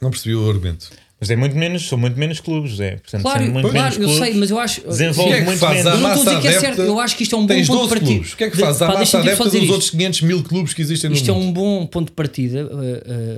Não 0.00 0.10
percebi 0.10 0.34
o 0.34 0.48
argumento. 0.48 0.90
Mas 1.18 1.30
é 1.30 1.36
muito 1.36 1.56
menos, 1.56 1.88
são 1.88 1.96
muito 1.96 2.18
menos 2.18 2.40
clubes, 2.40 2.78
é. 2.78 2.96
Portanto, 2.96 3.22
Claro, 3.22 3.40
sendo 3.40 3.52
muito 3.54 3.70
claro, 3.70 3.78
menos 3.84 3.96
eu 3.96 4.04
clubes, 4.04 4.18
sei, 4.28 4.38
mas 4.38 4.50
eu 4.50 4.58
acho. 4.58 4.80
desenvolve 4.86 5.30
que 5.30 5.34
é 5.34 5.38
que 5.40 5.44
muito 5.46 5.58
faz 5.58 5.76
menos. 5.84 5.92
Eu 5.94 5.98
não 6.00 6.14
estou 6.14 6.22
a 6.22 6.36
dizer 6.36 6.40
que 6.42 6.48
é 6.48 6.60
certo, 6.60 6.82
eu 6.82 7.00
acho 7.00 7.16
que 7.16 7.22
isto 7.22 7.34
é 7.34 7.38
um 7.38 7.46
bom 7.46 7.54
ponto 7.54 7.66
12 7.66 7.82
de 7.82 7.88
partida. 8.00 8.20
O 8.20 8.36
que 8.36 8.44
é 8.44 8.50
que 8.50 8.56
De- 8.56 8.62
faz 8.62 8.82
a 8.82 8.86
pá, 8.86 8.94
massa 8.98 9.18
adepta 9.20 9.44
dos 9.44 9.54
isto. 9.54 9.72
outros 9.72 9.90
500 9.90 10.20
mil 10.22 10.42
clubes 10.42 10.74
que 10.74 10.82
existem 10.82 11.08
no 11.08 11.16
Isto 11.16 11.30
é 11.30 11.34
mundo? 11.34 11.46
um 11.46 11.52
bom 11.54 11.86
ponto 11.86 12.06
de 12.08 12.12
partida, 12.12 12.66
uh, 12.66 12.68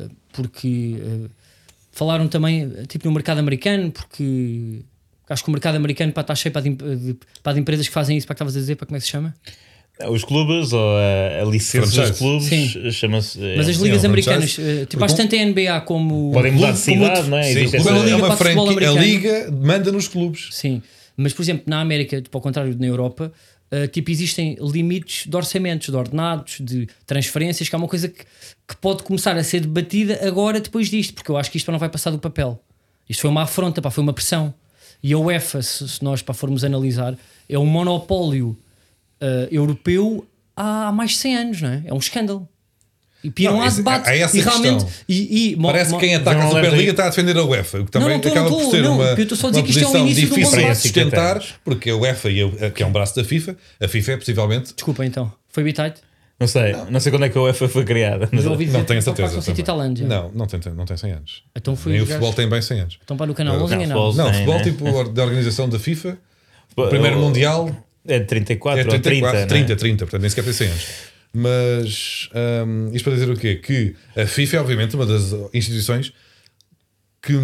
uh, 0.07 0.11
porque 0.33 0.97
uh, 1.01 1.31
falaram 1.93 2.27
também, 2.27 2.69
tipo, 2.89 3.07
no 3.07 3.13
mercado 3.13 3.39
americano, 3.39 3.93
porque 3.93 4.81
acho 5.29 5.43
que 5.45 5.49
o 5.49 5.53
mercado 5.53 5.77
americano 5.77 6.13
pá, 6.13 6.21
está 6.23 6.35
cheio 6.35 6.53
para 6.53 6.63
de, 6.63 6.71
de, 6.71 7.17
pá, 7.43 7.53
de 7.53 7.61
empresas 7.61 7.87
que 7.87 7.95
fazem 7.95 8.17
isso, 8.17 8.27
para 8.27 8.35
que 8.35 8.39
estavas 8.39 8.57
a 8.57 8.61
dizer, 8.61 8.77
para 8.77 8.87
como 8.87 8.97
é 8.97 9.01
que 9.01 9.05
se 9.07 9.11
chama? 9.13 9.35
Os 10.11 10.23
clubes 10.23 10.73
ou 10.73 10.97
a, 10.97 11.43
a 11.43 11.45
licença 11.45 11.87
Franchise. 11.91 12.11
dos 12.11 12.19
clubes 12.19 12.47
Sim. 12.47 12.91
chama-se. 12.93 13.39
Mas 13.57 13.67
é, 13.67 13.71
as 13.73 13.77
ligas 13.79 14.05
é 14.05 14.07
um 14.07 14.11
americanas, 14.11 14.55
franchise. 14.55 14.83
uh, 14.83 14.87
tipo, 14.87 15.05
acho 15.05 15.17
tanto 15.17 15.35
a 15.35 15.45
NBA 15.45 15.81
como. 15.81 16.31
podem 16.33 16.53
mudar 16.53 16.71
de 16.71 16.79
cidade, 16.79 17.29
não 17.29 17.37
é? 17.37 17.43
Sim, 17.43 17.65
essa- 17.65 17.91
Liga 17.91 18.11
é 18.11 18.15
uma 18.15 18.27
para 18.29 18.37
franquia. 18.37 18.91
A. 18.91 18.93
Liga 18.95 19.51
manda 19.51 19.91
nos 19.91 20.07
clubes. 20.07 20.51
Sim, 20.53 20.83
mas 21.17 21.33
por 21.33 21.43
exemplo, 21.43 21.65
na 21.67 21.81
América, 21.81 22.23
tipo, 22.23 22.37
ao 22.39 22.41
contrário 22.41 22.73
de 22.73 22.81
na 22.81 22.87
Europa, 22.87 23.33
uh, 23.73 23.89
tipo, 23.89 24.09
existem 24.13 24.57
limites 24.61 25.27
de 25.27 25.37
orçamentos, 25.37 25.89
de 25.89 25.97
ordenados, 25.97 26.59
de 26.61 26.87
transferências, 27.05 27.69
que 27.69 27.75
é 27.75 27.79
uma 27.79 27.89
coisa 27.89 28.07
que, 28.07 28.21
que 28.69 28.77
pode 28.81 29.03
começar 29.03 29.37
a 29.37 29.43
ser 29.43 29.63
debatida 29.63 30.21
agora 30.25 30.61
depois 30.61 30.89
disto, 30.89 31.13
porque 31.13 31.29
eu 31.29 31.37
acho 31.37 31.51
que 31.51 31.57
isto 31.57 31.73
não 31.73 31.79
vai 31.81 31.89
passar 31.89 32.13
do 32.13 32.21
papel. 32.21 32.63
Isto 33.09 33.23
foi 33.23 33.31
uma 33.31 33.43
afronta, 33.43 33.83
pá, 33.83 33.91
foi 33.91 34.05
uma 34.05 34.13
pressão. 34.13 34.55
E 35.03 35.13
a 35.13 35.19
UEFA, 35.19 35.63
se, 35.63 35.89
se 35.89 36.03
nós 36.03 36.23
pá, 36.23 36.33
formos 36.35 36.65
analisar, 36.65 37.17
é 37.49 37.59
um 37.59 37.67
monopólio 37.67 38.57
uh, 39.21 39.49
europeu 39.51 40.27
há 40.57 40.91
mais 40.93 41.13
de 41.13 41.17
100 41.19 41.37
anos, 41.37 41.63
não 41.63 41.69
é? 41.71 41.83
É 41.87 41.95
um 41.95 41.99
escândalo. 41.99 42.49
E 43.23 43.33
não, 43.45 43.55
Não, 43.55 43.63
há 43.63 43.69
debate. 43.69 44.09
há 44.09 44.17
essa 44.17 44.37
e 44.39 44.41
realmente. 44.41 44.87
E, 45.09 45.51
e, 45.53 45.57
Parece 45.57 45.93
que 45.93 45.99
quem 45.99 46.15
ataca 46.15 46.39
não 46.39 46.47
a 46.47 46.51
Superliga 46.51 46.93
está 46.93 47.07
a 47.07 47.09
defender 47.09 47.37
a 47.37 47.45
UEFA, 47.45 47.81
o 47.81 47.85
que 47.85 47.91
também 47.91 48.09
não 48.11 48.17
estou, 48.19 48.31
acaba 48.31 48.49
não 48.49 48.57
por 48.57 48.63
estou, 48.63 48.75
ser 48.77 48.83
não, 48.83 48.95
uma, 48.95 49.05
eu 49.07 49.19
estou 49.23 49.37
só 49.37 49.49
a 49.49 49.51
dizer 49.51 49.61
uma 49.61 49.67
que 49.67 49.71
isto 49.73 49.85
é 49.97 50.01
o 50.01 50.03
início 50.07 50.23
um 50.25 50.29
difícil 50.29 50.51
de 50.51 50.57
debate. 50.63 50.79
sustentar, 50.79 51.43
porque 51.65 51.91
a 51.91 51.97
UEFA, 51.97 52.31
e 52.31 52.43
a- 52.65 52.71
que 52.71 52.81
é 52.81 52.87
um 52.87 52.93
braço 52.93 53.17
da 53.17 53.25
FIFA, 53.25 53.57
a 53.81 53.89
FIFA 53.89 54.13
é 54.13 54.17
possivelmente. 54.19 54.73
Desculpa 54.73 55.05
então. 55.05 55.33
Foi 55.49 55.65
bitite? 55.65 56.01
Não 56.41 56.47
sei, 56.47 56.73
não. 56.89 57.01
sei 57.01 57.11
quando 57.11 57.25
é 57.25 57.29
que 57.29 57.37
a 57.37 57.43
UEFA 57.43 57.69
foi 57.69 57.85
criada. 57.85 58.29
Mas 58.31 58.45
eu 58.45 58.53
ouvi 58.53 58.67
dizer 58.67 58.79
Não 58.79 58.85
tenho 58.85 59.03
certeza. 59.03 59.41
Não, 60.07 60.31
não 60.33 60.47
tem, 60.47 60.61
não 60.73 60.85
tem 60.85 60.97
100 60.97 61.13
anos. 61.13 61.43
Então 61.57 61.75
foi 61.75 61.93
Nem 61.93 62.03
o 62.03 62.07
futebol 62.07 62.33
tem 62.33 62.49
bem 62.49 62.63
100 62.63 62.81
anos. 62.81 62.99
Então 63.03 63.17
para 63.17 63.27
no 63.27 63.35
canal 63.35 63.57
Não, 63.57 63.65
11 63.65 63.75
não, 63.75 63.79
Não, 64.17 64.25
Tem, 64.31 64.35
futebol 64.35 64.59
né? 64.59 64.65
tipo 64.65 65.13
da 65.13 65.25
organização 65.25 65.69
da 65.69 65.79
FIFA, 65.81 66.17
o 66.77 66.87
primeiro 66.87 67.19
O- 67.19 67.23
Mundial 67.23 67.75
É 68.07 68.21
34 68.21 68.81
é 68.81 68.85
ou 68.85 68.89
30. 68.89 69.03
34, 69.03 69.37
não 69.39 69.43
é? 69.45 69.47
30, 69.47 69.77
30, 69.77 70.05
portanto 70.07 70.21
nem 70.21 70.31
sequer 70.31 70.45
tem 70.45 70.53
100 70.53 70.69
anos. 70.69 70.87
Mas 71.33 72.29
hum, 72.67 72.91
isto 72.93 73.05
para 73.05 73.15
dizer 73.15 73.31
o 73.31 73.37
quê? 73.37 73.57
Que 73.57 73.97
a 74.17 74.25
FIFA 74.27 74.57
é 74.57 74.61
obviamente 74.61 74.95
uma 74.95 75.05
das 75.07 75.35
instituições 75.53 76.13
que 77.21 77.35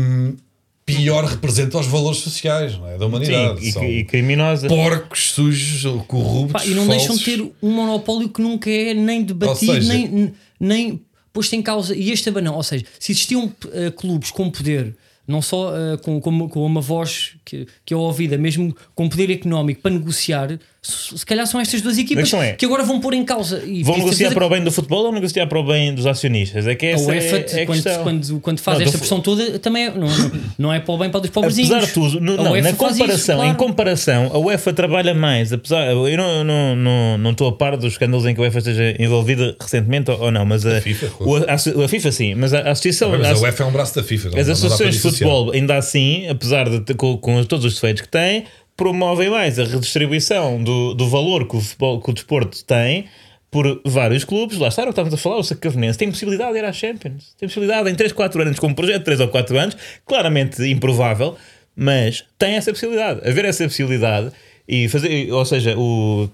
pior 0.86 1.24
representa 1.24 1.78
os 1.78 1.86
valores 1.86 2.20
sociais 2.20 2.76
não 2.78 2.88
é? 2.88 2.98
da 2.98 3.06
humanidade. 3.06 3.60
Sim, 3.60 3.68
e, 3.68 3.72
São 3.72 3.84
e 3.84 4.04
criminosa. 4.04 4.68
porcos, 4.68 5.32
sujos, 5.32 5.82
corruptos. 6.06 6.62
Pá, 6.62 6.66
e 6.68 6.74
não 6.74 6.84
falsos. 6.86 7.06
deixam 7.08 7.16
de 7.16 7.24
ter 7.24 7.52
um 7.62 7.70
monopólio 7.70 8.28
que 8.28 8.42
nunca 8.42 8.70
é 8.70 8.92
nem 8.94 9.22
debatido, 9.22 9.72
seja- 9.74 9.88
nem, 9.92 10.32
nem 10.60 11.00
posto 11.32 11.54
em 11.56 11.62
causa. 11.62 11.96
E 11.96 12.10
este 12.10 12.28
abanão, 12.28 12.54
ou 12.54 12.62
seja, 12.62 12.84
se 12.98 13.12
existiam 13.12 13.50
eh, 13.72 13.90
clubes 13.90 14.30
com 14.30 14.50
poder, 14.50 14.94
não 15.26 15.40
só 15.40 15.74
eh, 15.76 15.96
com, 15.96 16.20
com, 16.20 16.48
com 16.48 16.64
uma 16.66 16.80
voz 16.80 17.32
que, 17.44 17.66
que 17.84 17.92
é 17.94 17.96
ouvida, 17.96 18.36
mesmo 18.38 18.74
com 18.94 19.08
poder 19.08 19.30
económico 19.30 19.80
para 19.82 19.90
negociar, 19.92 20.58
se, 20.82 21.18
se 21.18 21.24
calhar 21.26 21.46
são 21.46 21.60
estas 21.60 21.80
duas 21.80 21.96
equipas 21.98 22.24
questão 22.24 22.42
é- 22.42 22.52
que 22.52 22.64
agora 22.66 22.82
vão 22.84 23.00
pôr 23.00 23.14
em 23.14 23.24
causa. 23.24 23.62
E 23.64 23.82
Vão 23.82 23.96
negociar 23.98 24.32
para 24.32 24.46
o 24.46 24.48
bem 24.50 24.62
do 24.62 24.70
futebol 24.70 25.06
ou 25.06 25.12
negociar 25.12 25.46
para 25.46 25.58
o 25.58 25.62
bem 25.64 25.94
dos 25.94 26.06
acionistas? 26.06 26.66
É 26.66 26.74
que 26.74 26.86
essa 26.86 27.04
a 27.04 27.08
UEFA, 27.08 27.36
é, 27.36 27.60
é 27.60 27.62
a 27.62 27.66
quando, 27.66 27.82
questão. 27.82 28.02
quando, 28.02 28.40
quando 28.40 28.58
faz 28.60 28.78
Não, 28.78 28.84
esta 28.86 28.98
pressão 28.98 29.20
toda, 29.20 29.58
também 29.58 29.86
é, 29.86 29.90
não, 29.90 30.06
não, 30.08 30.30
não 30.58 30.72
é 30.72 30.80
para 30.80 30.94
o 30.94 30.98
bem 30.98 31.10
para 31.10 31.20
os 31.20 31.30
pobrezinhos. 31.30 31.70
Apesar 31.70 31.86
de 31.86 31.92
tudo, 31.92 32.20
no- 32.20 32.34
A 32.34 32.44
não, 32.44 32.52
UEFA 32.52 32.70
na 32.72 32.76
faz 32.76 32.90
isso, 32.92 32.98
comparação, 33.00 33.34
em 33.36 33.38
claro. 33.40 33.56
comparação, 33.56 34.30
a 34.32 34.38
UEFA 34.38 34.72
trabalha 34.72 35.14
mais. 35.14 35.52
Apesar, 35.52 35.86
eu 35.90 36.16
não, 36.16 36.44
não, 36.44 36.76
não, 36.76 37.18
não 37.18 37.30
estou 37.30 37.48
a 37.48 37.52
par 37.52 37.76
dos 37.76 37.92
escândalos 37.92 38.26
em 38.26 38.34
que 38.34 38.40
a 38.40 38.44
UEFA 38.44 38.58
esteja 38.58 38.94
envolvida 38.98 39.56
recentemente 39.60 40.10
ou, 40.10 40.30
não, 40.30 40.44
mas 40.44 40.66
a, 40.66 40.80
FIFA, 40.80 41.10
o- 41.20 41.36
a, 41.36 41.84
a 41.84 41.88
FIFA 41.88 42.12
sim, 42.12 42.34
mas 42.34 42.52
a, 42.52 42.58
a 42.60 42.70
associação. 42.72 43.10
Mas 43.10 43.26
a- 43.26 43.32
a 43.32 43.38
UEFA 43.38 43.62
é 43.62 43.66
um 43.66 43.72
braço 43.72 43.94
da 43.94 44.02
FIFA. 44.02 44.30
não- 44.30 44.38
As 44.38 44.46
não 44.46 44.52
associações 44.52 44.94
de 44.96 45.00
futebol, 45.00 45.50
ainda 45.52 45.76
assim, 45.76 46.26
apesar 46.28 46.68
de 46.68 46.80
ter- 46.80 46.94
com, 46.94 47.16
com 47.34 47.44
todos 47.44 47.64
os 47.64 47.74
defeitos 47.74 48.02
que 48.02 48.08
têm, 48.08 48.44
promovem 48.76 49.30
mais 49.30 49.58
a 49.58 49.64
redistribuição 49.64 50.62
do, 50.62 50.94
do 50.94 51.08
valor 51.08 51.46
que 51.46 51.56
o, 51.56 51.60
futebol, 51.60 52.00
que 52.00 52.10
o 52.10 52.12
desporto 52.12 52.64
tem 52.64 53.06
por 53.50 53.80
vários 53.84 54.24
clubes. 54.24 54.58
Lá 54.58 54.68
está, 54.68 54.82
o 54.82 54.86
que 54.86 54.90
estávamos 54.90 55.14
a 55.14 55.16
falar, 55.16 55.36
o 55.36 55.44
Sacavenense 55.44 55.98
tem 55.98 56.10
possibilidade 56.10 56.52
de 56.52 56.58
ir 56.58 56.64
à 56.64 56.72
Champions. 56.72 57.34
Tem 57.38 57.48
possibilidade 57.48 57.88
em 57.88 57.94
3, 57.94 58.12
4 58.12 58.42
anos, 58.42 58.58
com 58.58 58.66
um 58.66 58.74
projeto 58.74 58.98
de 58.98 59.04
3 59.04 59.20
ou 59.20 59.28
4 59.28 59.58
anos, 59.58 59.76
claramente 60.04 60.62
improvável, 60.68 61.36
mas 61.76 62.24
tem 62.36 62.54
essa 62.54 62.72
possibilidade. 62.72 63.20
Haver 63.28 63.44
essa 63.44 63.64
possibilidade 63.64 64.32
e 64.66 64.88
fazer, 64.88 65.32
ou 65.32 65.44
seja, 65.44 65.76
o 65.78 66.28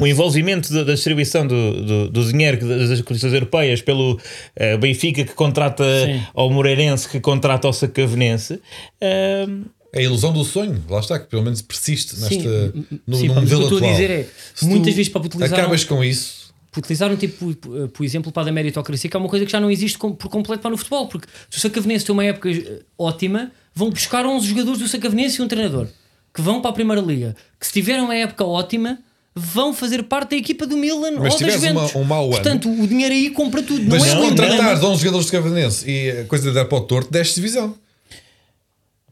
o 0.00 0.06
envolvimento 0.06 0.72
da, 0.72 0.94
distribuição 0.94 1.46
do, 1.46 1.84
do, 1.84 2.08
do 2.08 2.24
dinheiro 2.24 2.66
das 2.66 3.02
competições 3.02 3.34
europeias 3.34 3.82
pelo 3.82 4.18
eh, 4.56 4.78
Benfica 4.78 5.24
que 5.24 5.34
contrata 5.34 5.84
Sim. 6.06 6.22
ao 6.32 6.48
Moreirense 6.48 7.06
que 7.06 7.20
contrata 7.20 7.66
ao 7.66 7.72
Sacavenense 7.74 8.62
ehm, 8.98 9.64
É 9.78 9.79
a 9.94 10.00
ilusão 10.00 10.32
do 10.32 10.44
sonho, 10.44 10.82
lá 10.88 11.00
está, 11.00 11.18
que 11.18 11.26
pelo 11.26 11.42
menos 11.42 11.60
persiste 11.62 12.14
nesta, 12.20 12.28
Sim, 12.72 12.86
no, 13.06 13.16
sim, 13.16 13.28
no 13.28 13.34
pá, 13.34 13.40
mas 13.40 13.50
o 13.52 13.54
que 13.56 13.56
modelo 13.56 13.60
eu 13.62 13.64
estou 13.64 13.78
a 13.78 13.80
atual. 13.80 13.92
dizer 13.92 14.10
é, 14.10 14.28
Se 14.54 14.64
muitas 14.66 14.94
vezes 14.94 15.08
para 15.12 15.22
utilizar 15.26 15.58
Acabas 15.58 15.84
com 15.84 16.04
isso. 16.04 16.52
utilizaram 16.76 17.16
tipo, 17.16 17.54
por, 17.56 17.88
por 17.88 18.04
exemplo, 18.04 18.30
para 18.30 18.42
a 18.42 18.46
da 18.46 18.52
meritocracia, 18.52 19.10
que 19.10 19.16
é 19.16 19.20
uma 19.20 19.28
coisa 19.28 19.44
que 19.44 19.50
já 19.52 19.58
não 19.60 19.70
existe 19.70 19.98
com- 19.98 20.12
por 20.14 20.28
completo 20.28 20.62
para 20.62 20.70
no 20.70 20.76
futebol, 20.76 21.08
porque 21.08 21.26
se 21.50 21.58
o 21.58 21.60
Sacavenense 21.60 22.04
tem 22.04 22.12
uma 22.12 22.24
época 22.24 22.48
eh, 22.50 22.80
ótima, 22.96 23.50
vão 23.74 23.90
buscar 23.90 24.24
11 24.24 24.46
jogadores 24.46 24.78
do 24.80 24.86
Sacavenense 24.88 25.40
e 25.40 25.44
um 25.44 25.48
treinador 25.48 25.88
que 26.32 26.40
vão 26.40 26.60
para 26.60 26.70
a 26.70 26.74
Primeira 26.74 27.02
Liga, 27.02 27.34
que 27.58 27.66
se 27.66 27.72
tiverem 27.72 28.02
uma 28.04 28.14
época 28.14 28.44
ótima, 28.44 28.98
vão 29.34 29.72
fazer 29.74 30.04
parte 30.04 30.30
da 30.30 30.36
equipa 30.36 30.64
do 30.66 30.76
Milan 30.76 31.12
Mas 31.18 31.32
ou 31.34 31.38
se 31.38 31.44
tiveres 31.44 31.62
uma- 31.72 31.96
um 31.98 32.04
mau 32.04 32.24
ano- 32.26 32.30
Portanto, 32.32 32.68
o 32.70 32.86
dinheiro 32.86 33.12
aí 33.14 33.30
compra 33.30 33.62
tudo. 33.62 33.82
Mas 33.88 34.02
não 34.02 34.08
se 34.08 34.14
é 34.14 34.18
um 34.18 34.28
contratares 34.28 34.78
drama. 34.78 34.88
11 34.94 35.00
jogadores 35.02 35.26
de 35.26 35.32
Cavanense 35.32 35.90
e 35.90 36.10
a 36.10 36.24
coisa 36.26 36.48
de 36.48 36.54
dar 36.54 36.64
para 36.66 36.78
o 36.78 36.80
torto, 36.82 37.10
desce 37.10 37.34
divisão. 37.34 37.74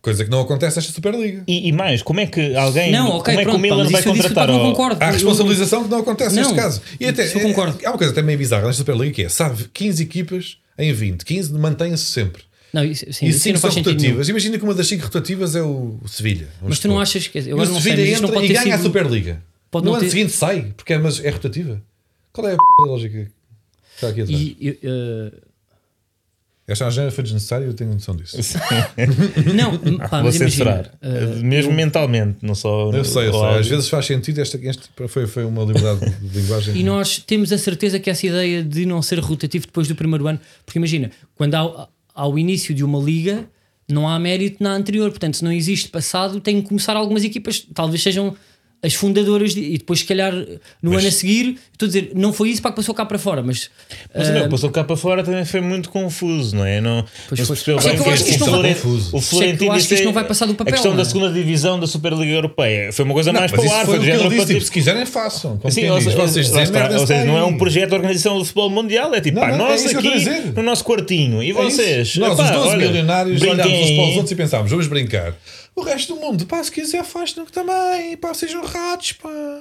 Coisa 0.09 0.25
que 0.25 0.31
não 0.31 0.41
acontece 0.41 0.77
nesta 0.77 0.93
Superliga. 0.93 1.43
e, 1.47 1.69
e 1.69 1.73
mais, 1.73 2.03
como 2.03 2.21
é 2.21 2.27
que 2.27 2.55
alguém 2.57 2.91
Não, 2.91 3.09
ok, 3.11 3.21
como 3.25 3.31
é 3.31 3.37
que 3.39 3.43
pronto, 3.45 3.57
o 3.57 3.61
Milan 3.61 3.89
vai 3.91 4.01
eu 4.01 4.05
contratar 4.05 4.47
que 4.47 4.53
eu 4.53 4.59
não 4.59 4.71
concordo. 4.73 5.03
Há 5.03 5.09
Eu- 5.09 5.13
responsabilização 5.13 5.85
que 5.85 5.91
não 5.91 5.99
acontece 6.01 6.35
Não, 6.35 6.43
neste 6.43 6.55
caso. 6.55 6.81
E 6.99 7.07
até, 7.07 7.27
eu 7.35 7.41
concordo. 7.41 7.79
É, 7.83 7.87
há 7.87 7.91
uma 7.91 7.99
coisa 7.99 8.13
até 8.13 8.23
meio 8.23 8.39
bizarra 8.39 8.67
nesta 8.67 8.79
Superliga 8.79 9.13
que 9.15 9.23
é, 9.25 9.29
sabe, 9.29 9.65
15 9.73 10.03
equipas 10.03 10.59
em 10.79 10.93
20, 10.93 11.25
15 11.25 11.53
mantêm-se 11.55 12.05
sempre. 12.05 12.43
Não, 12.73 12.85
isso, 12.85 13.05
sim, 13.13 13.27
e 13.27 13.29
isso 13.31 13.41
5 13.41 13.55
não 13.55 13.61
são 13.73 13.83
rotativas. 13.83 14.29
Imagina 14.29 14.59
que 14.59 14.65
uma 14.65 14.75
das 14.75 14.87
5 14.87 15.03
rotativas 15.05 15.57
é 15.57 15.63
o 15.63 15.99
Sevilha. 16.07 16.49
Mas 16.63 16.79
tu 16.79 16.87
não 16.89 17.01
achas 17.01 17.27
que. 17.27 17.39
Eu 17.39 17.43
E 17.49 17.53
o 17.55 17.57
não 17.57 17.65
sei, 17.67 17.75
Sevilha 17.81 17.97
mas 18.03 18.09
isto 18.13 18.23
não 18.23 18.29
entra 18.29 18.41
pode 18.41 18.53
e 18.53 18.55
ganha 18.55 18.75
a 18.75 18.77
sido. 18.79 18.87
Superliga. 18.87 19.43
Pode 19.71 19.85
no 19.87 19.91
não 19.93 19.97
ano 19.99 20.05
ter- 20.05 20.11
seguinte 20.11 20.33
sai, 20.33 20.73
porque 20.77 20.93
é, 20.93 20.99
mas 20.99 21.23
é 21.25 21.31
rotativa. 21.31 21.81
Qual 22.33 22.47
é 22.49 22.53
a 22.55 22.57
p 22.57 22.63
lógica 22.87 23.25
que 23.25 23.31
está 23.95 24.09
aqui 24.09 24.21
atrás? 24.23 24.41
E, 24.41 24.57
e, 24.61 24.79
Esta 26.69 26.87
agenda 26.87 27.11
foi 27.11 27.25
desnecessária 27.25 27.65
eu 27.65 27.73
tenho 27.73 27.93
noção 27.95 28.15
disso. 28.15 28.37
não, 29.57 29.99
pá, 30.09 30.21
Vou 30.21 30.31
censurar. 30.31 30.93
eh, 31.01 31.41
Mesmo 31.43 31.73
mentalmente, 31.73 32.39
não 32.43 32.55
só. 32.55 32.91
Eu 32.93 33.05
sei, 33.05 33.29
eu 33.29 33.33
sei. 33.33 33.43
Às 33.59 33.67
vezes 33.67 33.89
faz 33.89 34.05
sentido. 34.05 34.39
Esta, 34.41 34.59
este 34.63 34.83
foi, 35.09 35.27
foi 35.27 35.45
uma 35.47 35.65
liberdade 35.65 36.01
de 36.21 36.29
linguagem. 36.39 36.77
E 36.77 36.83
nós 36.85 37.19
temos 37.19 37.53
a 37.53 37.59
certeza 37.59 37.99
que 37.99 38.11
essa 38.11 38.27
ideia 38.27 38.63
de 38.63 38.85
não 38.85 39.01
ser 39.01 39.19
rotativo 39.19 39.67
depois 39.67 39.89
do 39.89 39.95
primeiro 39.95 40.27
ano, 40.27 40.39
porque 40.67 40.79
imagina, 40.79 41.11
quando 41.35 41.55
há 41.55 41.89
ao 42.15 42.39
início 42.39 42.75
de 42.75 42.85
uma 42.85 42.99
liga, 42.99 43.47
não 43.89 44.07
há 44.07 44.19
mérito 44.19 44.63
na 44.63 44.73
anterior, 44.75 45.09
portanto, 45.11 45.39
se 45.39 45.45
não 45.45 45.53
existe 45.53 45.89
passado, 45.89 46.41
tem 46.41 46.61
que 46.61 46.69
começar 46.69 46.97
algumas 46.97 47.25
equipas, 47.25 47.67
talvez 47.73 48.03
sejam 48.03 48.37
as 48.81 48.95
fundadoras, 48.95 49.55
de- 49.55 49.61
e 49.75 49.79
depois, 49.79 49.99
se 50.01 50.05
calhar, 50.05 50.33
no 50.33 50.93
Mas- 50.93 51.01
ano 51.01 51.09
a 51.09 51.11
seguir, 51.11 51.57
estou 51.73 51.87
a 51.87 51.89
dizer, 51.89 52.13
não 52.15 52.33
foi 52.33 52.51
isso 52.51 52.63
para 52.63 52.71
que 52.71 52.77
passou 52.77 52.95
cá 52.95 53.05
para 53.05 53.19
fora, 53.19 53.43
mas. 53.43 53.71
Mas 54.15 54.29
ah, 54.29 54.33
não, 54.33 54.49
passou 54.49 54.71
cá 54.71 54.85
para 54.85 54.97
fora 54.97 55.25
também 55.25 55.45
foi 55.45 55.61
muito 55.61 55.91
confuso, 55.91 56.55
não 56.55 56.65
é? 56.65 56.81
Não, 56.81 57.05
Pois 57.29 57.41
não 57.41 57.47
percebeu 57.49 57.79
é 57.79 57.83
bem 57.83 57.91
que 57.91 57.97
o 57.97 57.99
não 57.99 58.05
vai- 58.63 58.71
é 58.71 58.75
Florentino 59.21 59.73
acho 59.73 59.89
que 59.89 59.95
isto 59.95 60.05
não 60.05 60.13
vai 60.13 60.25
passar 60.25 60.47
do 60.47 60.55
papel, 60.55 60.71
A 60.71 60.75
questão 60.75 60.93
não 60.93 60.97
da 60.97 61.03
é? 61.03 61.05
segunda 61.07 61.33
divisão 61.33 61.81
da 61.81 61.87
Superliga 61.89 62.31
Europeia 62.33 62.93
foi 62.93 63.05
uma 63.05 63.15
coisa 63.15 63.33
mais 63.33 63.51
mas 63.51 63.61
para 63.61 63.69
o 63.69 63.75
ar, 63.75 63.85
foi 63.85 63.97
o 63.97 63.99
do 63.99 64.05
que 64.05 64.11
ele 64.13 64.29
disse. 64.29 64.47
Tipo, 64.47 64.61
se 64.61 64.71
quiserem, 64.71 65.07
façam. 65.07 65.57
Como 65.59 65.73
Sim, 65.73 65.81
quem 65.81 65.91
ou, 65.91 66.01
vocês 66.01 66.47
dizem, 66.47 66.63
está, 66.63 66.89
ou 66.93 67.07
seja, 67.07 67.25
não 67.25 67.37
é 67.37 67.45
um 67.45 67.57
projeto 67.59 67.89
de 67.91 67.95
organização 67.97 68.39
do 68.39 68.45
futebol 68.45 68.71
mundial, 68.71 69.13
é 69.15 69.21
tipo, 69.21 69.41
Não, 69.41 69.43
pá, 69.43 69.57
não, 69.57 69.67
é 69.67 69.71
nós 69.71 69.87
a 69.87 69.99
aqui 69.99 70.53
no 70.55 70.63
nosso 70.63 70.85
quartinho 70.85 71.43
e 71.43 71.51
É 71.51 71.53
vocês. 71.53 72.17
Nós, 72.17 72.39
os 72.39 72.51
12 72.51 72.69
olha, 72.69 72.87
milionários, 72.87 73.43
olhámos 73.43 73.67
uns 73.75 73.91
para 73.91 74.05
os 74.05 74.15
outros 74.15 74.31
e 74.31 74.35
pensámos, 74.37 74.71
vamos 74.71 74.87
brincar. 74.87 75.35
O 75.79 75.83
resto 75.83 76.15
do 76.15 76.21
mundo, 76.21 76.45
pá, 76.47 76.63
se 76.65 76.73
quiser, 76.73 77.05
faz 77.05 77.35
no 77.37 77.47
que 77.47 77.53
também, 77.53 78.17
pá, 78.17 78.35
sejam 78.35 78.65
ratos, 78.65 79.13
pá. 79.13 79.61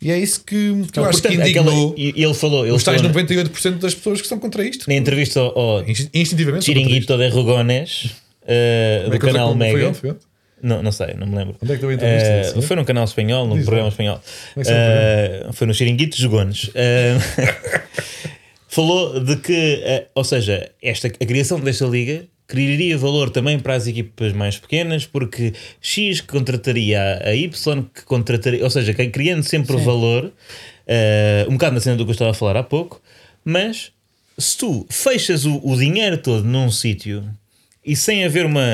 E 0.00 0.10
é 0.10 0.18
isso 0.18 0.44
que, 0.44 0.54
que 0.92 0.98
eu 0.98 1.04
acho 1.04 1.20
Portanto, 1.20 1.42
que 1.42 1.48
aquela- 1.50 1.70
indignou 1.72 1.94
e 1.96 2.14
ele 2.22 2.34
falou, 2.34 2.64
ele 2.64 2.72
os 2.74 2.84
tais 2.84 3.00
falou 3.00 3.14
98% 3.16 3.78
das 3.78 3.94
pessoas 3.94 4.18
que 4.20 4.24
estão 4.26 4.38
contra 4.38 4.64
isto. 4.64 4.86
na 4.88 4.94
entrevista 4.94 5.40
ao, 5.40 5.58
ao 5.58 5.88
Inst- 5.88 6.08
Instintivamente. 6.14 6.64
são. 6.64 6.74
Chiringuito 6.74 7.16
de 7.16 7.28
Rugones 7.28 8.04
uh, 8.42 9.10
do 9.10 9.16
é 9.16 9.18
canal 9.18 9.48
como 9.48 9.60
foi 9.64 9.72
Mega. 9.72 9.88
onde? 9.88 9.98
Foi 9.98 10.10
onde? 10.10 10.18
Não, 10.60 10.82
não 10.82 10.90
sei, 10.92 11.14
não 11.14 11.26
me 11.26 11.36
lembro. 11.36 11.56
Onde 11.62 11.72
é 11.72 11.74
que 11.76 11.80
deu 11.80 11.90
a 11.90 11.94
entrevista? 11.94 12.52
Sim. 12.54 12.62
foi 12.62 12.76
num 12.76 12.84
canal 12.84 13.04
espanhol, 13.04 13.46
num 13.46 13.62
programa 13.62 13.88
espanhol. 13.88 14.20
É 14.56 14.62
Eh, 15.46 15.52
foi 15.52 15.66
no 15.68 15.74
Chiringuito 15.74 16.16
de 16.16 16.22
Jogones. 16.22 16.70
Eh, 16.74 17.16
falou 18.68 19.20
de 19.20 19.36
que, 19.36 19.82
ou 20.14 20.24
seja, 20.24 20.70
esta, 20.82 21.08
a 21.08 21.26
criação 21.26 21.60
desta 21.60 21.84
liga 21.86 22.24
criaria 22.48 22.96
valor 22.96 23.28
também 23.28 23.58
para 23.58 23.74
as 23.74 23.86
equipas 23.86 24.32
mais 24.32 24.58
pequenas, 24.58 25.06
porque 25.06 25.52
X 25.82 26.22
contrataria 26.22 27.20
a 27.22 27.34
Y, 27.34 27.84
que 27.94 28.02
contrataria, 28.04 28.64
ou 28.64 28.70
seja, 28.70 28.94
criando 28.94 29.42
sempre 29.42 29.76
valor, 29.76 30.32
eh, 30.86 31.46
um 31.46 31.52
bocado 31.52 31.74
na 31.74 31.80
cena 31.80 31.96
do 31.96 32.04
que 32.04 32.10
eu 32.10 32.14
estava 32.14 32.30
a 32.30 32.34
falar 32.34 32.56
há 32.56 32.62
pouco, 32.62 33.02
mas 33.44 33.92
se 34.38 34.56
tu 34.56 34.86
fechas 34.88 35.44
o, 35.44 35.60
o 35.62 35.76
dinheiro 35.76 36.16
todo 36.16 36.42
num 36.42 36.70
sítio 36.70 37.22
e 37.84 37.94
sem 37.94 38.24
haver 38.24 38.46
uma 38.46 38.64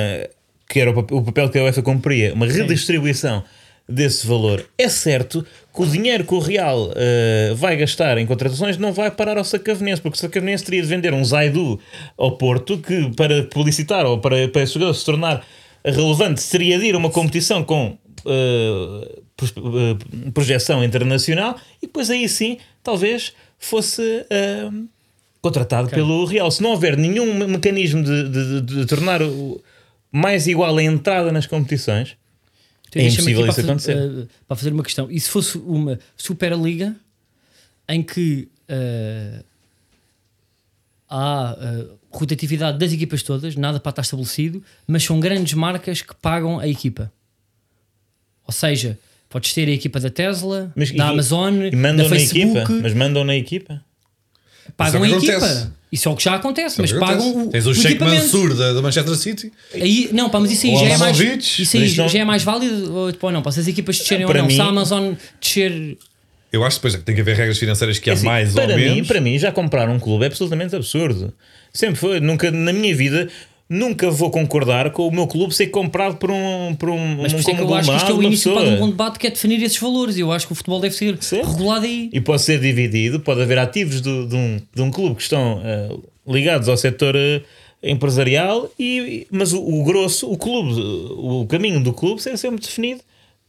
que 0.69 0.79
era 0.79 0.91
o 0.91 0.95
papel, 0.95 1.19
o 1.19 1.23
papel 1.23 1.51
que 1.51 1.59
a 1.59 1.65
UEFA 1.65 1.83
cumpria, 1.83 2.33
uma 2.33 2.47
redistribuição 2.47 3.45
desse 3.89 4.27
valor, 4.27 4.65
é 4.79 4.89
certo 4.89 5.45
que 5.75 5.83
o 5.83 5.87
dinheiro 5.87 6.25
que 6.25 6.33
o 6.35 6.39
Real 6.39 6.91
eh, 6.97 7.53
vai 7.55 7.77
gastar 7.77 8.17
em 8.17 8.25
contratações 8.27 8.79
não 8.79 8.93
vai 8.93 9.11
parar 9.11 9.37
ao 9.37 9.45
Sacavenense, 9.45 10.01
porque 10.01 10.17
o 10.17 10.21
Sacavenense 10.21 10.65
teria 10.65 10.81
de 10.81 10.89
vender 10.89 11.13
um 11.13 11.23
Zaidu 11.25 11.79
ao 12.17 12.37
Porto 12.39 12.79
que 12.79 13.11
para 13.15 13.43
publicitar 13.45 14.07
ou 14.07 14.19
para, 14.19 14.49
para 14.49 14.63
esse 14.63 14.75
jogador 14.75 14.95
se 14.95 15.05
tornar 15.05 15.45
relevante 15.85 16.41
seria 16.41 16.79
de 16.79 16.87
ir 16.87 16.95
a 16.95 16.99
uma 16.99 17.11
competição 17.11 17.63
com 17.63 17.99
eh, 18.27 19.09
projeção 20.33 20.83
internacional 20.83 21.57
e 21.83 21.87
depois 21.87 22.11
aí 22.11 22.29
sim 22.29 22.59
talvez 22.83 23.33
fosse 23.59 24.25
eh, 24.31 24.71
contratado 25.41 25.89
pelo 25.91 26.25
Real. 26.25 26.51
Se 26.51 26.63
não 26.63 26.71
houver 26.71 26.97
nenhum 26.97 27.35
me- 27.35 27.47
mecanismo 27.47 28.03
de, 28.03 28.29
de- 28.31 28.61
de- 28.63 28.77
de 28.81 28.87
tornar 28.87 29.23
o- 29.23 29.61
mais 30.11 30.47
igual 30.47 30.77
a 30.77 30.83
entrada 30.83 31.31
nas 31.33 31.47
competições, 31.47 32.17
Então, 32.95 33.03
É 33.03 33.07
impossível 33.13 33.47
isso 33.47 33.47
para, 33.47 33.55
fazer- 33.55 33.93
acontecer. 33.93 34.23
eh, 34.25 34.27
para 34.47 34.57
fazer 34.57 34.73
uma 34.73 34.83
questão. 34.83 35.11
E 35.11 35.19
se 35.21 35.29
fosse 35.29 35.59
uma 35.59 35.99
Superliga 36.17 36.95
em 37.89 38.03
que 38.03 38.49
eh, 38.69 39.43
há 41.09 41.57
eh, 41.61 41.87
rotatividade 42.11 42.79
das 42.79 42.93
equipas 42.93 43.23
todas, 43.23 43.57
nada 43.57 43.79
para 43.81 43.91
estar 43.91 44.03
estabelecido, 44.03 44.63
mas 44.87 45.03
são 45.05 45.21
grandes 45.21 45.55
marcas 45.55 46.03
que 46.03 46.15
pagam 46.15 46.59
a 46.59 46.69
equipa. 46.69 47.13
Ou 48.47 48.53
seja, 48.53 48.99
podes 49.29 49.53
ter 49.53 49.69
a 49.69 49.73
equipa 49.73 49.99
da 50.01 50.11
Tesla, 50.11 50.73
mas, 50.77 50.91
da 50.91 51.07
e- 51.07 51.09
Amazon, 51.09 51.55
e 51.63 51.75
mandam 51.77 51.97
da 51.97 52.03
na 52.05 52.09
Facebook, 52.11 52.57
equipa, 52.59 52.73
mas 52.83 52.95
mandam 52.95 53.25
na 53.25 53.35
equipa. 53.35 53.83
Pagam 54.77 55.03
a 55.03 55.07
Isso 55.07 55.15
é 55.15 55.19
equipa. 55.19 55.37
acontece. 55.37 55.67
Isso 55.93 56.09
é 56.09 56.13
o 56.13 56.17
que 56.17 56.25
já 56.25 56.35
acontece, 56.35 56.81
mas 56.81 56.93
pagam 56.93 57.47
o, 57.47 57.51
Tens 57.51 57.67
o 57.67 57.71
o 57.71 57.75
Sheikh. 57.75 58.03
Mansur 58.03 58.55
da, 58.55 58.73
da 58.73 58.83
Manchester 58.83 59.15
City. 59.15 59.53
Aí, 59.75 60.09
não, 60.13 60.29
pá, 60.29 60.41
mas 60.41 60.51
isso 60.51 60.67
aí 60.67 60.77
já 60.77 60.87
é 60.89 60.99
mais, 60.99 61.21
isso 61.59 61.77
aí 61.77 61.87
já 61.89 62.19
é 62.19 62.25
mais 62.25 62.43
válido 62.43 62.93
ou, 62.93 63.13
tipo, 63.13 63.25
ou 63.27 63.33
não? 63.33 63.43
Para 63.43 63.53
se 63.53 63.61
as 63.61 63.69
equipas 63.69 63.99
descerem 63.99 64.27
ou 64.27 64.35
não, 64.35 64.51
se 64.51 64.61
a 64.61 64.65
mim- 64.65 64.71
Amazon 64.71 65.13
descer 65.41 65.97
Eu 66.53 66.65
acho 66.65 66.81
que 66.81 66.87
depois 66.89 67.05
tem 67.05 67.15
que 67.15 67.21
haver 67.21 67.37
regras 67.37 67.59
financeiras 67.59 67.99
que 68.01 68.11
há 68.11 68.15
Assim, 68.15 68.25
mais 68.27 68.53
para 68.53 68.73
ou 68.73 68.77
mim, 68.77 68.85
menos. 68.85 69.07
Para 69.07 69.21
mim, 69.21 69.39
já 69.39 69.53
comprar 69.53 69.89
um 69.89 70.01
clube 70.01 70.25
é 70.25 70.27
absolutamente 70.27 70.75
absurdo. 70.75 71.33
Sempre 71.73 71.97
foi. 71.97 72.19
Nunca, 72.21 72.51
na 72.51 72.73
minha 72.73 72.95
vida, 72.97 73.29
nunca 73.75 74.11
vou 74.11 74.31
concordar 74.31 74.91
com 74.93 75.07
o 75.09 75.11
meu 75.13 75.27
clube 75.27 75.55
ser 75.55 75.67
comprado 75.69 76.17
por 76.17 76.31
um, 76.31 76.75
por 76.79 76.89
um, 76.91 77.17
Mas 77.23 77.33
um 77.33 77.37
por 77.37 77.41
isso 77.41 77.51
é 77.51 77.55
que 77.55 77.61
eu 77.63 77.75
acho 77.75 77.91
que 77.91 77.97
isto 77.97 78.11
é 78.11 78.15
o 78.15 78.23
início 78.23 78.53
para 78.53 78.61
pessoa. 78.63 78.77
um 78.77 78.81
bom 78.81 78.91
debate 78.91 79.19
que 79.19 79.27
é 79.27 79.31
definir 79.31 79.63
esses 79.63 79.79
valores. 79.79 80.17
Eu 80.17 80.31
acho 80.33 80.47
que 80.47 80.53
o 80.53 80.57
futebol 80.57 80.81
deve 80.81 80.95
ser 80.95 81.17
Certo. 81.23 81.51
regulado 81.51 81.85
aí. 81.87 82.09
E 82.13 82.21
pode 82.21 82.43
ser 82.43 82.61
dividido, 82.61 83.21
pode 83.21 83.43
haver 83.43 83.59
ativos 83.59 84.01
do- 84.01 84.27
de, 84.27 84.35
um, 84.37 84.61
de 84.75 84.83
um 84.83 84.91
clube 84.91 85.17
que 85.17 85.23
estão 85.23 85.61
eh, 85.65 85.89
ligados 86.27 86.69
ao 86.69 86.77
setor 86.77 87.15
eh, 87.17 87.43
empresarial, 87.83 88.71
e, 88.79 89.27
mas 89.31 89.53
o, 89.53 89.61
o 89.61 89.85
grosso, 89.85 90.31
o 90.31 90.37
clube, 90.37 90.73
o 90.81 91.47
caminho 91.47 91.81
do 91.83 91.93
clube 91.93 92.23
ser 92.23 92.37
sempre 92.39 92.61
definido 92.61 93.01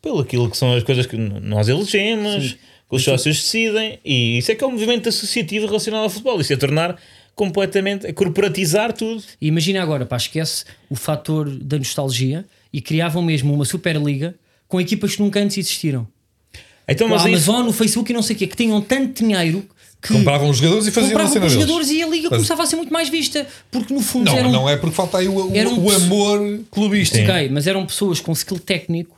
pelo 0.01 0.19
aquilo 0.19 0.49
que 0.49 0.57
são 0.57 0.73
as 0.73 0.84
coisas 0.84 1.05
que 1.05 1.15
nós 1.17 1.67
elegemos, 1.69 2.53
que 2.89 2.95
os 2.95 3.03
sócios 3.03 3.38
decidem, 3.38 3.97
e 4.05 4.38
isso 4.38 4.51
é 4.51 4.55
que 4.55 4.63
é 4.63 4.67
um 4.67 4.71
movimento 4.71 5.09
associativo 5.09 5.65
relacionado 5.65 6.03
ao 6.03 6.09
futebol, 6.09 6.39
isso 6.39 6.53
é 6.53 6.57
tornar 6.57 6.97
completamente, 7.36 8.05
é 8.07 8.13
corporatizar 8.13 8.93
tudo. 8.93 9.21
E 9.41 9.47
imagina 9.47 9.81
agora, 9.83 10.05
pá, 10.05 10.17
esquece 10.17 10.63
o 10.89 10.95
fator 10.95 11.49
da 11.49 11.77
nostalgia 11.77 12.45
e 12.71 12.81
criavam 12.81 13.21
mesmo 13.21 13.53
uma 13.53 13.65
Superliga 13.65 14.36
com 14.67 14.79
equipas 14.79 15.15
que 15.15 15.21
nunca 15.21 15.39
antes 15.39 15.57
existiram. 15.57 16.07
Então, 16.88 17.07
Com 17.07 17.15
a 17.15 17.17
mas 17.17 17.25
isso, 17.41 17.51
Amazon, 17.51 17.67
o 17.69 17.73
Facebook 17.73 18.11
e 18.11 18.15
não 18.15 18.21
sei 18.21 18.36
o 18.36 18.39
quê, 18.39 18.47
que 18.47 18.55
tinham 18.55 18.79
tanto 18.81 19.23
dinheiro 19.23 19.67
que 20.01 20.13
Compravam 20.13 20.49
os 20.51 20.57
jogadores 20.57 20.86
e 20.86 20.91
faziam 20.91 21.07
a 21.17 21.23
compravam 21.23 21.33
os 21.33 21.39
deles. 21.41 21.53
jogadores 21.53 21.89
e 21.89 22.03
a 22.03 22.07
liga 22.07 22.27
Mas- 22.29 22.38
começava 22.38 22.61
a 22.61 22.65
ser 22.67 22.75
muito 22.75 22.93
mais 22.93 23.09
vista. 23.09 23.47
Porque 23.71 23.91
no 23.91 24.01
fundo 24.01 24.25
Não, 24.25 24.38
eram. 24.38 24.51
não 24.51 24.69
é 24.69 24.77
porque 24.77 24.95
falta 24.95 25.17
aí 25.17 25.27
o, 25.27 25.47
o- 25.51 25.55
eram 25.55 25.79
o 25.79 25.91
amor 25.91 26.59
clubístico. 26.69 27.23
Ok, 27.27 27.49
mas 27.49 27.65
eram 27.65 27.83
pessoas 27.88 28.19
com 28.19 28.31
skill 28.31 28.59
técnico 28.59 29.17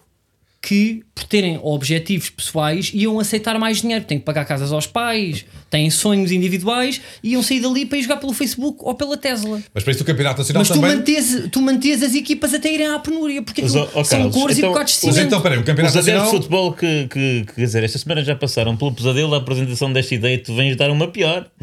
que, 0.61 1.03
terem 1.30 1.59
objetivos 1.61 2.30
pessoais, 2.30 2.91
iam 2.93 3.19
aceitar 3.19 3.57
mais 3.59 3.82
dinheiro. 3.82 4.03
Têm 4.05 4.19
que 4.19 4.25
pagar 4.25 4.45
casas 4.45 4.71
aos 4.71 4.88
pais, 4.88 5.45
têm 5.69 5.89
sonhos 5.89 6.32
individuais, 6.32 7.01
iam 7.23 7.41
sair 7.43 7.59
dali 7.59 7.86
para 7.86 7.97
ir 7.97 8.03
jogar 8.03 8.17
pelo 8.17 8.34
Facebook 8.34 8.78
ou 8.82 8.93
pela 8.95 9.17
Tesla. 9.17 9.61
Mas 9.73 9.84
para 9.84 9.91
isso 9.93 10.03
o 10.03 10.05
Campeonato 10.05 10.39
Nacional 10.39 10.61
Mas 10.61 10.67
tu 10.69 10.73
também. 10.75 10.95
mantes, 10.97 11.49
tu 11.51 11.61
mantes 11.61 12.03
as 12.03 12.15
equipas 12.15 12.53
até 12.53 12.71
irem 12.73 12.88
à 12.88 12.99
penúria, 12.99 13.41
porque 13.41 13.61
Mas, 13.61 13.75
ó, 13.75 13.89
ó, 13.93 14.03
são 14.03 14.19
Carlos, 14.19 14.36
cores 14.36 14.57
então- 14.57 14.69
e 14.69 14.73
bocados 14.73 14.93
de 14.99 15.05
Mas 15.05 15.15
cimento. 15.15 15.28
então, 15.28 15.41
peraí, 15.41 15.57
o 15.57 15.61
Os 15.61 15.65
Campeonato 15.65 15.93
de 15.93 15.97
Nacional. 16.11 16.30
futebol 16.32 16.73
que, 16.73 17.07
que, 17.07 17.43
que, 17.45 17.53
quer 17.53 17.61
dizer, 17.65 17.84
esta 17.84 17.97
semana 17.99 18.23
já 18.23 18.36
passaram 18.36 18.75
pelo 18.78 18.91
pesadelo 18.93 19.32
da 19.32 19.38
apresentação 19.38 19.91
desta 19.91 20.15
ideia 20.15 20.36
e 20.36 20.38
tu 20.38 20.55
vens 20.55 20.75
dar 20.75 20.89
uma 20.89 21.07
pior. 21.07 21.45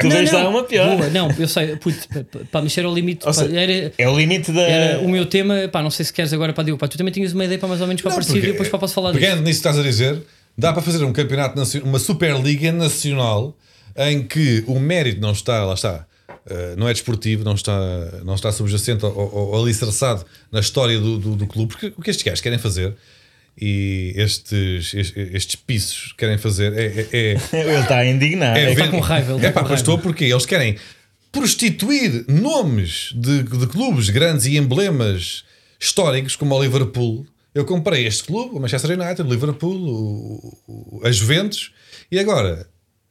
tu 0.00 0.08
vens 0.08 0.30
não, 0.32 0.42
dar 0.42 0.48
uma 0.48 0.62
pior. 0.64 0.96
Boa, 0.96 1.08
não, 1.10 1.30
eu 1.38 1.48
sei, 1.48 1.76
puto, 1.76 1.98
pá, 2.08 2.20
pá, 2.30 2.38
pá, 2.52 2.62
mas 2.62 2.76
era 2.76 2.88
o 2.88 2.94
limite. 2.94 3.24
Pá, 3.24 3.32
seja, 3.32 3.58
era, 3.58 3.92
É 3.98 4.08
o 4.08 4.16
limite 4.16 4.52
da. 4.52 4.62
era 4.62 5.00
o 5.00 5.08
meu 5.08 5.26
tema, 5.26 5.68
pá, 5.70 5.82
não 5.82 5.90
sei 5.90 6.04
se 6.04 6.12
queres 6.12 6.32
agora 6.32 6.52
para 6.52 6.64
Diogo, 6.64 6.78
pá, 6.78 6.88
tu 6.88 6.96
também 6.98 7.12
tinhas 7.12 7.32
uma 7.32 7.44
ideia 7.44 7.58
para 7.58 7.68
mais 7.68 7.80
ou 7.80 7.86
menos 7.86 8.02
para 8.02 8.10
Não, 8.10 8.16
aparecer 8.16 8.27
porque- 8.32 8.46
e 8.46 8.50
depois 8.52 8.68
para 8.68 8.78
posso 8.78 8.94
falar 8.94 9.12
disso. 9.12 9.20
Pegando 9.20 9.42
nisso 9.42 9.60
que 9.62 9.68
estás 9.68 9.78
a 9.78 9.82
dizer, 9.82 10.22
dá 10.56 10.72
para 10.72 10.82
fazer 10.82 11.04
um 11.04 11.12
campeonato 11.12 11.60
uma 11.84 11.98
Superliga 11.98 12.72
Nacional 12.72 13.56
em 13.96 14.22
que 14.22 14.62
o 14.66 14.78
mérito 14.78 15.20
não 15.20 15.32
está, 15.32 15.64
lá 15.64 15.74
está, 15.74 16.06
eh, 16.48 16.74
não 16.76 16.88
é 16.88 16.92
desportivo, 16.92 17.42
não 17.44 17.54
está, 17.54 17.76
não 18.24 18.34
está 18.34 18.52
subjacente 18.52 19.04
ou, 19.04 19.12
ou, 19.16 19.48
ou 19.54 19.62
alicerçado 19.62 20.24
na 20.52 20.60
história 20.60 20.98
do, 20.98 21.18
do, 21.18 21.36
do 21.36 21.46
clube, 21.46 21.72
porque 21.72 21.92
o 21.96 22.02
que 22.02 22.10
estes 22.10 22.24
gajos 22.24 22.40
querem 22.40 22.58
fazer 22.58 22.94
e 23.60 24.12
estes, 24.16 24.94
estes, 24.94 25.16
estes 25.16 25.56
pisos 25.56 26.14
querem 26.16 26.38
fazer 26.38 26.72
é, 26.74 26.84
é, 26.86 27.08
é, 27.12 27.36
Ele 27.60 27.80
está 27.80 27.98
a 27.98 28.06
indignar. 28.06 28.56
é 28.56 28.70
É 28.70 28.74
ver- 28.74 28.88
com 28.90 29.00
raiva, 29.00 29.32
ele 29.34 29.44
É 29.44 29.48
está 29.48 29.64
pá, 29.64 29.74
estou 29.74 29.98
porque 29.98 30.24
eles 30.26 30.46
querem 30.46 30.76
prostituir 31.32 32.24
nomes 32.28 33.10
de, 33.14 33.42
de 33.42 33.66
clubes 33.66 34.10
grandes 34.10 34.46
e 34.46 34.56
emblemas 34.56 35.44
históricos 35.78 36.36
como 36.36 36.54
o 36.54 36.62
Liverpool. 36.62 37.26
Eu 37.58 37.64
comprei 37.64 38.06
este 38.06 38.22
clube, 38.22 38.54
o 38.54 38.60
Manchester 38.60 38.92
United, 38.96 39.22
o 39.22 39.32
Liverpool, 39.32 39.76
o, 39.76 40.58
o, 40.68 41.00
a 41.04 41.10
Juventus, 41.10 41.72
e 42.08 42.16
agora 42.16 42.68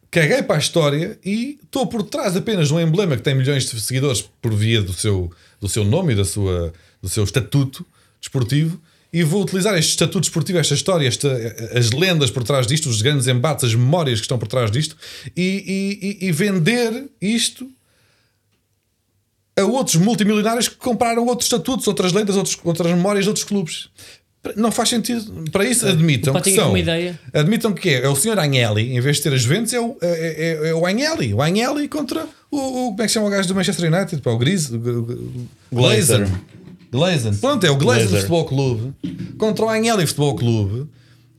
caguei 0.09 0.41
para 0.41 0.55
a 0.55 0.59
história 0.59 1.19
e 1.25 1.59
estou 1.61 1.85
por 1.85 2.01
trás 2.03 2.33
apenas 2.37 2.69
de 2.69 2.73
um 2.73 2.79
emblema 2.79 3.17
que 3.17 3.21
tem 3.23 3.35
milhões 3.35 3.69
de 3.69 3.81
seguidores 3.81 4.21
por 4.41 4.53
via 4.53 4.81
do 4.81 4.93
seu, 4.93 5.29
do 5.59 5.67
seu 5.67 5.83
nome 5.83 6.13
e 6.13 6.15
da 6.15 6.23
sua, 6.23 6.71
do 7.01 7.09
seu 7.09 7.25
estatuto 7.25 7.85
desportivo. 8.21 8.79
E 9.11 9.21
vou 9.21 9.41
utilizar 9.41 9.77
este 9.77 9.89
estatuto 9.89 10.21
desportivo, 10.21 10.59
esta 10.59 10.73
história, 10.75 11.05
esta, 11.05 11.29
as 11.77 11.91
lendas 11.91 12.31
por 12.31 12.43
trás 12.45 12.65
disto, 12.65 12.87
os 12.89 13.01
grandes 13.01 13.27
embates, 13.27 13.65
as 13.65 13.75
memórias 13.75 14.19
que 14.19 14.23
estão 14.25 14.39
por 14.39 14.47
trás 14.47 14.71
disto, 14.71 14.95
e, 15.35 16.17
e- 16.21 16.25
e- 16.27 16.31
vender 16.31 17.09
isto 17.21 17.69
a 19.59 19.63
outros 19.65 19.97
multimilionários 19.97 20.69
que 20.69 20.75
compraram 20.75 21.25
outros 21.25 21.47
estatutos, 21.47 21.85
outras 21.85 22.13
lendas, 22.13 22.37
outros, 22.37 22.57
outras 22.63 22.91
memórias 22.93 23.25
de 23.25 23.29
outros 23.29 23.43
clubes. 23.45 23.89
Não 24.55 24.71
faz 24.71 24.89
sentido. 24.89 25.43
Para 25.51 25.65
isso, 25.65 25.85
admitam 25.87 26.33
que 26.39 26.55
são. 26.55 26.69
uma 26.69 26.79
ideia. 26.79 27.19
Admitam 27.33 27.73
que 27.73 27.89
é, 27.89 28.03
é 28.03 28.07
o 28.09 28.15
senhor 28.15 28.39
Agnelli, 28.39 28.95
em 28.95 29.01
vez 29.01 29.17
de 29.17 29.23
ter 29.23 29.33
as 29.33 29.41
Juventus, 29.41 29.73
é 29.73 29.79
o, 29.81 29.97
é, 30.01 30.59
é- 30.65 30.69
é 30.69 30.73
o 30.73 30.85
Agnelli. 30.85 31.33
O 31.33 31.41
Agnelli 31.41 31.87
contra 31.89 32.25
o, 32.49 32.57
o- 32.57 32.89
Como 32.91 33.01
é 33.01 33.05
que 33.05 33.09
se 33.09 33.13
chama 33.15 33.27
o 33.27 33.29
gajo 33.29 33.47
do 33.47 33.55
Manchester 33.55 33.91
United? 33.93 34.21
Pá, 34.21 34.31
o 34.31 34.37
Gris. 34.37 34.69
o- 34.69 34.75
o- 34.77 34.99
o- 35.01 35.47
Glazer. 35.71 36.27
Glazen. 36.89 37.33
Pronto, 37.35 37.65
é 37.65 37.69
o 37.69 37.75
Glazer 37.75 38.03
Glazer. 38.07 38.19
Futebol 38.21 38.45
Clube 38.45 38.93
contra 39.37 39.65
o 39.65 39.69
Agnelli 39.69 40.05
Futebol 40.07 40.35
Clube. 40.35 40.87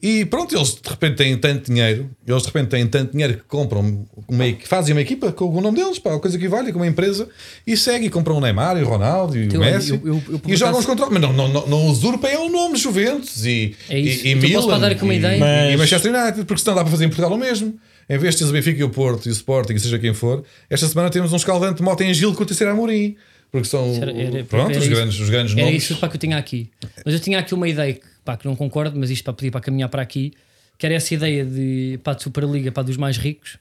E 0.01 0.25
pronto, 0.25 0.55
eles 0.57 0.75
de 0.81 0.89
repente 0.89 1.17
têm 1.17 1.37
tanto 1.37 1.73
dinheiro, 1.73 2.09
eles 2.27 2.43
de 2.43 2.47
repente 2.49 2.69
têm 2.69 2.87
tanto 2.87 3.13
dinheiro 3.13 3.35
que 3.35 3.43
compram, 3.49 4.07
uma, 4.29 4.45
fazem 4.65 4.95
uma 4.95 5.01
equipa 5.01 5.33
com 5.33 5.47
o 5.49 5.61
nome 5.61 5.77
deles, 5.77 5.99
pá, 5.99 6.15
a 6.15 6.21
coisa 6.21 6.39
que 6.39 6.47
vale, 6.47 6.73
com 6.73 6.79
uma 6.79 6.87
empresa, 6.87 7.29
e 7.67 7.77
seguem 7.77 8.07
e 8.07 8.11
compram 8.11 8.37
o 8.37 8.41
Neymar 8.41 8.77
e 8.79 8.83
o 8.83 8.87
Ronaldo 8.89 9.37
e 9.37 9.47
Então, 9.47 9.61
o 9.61 9.65
Messi 9.65 9.91
eu- 9.91 10.01
eu- 10.05 10.23
eu, 10.29 10.41
e 10.47 10.55
jogam 10.57 10.79
os 10.79 10.87
contra 10.87 11.07
Mas 11.11 11.21
não, 11.21 11.33
não, 11.33 11.49
não, 11.49 11.67
não 11.67 11.87
usurpem 11.87 12.37
o 12.37 12.49
nome 12.49 12.77
Juventus 12.77 13.45
e, 13.45 13.75
É 13.89 13.99
isso. 13.99 14.25
e, 14.25 14.29
e 14.29 14.33
Então 14.35 14.43
posso 14.51 14.67
Milan 14.67 14.67
para 14.69 14.79
dar 14.89 14.93
aqui 14.93 15.03
uma 15.03 15.15
e, 15.15 15.19
ideia? 15.19 15.37
e 15.37 15.41
Mas- 15.41 15.79
Manchester 15.81 16.15
United, 16.15 16.45
porque 16.45 16.63
senão 16.63 16.77
dá 16.77 16.83
para 16.83 16.91
fazer 16.93 17.05
em 17.05 17.09
Portugal 17.09 17.33
o 17.33 17.39
mesmo. 17.39 17.77
Em 18.09 18.17
vez 18.19 18.35
de 18.35 18.39
teres 18.39 18.51
o 18.51 18.53
Benfica 18.55 18.81
e 18.81 18.85
o 18.85 18.91
Porto 18.91 19.27
e 19.27 19.31
o 19.31 19.33
Sporting, 19.33 19.75
e 19.75 19.81
seja 19.81 19.99
quem 19.99 20.15
for, 20.15 20.45
esta 20.71 20.87
semana 20.87 21.11
temos 21.11 21.33
um 21.33 21.37
escaldante 21.37 21.79
de 21.79 21.83
moto 21.83 22.01
em 22.03 22.15
Gil 22.15 22.33
com 22.35 22.43
o 22.43 22.47
terceiro 22.47 22.73
Amorim. 22.73 23.17
Porque 23.51 23.67
são 23.67 23.95
Era- 23.95 24.13
era- 24.13 24.45
pronto, 24.45 24.71
era 24.73 24.79
os, 24.79 24.87
grandes, 24.89 25.19
os 25.19 25.31
grandes 25.31 25.53
Era 25.57 25.65
nomes. 25.65 25.83
isso 25.83 25.97
pá, 25.97 26.07
que 26.09 26.17
eu 26.17 26.21
tinha 26.21 26.37
aqui. 26.37 26.71
Mas 27.05 27.15
eu 27.15 27.21
tinha 27.21 27.39
aqui 27.39 27.55
uma 27.55 27.67
ideia 27.67 27.95
que, 27.95 28.01
pá, 28.29 28.37
que 28.37 28.47
não 28.47 28.55
concordo, 28.55 28.99
mas 28.99 29.09
isto 29.09 29.25
para 29.25 29.33
pedir 29.33 29.51
para 29.51 29.63
caminhar 29.63 29.89
para 29.89 30.03
aqui, 30.03 30.35
que 30.77 30.85
era 30.85 30.95
essa 30.95 31.15
ideia 31.15 31.47
de, 31.47 31.99
pá, 32.05 32.13
de 32.13 32.23
Superliga 32.23 32.71
para 32.71 32.83
dos 32.83 32.99
mais 32.99 33.17
ricos. 33.17 33.57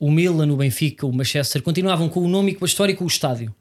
O 0.00 0.10
Milan, 0.10 0.52
o 0.52 0.56
Benfica, 0.56 1.06
o 1.06 1.12
Manchester 1.12 1.62
continuavam 1.62 2.08
com 2.08 2.20
o 2.20 2.28
nome 2.28 2.50
e 2.50 2.54
com 2.56 2.64
a 2.64 2.66
história 2.66 2.92
e 2.92 2.96
com 2.96 3.04
o 3.04 3.06
estádio. 3.06 3.54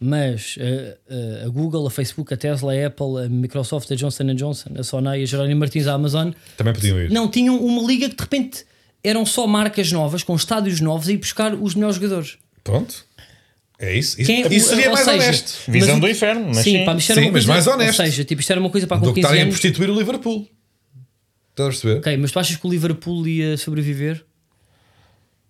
Mas 0.00 0.56
eh, 0.58 0.96
eh, 1.10 1.42
a 1.44 1.48
Google, 1.50 1.86
a 1.86 1.90
Facebook, 1.90 2.32
a 2.32 2.38
Tesla, 2.38 2.72
a 2.72 2.86
Apple, 2.86 3.24
a 3.26 3.28
Microsoft, 3.28 3.92
a 3.92 3.94
Johnson 3.94 4.34
Johnson, 4.34 4.70
a 4.78 4.82
Sony, 4.82 5.22
a 5.22 5.26
Jerónimo 5.26 5.60
Martins, 5.60 5.86
a 5.86 5.92
Amazon 5.92 6.30
Também 6.56 6.72
podiam 6.72 6.98
ir. 6.98 7.10
não 7.10 7.28
tinham 7.28 7.62
uma 7.62 7.86
liga 7.86 8.08
que 8.08 8.16
de 8.16 8.22
repente 8.22 8.64
eram 9.04 9.26
só 9.26 9.46
marcas 9.46 9.92
novas, 9.92 10.22
com 10.22 10.34
estádios 10.34 10.80
novos 10.80 11.10
e 11.10 11.18
buscar 11.18 11.54
os 11.54 11.74
melhores 11.74 11.96
jogadores. 11.96 12.38
Pronto. 12.64 13.04
É 13.84 13.96
isso. 13.98 14.20
Isso, 14.20 14.26
Quem 14.30 14.44
é- 14.44 14.54
isso 14.54 14.68
seria 14.68 14.90
mais 14.90 15.04
seja, 15.04 15.16
honesto. 15.16 15.58
Visão 15.68 15.88
mas 15.94 16.00
do 16.00 16.08
inferno, 16.08 16.46
mas 16.54 16.58
sim. 16.58 16.84
pá, 16.84 16.94
isto 16.94 17.10
era 17.12 17.20
Sim, 17.20 17.26
mas 17.32 17.44
coisa- 17.44 17.48
mais 17.48 17.66
honesto. 17.66 17.98
Ou 18.00 18.06
seja, 18.06 18.24
tipo, 18.24 18.40
isto 18.40 18.50
era 18.52 18.60
uma 18.60 18.70
coisa 18.70 18.86
para 18.86 18.98
com 18.98 19.06
Do 19.06 19.12
que 19.12 19.20
15 19.20 19.26
estarem 19.26 19.42
a 19.42 19.48
prostituir 19.48 19.90
o 19.90 19.98
Liverpool. 19.98 20.48
Estás 21.50 21.66
a 21.66 21.70
perceber? 21.72 21.98
Ok, 21.98 22.16
mas 22.16 22.30
tu 22.30 22.38
achas 22.38 22.56
que 22.56 22.64
o 22.66 22.70
Liverpool 22.70 23.26
ia 23.26 23.56
sobreviver? 23.56 24.24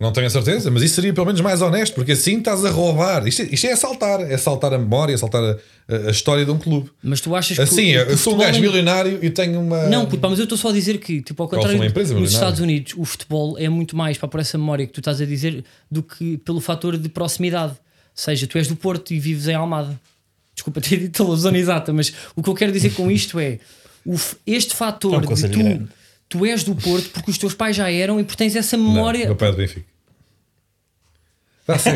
Não 0.00 0.10
tenho 0.12 0.26
a 0.26 0.30
certeza, 0.30 0.68
mas 0.68 0.82
isso 0.82 0.96
seria 0.96 1.12
pelo 1.12 1.26
menos 1.26 1.40
mais 1.40 1.62
honesto, 1.62 1.94
porque 1.94 2.10
assim 2.12 2.38
estás 2.38 2.64
a 2.64 2.70
roubar. 2.70 3.24
Isto, 3.28 3.42
é- 3.42 3.48
isto 3.52 3.66
é 3.68 3.72
assaltar, 3.72 4.20
é 4.22 4.34
assaltar 4.34 4.72
a 4.74 4.78
memória, 4.78 5.12
é 5.12 5.14
assaltar 5.14 5.40
a, 5.44 5.58
a- 5.94 6.08
a 6.08 6.10
história 6.10 6.44
de 6.44 6.50
um 6.50 6.58
clube. 6.58 6.90
Mas 7.02 7.20
tu 7.20 7.36
achas 7.36 7.56
que. 7.56 7.62
Assim, 7.62 7.92
o- 7.96 8.00
eu 8.00 8.16
sou 8.18 8.34
um 8.34 8.38
gajo 8.38 8.58
é- 8.58 8.60
milionário 8.62 9.20
e 9.22 9.30
tenho 9.30 9.60
uma. 9.60 9.84
Não, 9.88 10.06
puto, 10.06 10.18
pá, 10.20 10.28
mas 10.28 10.38
eu 10.40 10.44
estou 10.44 10.58
só 10.58 10.70
a 10.70 10.72
dizer 10.72 10.98
que, 10.98 11.22
tipo, 11.22 11.40
ao 11.40 11.48
contrário, 11.48 11.76
uma 11.78 11.86
empresa 11.86 12.14
nos 12.14 12.22
milionária. 12.22 12.34
Estados 12.34 12.58
Unidos, 12.60 12.94
o 12.96 13.04
futebol 13.04 13.56
é 13.58 13.68
muito 13.68 13.94
mais 13.94 14.18
pá, 14.18 14.26
por 14.26 14.40
essa 14.40 14.58
memória 14.58 14.84
que 14.86 14.92
tu 14.92 14.98
estás 15.00 15.20
a 15.20 15.26
dizer 15.26 15.62
do 15.88 16.02
que 16.02 16.38
pelo 16.38 16.60
fator 16.60 16.96
de 16.98 17.08
proximidade. 17.08 17.74
Seja, 18.14 18.46
tu 18.46 18.58
és 18.58 18.68
do 18.68 18.76
Porto 18.76 19.12
e 19.12 19.18
vives 19.18 19.48
em 19.48 19.54
Almada. 19.54 19.98
Desculpa 20.54 20.80
ter 20.80 20.98
dito 20.98 21.30
a 21.32 21.36
zona 21.36 21.58
exata, 21.58 21.92
mas 21.92 22.12
o 22.36 22.42
que 22.42 22.48
eu 22.48 22.54
quero 22.54 22.72
dizer 22.72 22.90
com 22.94 23.10
isto 23.10 23.38
é 23.40 23.58
este 24.46 24.72
É 24.72 24.76
fator 24.76 25.14
um 25.16 25.20
de 25.20 25.26
conselho 25.26 25.86
tu, 26.28 26.38
tu 26.38 26.46
és 26.46 26.62
do 26.64 26.74
Porto 26.74 27.08
porque 27.10 27.30
os 27.30 27.38
teus 27.38 27.54
pais 27.54 27.74
já 27.76 27.90
eram 27.90 28.20
e 28.20 28.24
porque 28.24 28.36
tens 28.36 28.54
essa 28.56 28.76
Não, 28.76 28.84
memória. 28.92 29.26
meu 29.26 29.36
pai 29.36 29.48
é 29.48 29.52
do 29.52 29.56
Benfica. 29.58 29.86
Tá 31.64 31.78
sim. 31.78 31.90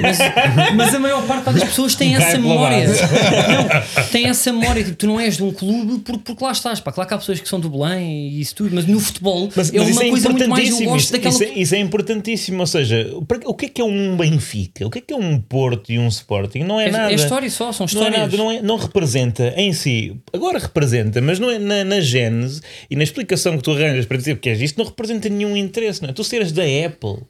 Mas 0.77 0.95
a 0.95 0.99
maior 1.01 1.27
parte 1.27 1.45
das 1.51 1.65
pessoas 1.65 1.97
tem 1.97 2.15
essa 2.15 2.39
memória. 2.39 2.87
Não, 2.87 4.05
tem 4.13 4.27
essa 4.27 4.53
memória. 4.53 4.85
Tipo, 4.85 4.97
tu 4.97 5.07
não 5.09 5.19
és 5.19 5.37
de 5.37 5.43
um 5.43 5.53
clube 5.53 5.99
porque, 6.05 6.21
porque 6.25 6.45
lá 6.45 6.53
estás. 6.53 6.79
Pá. 6.79 6.93
Claro 6.93 7.09
que 7.09 7.15
há 7.15 7.19
pessoas 7.19 7.41
que 7.41 7.49
são 7.49 7.59
do 7.59 7.69
Belém 7.69 8.29
e 8.29 8.41
isso 8.41 8.55
tudo, 8.55 8.73
mas 8.75 8.87
no 8.87 9.01
futebol 9.01 9.49
Mas, 9.57 9.73
é 9.75 9.79
mas 9.79 9.89
uma 9.91 10.05
é 10.05 10.11
coisa 10.11 10.29
muito 10.31 10.49
mais. 10.49 10.69
Eu 10.71 10.85
gosto 10.85 10.97
Isso, 11.05 11.13
daquela. 11.13 11.35
isso 11.35 11.43
é, 11.43 11.49
isso 11.59 11.75
é 11.75 11.79
importantíssimo. 11.79 12.61
Ou 12.61 12.67
seja, 12.67 13.11
o 13.45 13.55
que 13.55 13.67
é 13.67 13.69
que 13.69 13.81
é 13.81 13.85
um 13.85 14.17
Benfica? 14.17 14.87
O 14.87 14.91
que 14.91 14.99
é 14.99 15.03
que 15.03 15.13
é 15.13 15.17
um 15.17 15.41
Porto 15.41 15.91
e 15.91 15.99
um 15.99 16.07
Sporting? 16.09 16.61
Não 16.61 16.81
é, 16.81 16.85
É- 16.85 16.89
é 16.89 16.93
nada. 16.93 17.13
história 17.13 17.51
só, 17.51 17.73
são 17.73 17.87
Não 17.93 18.03
é 18.03 18.05
histórias. 18.09 18.21
nada, 18.21 18.37
não, 18.37 18.51
é- 18.53 18.63
não 18.63 18.77
representa 18.77 19.53
em 19.57 19.73
si. 19.73 20.15
Agora 20.33 20.59
representa, 20.61 21.21
mas 21.21 21.39
não 21.41 21.51
é 21.51 21.59
na, 21.59 21.83
na 21.85 22.01
gênese 22.01 22.61
e 22.89 22.95
na 22.95 23.03
explicação 23.03 23.57
que 23.57 23.65
tu 23.65 23.73
arranjas 23.73 24.07
para 24.07 24.17
dizer 24.17 24.39
que 24.39 24.49
és 24.49 24.61
isto, 24.61 24.79
não 24.79 24.85
representa 24.87 25.29
nenhum 25.29 25.57
interesse. 25.57 26.03
Não 26.03 26.11
é? 26.11 26.13
Tu 26.13 26.23
seres 26.23 26.53
da 26.53 26.63
Apple. 26.63 27.25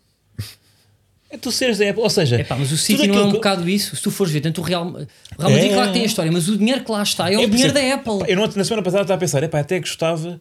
É 1.36 1.38
tu 1.38 1.52
seres 1.52 1.78
da 1.78 1.88
Apple. 1.88 2.02
Ou 2.02 2.10
seja, 2.10 2.40
Epá, 2.40 2.56
mas 2.56 2.68
o 2.68 2.70
tudo 2.70 2.78
City 2.78 3.06
não 3.06 3.14
é 3.18 3.22
um 3.22 3.26
que- 3.28 3.32
bocado 3.34 3.68
isso. 3.68 3.94
Se 3.96 4.02
tu 4.02 4.10
fores 4.10 4.32
ver, 4.32 4.40
tanto 4.40 4.60
o 4.60 4.64
Real, 4.64 4.86
o 4.86 4.96
Real 4.96 5.50
Madrid, 5.50 5.70
É. 5.70 5.74
claro 5.74 5.88
que 5.88 5.92
tem 5.94 6.02
a 6.02 6.06
história, 6.06 6.32
mas 6.32 6.48
o 6.48 6.56
dinheiro 6.56 6.82
que 6.84 6.90
lá 6.90 7.02
está 7.02 7.30
é, 7.32 7.36
o 7.36 7.40
É, 7.40 7.42
por 7.44 7.50
dinheiro 7.50 7.72
da 7.74 7.94
Apple. 7.94 8.24
Eu 8.28 8.36
não- 8.36 8.46
na 8.46 8.64
semana 8.64 8.82
passada 8.82 9.02
estava 9.02 9.14
a 9.14 9.20
pensar, 9.20 9.42
epá, 9.42 9.60
até 9.60 9.78
gostava 9.78 10.40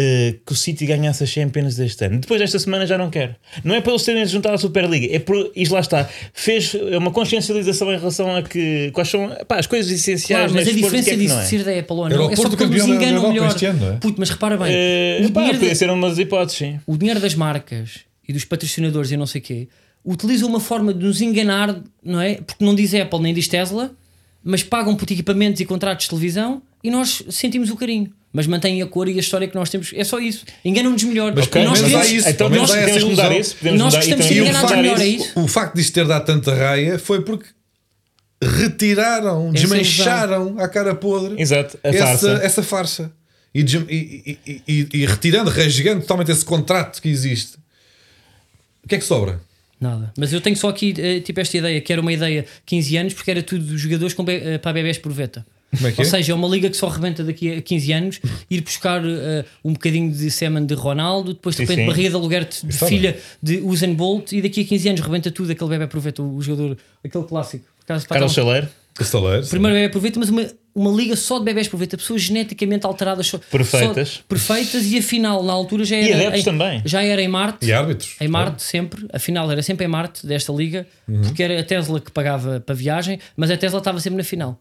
eh, 0.00 0.36
que 0.46 0.52
o 0.52 0.54
City 0.54 0.86
ganhasse 0.86 1.24
a 1.24 1.26
Champions 1.26 1.74
deste 1.74 2.04
ano. 2.04 2.20
Depois 2.20 2.40
desta 2.40 2.56
semana 2.60 2.86
já 2.86 2.96
não 2.96 3.10
quero. 3.10 3.34
Não 3.64 3.74
é 3.74 3.80
pelos 3.80 4.04
terem 4.04 4.24
juntado 4.26 4.54
à 4.54 4.58
Superliga, 4.58 5.12
é 5.12 5.18
por. 5.18 5.50
Isto 5.56 5.72
lá 5.74 5.80
está. 5.80 6.08
Fez 6.32 6.72
uma 6.96 7.10
consciencialização 7.10 7.92
em 7.92 7.98
relação 7.98 8.36
a 8.36 8.40
que. 8.44 8.92
Quais 8.92 9.08
são 9.08 9.28
pá, 9.48 9.58
as 9.58 9.66
coisas 9.66 9.90
essenciais 9.90 10.52
Claro, 10.52 10.54
mas 10.54 10.68
a 10.68 10.70
o 10.70 10.74
diferença 10.74 11.10
é 11.10 11.16
disso 11.16 11.34
não 11.34 11.40
é? 11.40 11.42
de 11.42 11.48
ser 11.50 11.64
da 11.64 11.72
Apple 11.72 11.96
ou 11.96 12.08
não 12.08 12.28
o 12.28 12.30
é 12.32 12.36
só 12.36 12.42
porque 12.48 12.62
eles 12.62 12.80
campeão 12.80 12.86
da 12.86 12.94
enganam 12.94 13.34
Europa 13.34 13.56
melhor. 13.58 13.64
ano, 13.74 13.94
é? 13.94 13.96
Puto, 13.98 14.14
mas 14.20 14.30
repara 14.30 14.56
bem, 14.56 14.68
Eh, 14.72 15.22
o, 15.26 15.32
pá, 15.32 15.40
dinheiro 15.40 15.58
podia 15.58 15.70
da- 15.70 15.74
ser 15.74 15.90
umas 15.90 16.16
hipóteses, 16.16 16.58
sim. 16.58 16.80
o 16.86 16.96
dinheiro 16.96 17.18
das 17.18 17.34
marcas 17.34 17.90
e 18.28 18.32
dos 18.32 18.44
patrocinadores 18.44 19.10
e 19.10 19.16
não 19.16 19.26
sei 19.26 19.40
o 19.40 19.44
quê 19.44 19.68
utiliza 20.10 20.46
uma 20.46 20.60
forma 20.60 20.92
de 20.94 21.04
nos 21.04 21.20
enganar, 21.20 21.80
não 22.02 22.20
é? 22.20 22.36
Porque 22.36 22.64
não 22.64 22.74
diz 22.74 22.94
Apple 22.94 23.20
nem 23.20 23.34
diz 23.34 23.46
Tesla, 23.48 23.90
mas 24.42 24.62
pagam 24.62 24.96
por 24.96 25.10
equipamentos 25.10 25.60
e 25.60 25.64
contratos 25.66 26.04
de 26.04 26.10
televisão 26.10 26.62
e 26.82 26.90
nós 26.90 27.22
sentimos 27.30 27.70
o 27.70 27.76
carinho. 27.76 28.12
Mas 28.30 28.46
mantêm 28.46 28.82
a 28.82 28.86
cor 28.86 29.08
e 29.08 29.16
a 29.16 29.20
história 29.20 29.48
que 29.48 29.54
nós 29.54 29.70
temos. 29.70 29.90
É 29.94 30.04
só 30.04 30.18
isso. 30.18 30.44
Enganam-nos 30.62 31.02
melhor. 31.02 31.32
Mas 31.34 31.46
pelo 31.46 31.64
nós 31.64 31.80
queremos- 31.80 32.10
isso. 32.10 32.28
Então 32.28 32.48
nós 32.50 32.70
temos 32.70 32.86
essa 32.90 32.98
que 33.00 33.04
mudar 33.06 33.32
isso. 33.38 33.56
Podemos 33.56 33.78
nós 33.80 33.94
mudar 33.94 34.16
de 34.16 34.34
E 34.34 34.38
enganar 34.38 34.60
facto, 34.60 34.76
melhor, 34.76 35.00
é 35.00 35.06
isso? 35.06 35.40
o 35.40 35.48
facto 35.48 35.74
disto 35.74 35.94
ter 35.94 36.06
dado 36.06 36.24
tanta 36.26 36.54
raia 36.54 36.98
foi 36.98 37.22
porque 37.22 37.46
retiraram, 38.42 39.48
Essa 39.48 39.52
desmancharam 39.52 40.56
à 40.58 40.68
cara 40.68 40.94
podre 40.94 41.40
Exato, 41.40 41.78
essa, 41.82 41.98
farsa. 42.06 42.30
essa 42.42 42.62
farsa. 42.62 43.12
E, 43.54 43.60
e- 43.62 44.38
e- 44.46 44.62
e- 44.68 44.88
e 44.92 45.06
retirando, 45.06 45.50
rasgando 45.50 46.02
totalmente 46.02 46.30
esse 46.30 46.44
contrato 46.44 47.00
que 47.00 47.08
existe. 47.08 47.56
O 48.84 48.88
que 48.88 48.94
é 48.94 48.98
que 48.98 49.04
sobra? 49.04 49.40
Nada. 49.80 50.12
Mas 50.18 50.32
eu 50.32 50.40
tenho 50.40 50.56
só 50.56 50.68
aqui 50.68 50.94
eh, 50.98 51.20
tipo 51.20 51.38
esta 51.40 51.56
ideia, 51.56 51.80
que 51.80 51.92
era 51.92 52.02
uma 52.02 52.12
ideia 52.12 52.44
15 52.66 52.96
anos, 52.96 53.14
porque 53.14 53.30
era 53.30 53.42
tudo 53.42 53.64
dos 53.64 53.80
jogadores 53.80 54.12
com 54.14 54.24
be- 54.24 54.40
eh, 54.44 54.58
para 54.58 54.72
bebés 54.72 54.98
por 54.98 55.12
veta. 55.12 55.46
É 55.72 55.92
que 55.92 56.00
Ou 56.00 56.06
é? 56.06 56.10
seja, 56.10 56.32
é 56.32 56.34
uma 56.34 56.48
liga 56.48 56.70
que 56.70 56.76
só 56.76 56.88
rebenta 56.88 57.22
daqui 57.22 57.52
a 57.56 57.60
15 57.62 57.92
anos, 57.92 58.20
ir 58.50 58.62
buscar 58.62 59.02
eh, 59.04 59.44
um 59.62 59.74
bocadinho 59.74 60.10
de 60.10 60.30
semen 60.30 60.64
de 60.64 60.72
Ronaldo, 60.74 61.34
depois 61.34 61.54
de 61.54 61.62
repente 61.62 61.80
sim. 61.82 61.86
barriga 61.86 62.08
de 62.08 62.14
aluguer 62.16 62.44
de 62.48 62.68
está 62.70 62.86
filha 62.86 63.18
de 63.42 63.58
Usain 63.58 63.92
Bolt, 63.94 64.32
e 64.32 64.40
daqui 64.42 64.62
a 64.62 64.64
15 64.64 64.88
anos 64.88 65.00
rebenta 65.02 65.30
tudo, 65.30 65.52
aquele 65.52 65.70
bebê 65.70 65.84
aproveita 65.84 66.22
o 66.22 66.40
jogador, 66.40 66.76
aquele 67.04 67.24
clássico. 67.24 67.64
Carlos 67.86 68.32
Chaleiro, 68.32 68.68
Estaleiro. 69.02 69.46
Primeiro 69.46 69.74
bebê 69.76 69.86
aproveita, 69.86 70.18
mas 70.20 70.28
uma, 70.28 70.46
uma 70.74 70.90
liga 70.90 71.14
só 71.16 71.38
de 71.38 71.44
bebés 71.44 71.66
aproveita, 71.66 71.96
pessoas 71.96 72.22
geneticamente 72.22 72.86
alteradas, 72.86 73.26
só- 73.26 73.38
Perfeitas. 73.38 74.08
só- 74.08 74.20
perfeitas, 74.28 74.84
e 74.86 74.98
afinal, 74.98 75.42
na 75.42 75.52
altura 75.52 75.84
já 75.84 75.96
E 75.96 76.10
era. 76.10 76.16
adeptos 76.22 76.40
em, 76.40 76.44
também. 76.44 76.82
Já 76.84 77.02
era 77.02 77.20
em 77.22 77.28
Marte. 77.28 77.66
E 77.66 77.72
árbitros. 77.72 78.16
Em 78.20 78.28
Marte, 78.28 78.62
sempre. 78.62 79.06
A 79.12 79.18
final 79.18 79.50
era 79.50 79.62
sempre 79.62 79.84
em 79.86 79.88
Marte 79.88 80.26
desta 80.26 80.52
liga, 80.52 80.86
Uhum. 81.08 81.22
porque 81.22 81.42
era 81.42 81.58
a 81.60 81.62
Tesla 81.62 82.00
que 82.00 82.10
pagava 82.10 82.60
para 82.60 82.74
a 82.74 82.78
viagem, 82.78 83.18
mas 83.36 83.50
a 83.50 83.56
Tesla 83.56 83.78
estava 83.78 83.98
sempre 84.00 84.16
na 84.18 84.24
final. 84.24 84.60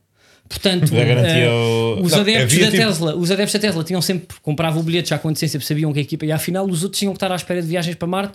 Portanto, 0.49 0.93
eh, 0.95 1.49
o- 1.49 2.01
os, 2.03 2.11
Não, 2.13 2.21
adeptos 2.21 2.57
da 2.57 2.65
tipo- 2.71 2.77
Tesla, 2.77 3.15
os 3.17 3.29
adeptos 3.31 3.53
da 3.53 3.59
Tesla 3.59 3.83
tinham 3.83 4.01
sempre 4.01 4.37
compravam 4.41 4.79
o 4.79 4.83
bilhete 4.83 5.09
já 5.09 5.19
com 5.19 5.27
antecedência, 5.27 5.59
porque 5.59 5.67
sabiam 5.67 5.91
que 5.91 5.99
a 5.99 6.01
equipa 6.01 6.25
ia 6.25 6.35
à 6.35 6.39
final, 6.39 6.65
os 6.65 6.83
outros 6.83 6.99
tinham 6.99 7.11
que 7.11 7.17
estar 7.17 7.29
à 7.31 7.35
espera 7.35 7.61
de 7.61 7.67
viagens 7.67 7.95
para 7.95 8.07
Marte. 8.07 8.33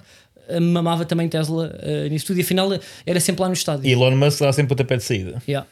eh, 0.49 0.61
Mamava 0.61 1.05
também 1.07 1.27
Tesla 1.29 1.75
eh, 1.81 2.09
nisso 2.11 2.27
tudo, 2.27 2.39
e 2.39 2.43
afinal 2.43 2.69
era 3.07 3.19
sempre 3.21 3.41
lá 3.43 3.49
no 3.49 3.55
estádio. 3.55 3.87
e 3.89 3.93
Elon 3.93 4.15
Musk 4.17 4.41
dá 4.41 4.53
sempre 4.53 4.75
o 4.75 4.77
tapé 4.77 4.97
de 4.99 5.05
saída. 5.05 5.41
Yeah. 5.49 5.67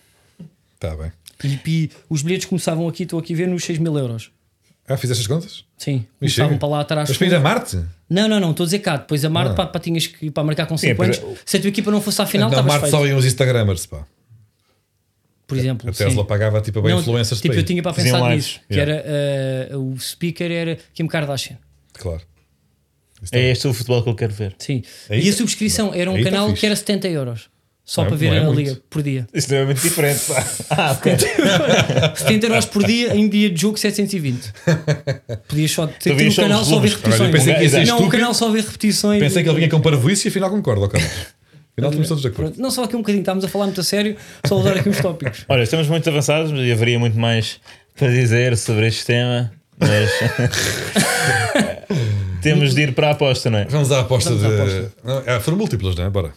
Está 0.82 0.96
bem. 0.96 1.12
E, 1.44 1.58
e 1.66 1.90
os 2.08 2.22
bilhetes 2.22 2.46
começavam 2.46 2.88
aqui, 2.88 3.02
estou 3.02 3.18
aqui 3.18 3.34
a 3.34 3.36
ver, 3.36 3.48
nos 3.48 3.62
6 3.64 3.78
mil 3.78 3.96
euros. 3.98 4.30
Ah, 4.88 4.96
fizeste 4.96 5.20
as 5.22 5.26
contas? 5.26 5.64
Sim, 5.76 6.04
chega. 6.26 6.56
para 6.56 6.68
lá 6.68 6.80
atrás. 6.80 7.08
Mas 7.08 7.16
para 7.18 7.26
ir 7.26 7.34
a 7.34 7.40
Marte? 7.40 7.80
Não, 8.08 8.26
não, 8.26 8.40
não, 8.40 8.50
estou 8.50 8.64
a 8.64 8.66
dizer 8.66 8.80
cá. 8.80 8.96
Depois 8.96 9.24
a 9.24 9.30
Marte, 9.30 9.52
Ah. 9.52 9.54
pá, 9.54 9.66
pá, 9.66 9.78
tinhas 9.78 10.06
que 10.06 10.26
ir 10.26 10.30
para 10.30 10.42
marcar 10.42 10.66
com 10.66 10.76
Sim, 10.76 10.88
5 10.88 11.02
anos. 11.02 11.22
Se 11.44 11.58
a 11.58 11.60
tua 11.60 11.68
equipa 11.68 11.90
não 11.90 12.00
fosse 12.00 12.20
à 12.20 12.26
final, 12.26 12.48
Na 12.50 12.56
estavas 12.56 12.72
Marte 12.72 12.90
feito. 12.90 12.96
só 13.00 13.06
iam 13.06 13.18
os 13.18 13.24
Instagramers, 13.24 13.86
pá. 13.86 14.04
Por 15.46 15.58
exemplo, 15.58 15.88
A 15.88 15.92
Tesla 15.92 16.22
sim. 16.22 16.28
pagava 16.28 16.60
tipo 16.60 16.78
a 16.78 16.82
bem 16.82 16.92
Não, 16.92 17.00
influencers 17.00 17.40
tipo, 17.40 17.52
para 17.54 17.60
eu 17.60 17.66
tinha 17.66 17.82
para 17.82 17.92
pensar 17.92 18.30
nisso. 18.34 18.60
Que 18.68 18.74
yeah. 18.74 18.92
era 18.92 19.04
eh, 19.72 19.76
o 19.76 19.98
speaker 19.98 20.50
era 20.50 20.78
Kim 20.94 21.06
Kardashian. 21.06 21.58
Claro. 21.94 22.22
É 23.32 23.50
este 23.50 23.66
o 23.68 23.74
futebol 23.74 24.02
que 24.02 24.08
eu 24.10 24.14
quero 24.14 24.32
ver. 24.32 24.54
Sim. 24.58 24.82
Aí 25.08 25.24
e 25.24 25.28
a 25.28 25.32
tá- 25.32 25.38
subscrição 25.38 25.92
era 25.92 26.10
um 26.10 26.14
aí 26.14 26.24
tá 26.24 26.30
canal 26.30 26.52
que 26.54 26.64
era 26.64 26.74
70 26.74 27.08
euros. 27.08 27.50
Só 27.84 28.02
Não 28.02 28.06
é- 28.06 28.08
para 28.10 28.16
ver 28.18 28.30
não 28.30 28.36
é 28.36 28.46
a 28.46 28.50
liga 28.50 28.78
por 28.88 29.02
dia. 29.02 29.26
Isso 29.34 29.52
é 29.52 29.64
muito 29.64 29.80
diferente. 29.80 30.20
pá. 30.28 30.46
Ah, 30.70 30.92
ok. 30.92 31.12
70 32.16 32.46
euros 32.46 32.64
por 32.66 32.84
dia 32.84 33.14
em 33.16 33.28
dia 33.28 33.50
de 33.50 33.60
jogo 33.60 33.76
720. 33.78 34.52
Podias 35.48 35.70
só 35.72 35.86
ter 35.88 36.12
um 36.14 36.30
só 36.30 36.42
canal 36.42 36.64
só 36.64 36.78
ver. 36.78 36.88
Olha, 36.88 36.96
repetições. 36.96 37.30
pensei 37.32 37.54
que 37.54 37.62
ia 37.62 37.68
ser 37.68 37.86
não, 37.86 38.02
um 38.02 38.08
canal 38.08 38.32
só 38.34 38.48
ver 38.50 38.62
repetições. 38.62 39.20
Pensei 39.20 39.42
que 39.42 39.48
ele 39.48 39.56
vinha 39.58 39.68
com 39.68 39.80
parvoíce 39.80 40.26
e 40.26 40.28
afinal 40.30 40.50
concordo, 40.50 40.88
Carlos. 40.88 41.10
Afinal 41.72 41.90
estamos 41.92 42.08
todos 42.08 42.22
de 42.22 42.28
acordo. 42.28 42.60
Não 42.60 42.70
só 42.70 42.84
aqui 42.84 42.94
um 42.94 42.98
bocadinho, 42.98 43.22
estávamos 43.22 43.44
a 43.44 43.48
falar 43.48 43.64
muito 43.66 43.80
a 43.80 43.84
sério, 43.84 44.14
só 44.44 44.56
a 44.56 44.58
usar 44.58 44.76
aqui 44.76 44.88
uns 44.88 44.98
tópicos. 45.00 45.44
Olha, 45.48 45.62
estamos 45.62 45.86
muito 45.88 46.06
avançados 46.10 46.50
e 46.52 46.70
haveria 46.70 46.98
muito 46.98 47.18
mais 47.18 47.58
para 47.96 48.08
dizer 48.08 48.56
sobre 48.58 48.86
este 48.88 49.06
tema, 49.06 49.50
mas 49.78 50.10
temos 52.42 52.74
de 52.74 52.82
ir 52.82 52.94
para 52.94 53.08
a 53.08 53.10
aposta, 53.12 53.48
não 53.50 53.58
é? 53.60 53.64
Vamos 53.66 53.90
à 53.92 54.00
aposta 54.00 54.30
Vamos 54.30 54.44
à 54.44 54.48
de. 54.48 54.54
aposta. 54.54 54.92
Não, 55.04 55.22
é, 55.26 55.40
foram 55.40 55.56
múltiplas, 55.58 55.94
não 55.94 56.04
é? 56.04 56.10
Bora. 56.10 56.32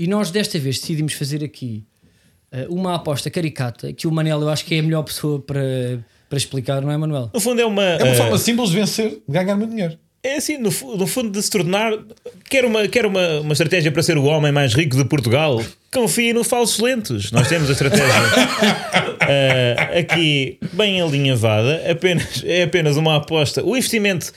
E 0.00 0.06
nós 0.06 0.30
desta 0.30 0.58
vez 0.58 0.80
decidimos 0.80 1.12
fazer 1.12 1.44
aqui 1.44 1.84
eh, 2.50 2.66
uma 2.70 2.94
aposta 2.94 3.28
caricata 3.28 3.92
que 3.92 4.06
o 4.06 4.10
Manel 4.10 4.40
eu 4.40 4.48
acho 4.48 4.64
que 4.64 4.74
é 4.74 4.78
a 4.78 4.82
melhor 4.82 5.02
pessoa 5.02 5.38
para, 5.38 5.62
para 6.26 6.38
explicar, 6.38 6.80
não 6.80 6.90
é, 6.90 6.96
Manuel? 6.96 7.30
No 7.34 7.38
fundo 7.38 7.60
é 7.60 7.66
uma. 7.66 7.84
É 7.84 8.02
uma 8.02 8.12
eh, 8.12 8.14
forma 8.14 8.38
simples 8.38 8.70
de 8.70 8.76
vencer, 8.76 9.10
de 9.10 9.18
ganhar 9.28 9.54
muito 9.56 9.68
dinheiro. 9.68 9.98
É 10.22 10.36
assim, 10.36 10.56
no, 10.56 10.70
no 10.96 11.06
fundo, 11.06 11.28
de 11.28 11.42
se 11.42 11.50
tornar. 11.50 11.92
Quer, 12.48 12.64
uma, 12.64 12.88
quer 12.88 13.04
uma, 13.04 13.40
uma 13.40 13.52
estratégia 13.52 13.92
para 13.92 14.02
ser 14.02 14.16
o 14.16 14.24
homem 14.24 14.50
mais 14.50 14.72
rico 14.72 14.96
de 14.96 15.04
Portugal? 15.04 15.62
Confie 15.92 16.32
no 16.32 16.44
falsos 16.44 16.78
lentos. 16.78 17.30
Nós 17.30 17.46
temos 17.46 17.68
a 17.68 17.72
estratégia 17.72 18.06
eh, 19.28 19.98
aqui 20.00 20.58
bem 20.72 21.02
alinhavada. 21.02 21.82
Apenas, 21.90 22.42
é 22.42 22.62
apenas 22.62 22.96
uma 22.96 23.16
aposta. 23.16 23.62
O 23.62 23.76
investimento 23.76 24.32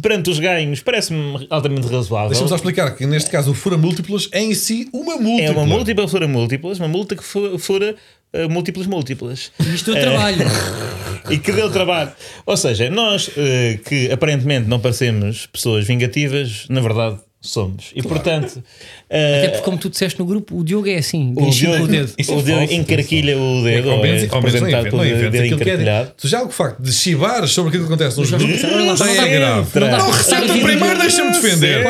perante 0.00 0.30
os 0.30 0.38
ganhos 0.38 0.80
parece-me 0.80 1.46
altamente 1.50 1.86
razoável. 1.88 2.28
Deixa-me 2.30 2.48
só 2.48 2.56
explicar 2.56 2.90
que 2.96 3.06
neste 3.06 3.30
caso 3.30 3.50
o 3.52 3.54
fura 3.54 3.76
múltiplas 3.78 4.28
é 4.32 4.40
em 4.42 4.54
si 4.54 4.88
uma 4.92 5.16
múltipla. 5.16 5.44
É 5.44 5.50
uma 5.50 5.66
múltipla 5.66 6.08
fura 6.08 6.26
múltiplas, 6.28 6.78
uma 6.78 6.88
multa 6.88 7.14
que 7.16 7.22
fu- 7.24 7.58
fura 7.58 7.94
eh, 8.32 8.48
múltiplas 8.48 8.86
múltiplas. 8.86 9.52
E 9.60 9.74
Isto 9.74 9.94
é 9.94 10.00
trabalho. 10.00 10.38
E 11.30 11.38
que 11.38 11.50
deu 11.52 11.70
trabalho. 11.72 12.12
Ou 12.44 12.54
seja, 12.54 12.90
nós 12.90 13.30
eh, 13.34 13.78
que 13.88 14.12
aparentemente 14.12 14.68
não 14.68 14.78
parecemos 14.78 15.46
pessoas 15.46 15.86
vingativas, 15.86 16.66
na 16.68 16.82
verdade 16.82 17.18
somos. 17.48 17.92
E 17.94 18.02
portanto. 18.02 18.62
eh, 19.10 19.38
Até 19.38 19.48
porque, 19.48 19.64
como 19.64 19.78
tu 19.78 19.88
disseste 19.90 20.18
no 20.18 20.24
grupo, 20.26 20.58
o 20.58 20.64
Diogo 20.64 20.88
é 20.88 20.96
assim, 20.96 21.32
o 21.36 21.50
Diogo, 21.50 21.84
o 21.84 21.86
dedo. 21.88 22.12
Isso 22.18 22.32
é 22.32 22.36
o 22.36 22.42
Diogo 22.42 22.72
encarquilha 22.72 23.36
o 23.38 23.62
dedo, 23.62 23.76
é 23.78 23.82
pelo 23.82 24.02
dedo 24.02 25.30
que 25.30 25.36
é 25.36 25.46
encarquilhado. 25.46 26.04
dito. 26.06 26.14
Tu 26.20 26.28
já 26.28 26.42
o 26.42 26.50
facto 26.50 26.82
de 26.82 26.92
chibar 26.92 27.46
sobre 27.46 27.68
aquilo 27.68 27.86
que 27.86 27.92
acontece 27.92 28.18
nos 28.18 28.30
grupos 28.30 28.60
já 28.60 28.68
não 28.70 29.24
é 29.24 29.28
grave. 29.28 29.80
não 29.80 29.90
dá- 29.90 29.98
Não, 29.98 30.06
corta 30.06 30.14
a 30.14 30.16
recebe 30.40 30.52
vida 30.52 30.66
primeiro, 30.66 30.98
deixa-me 30.98 31.32
defender. 31.32 31.86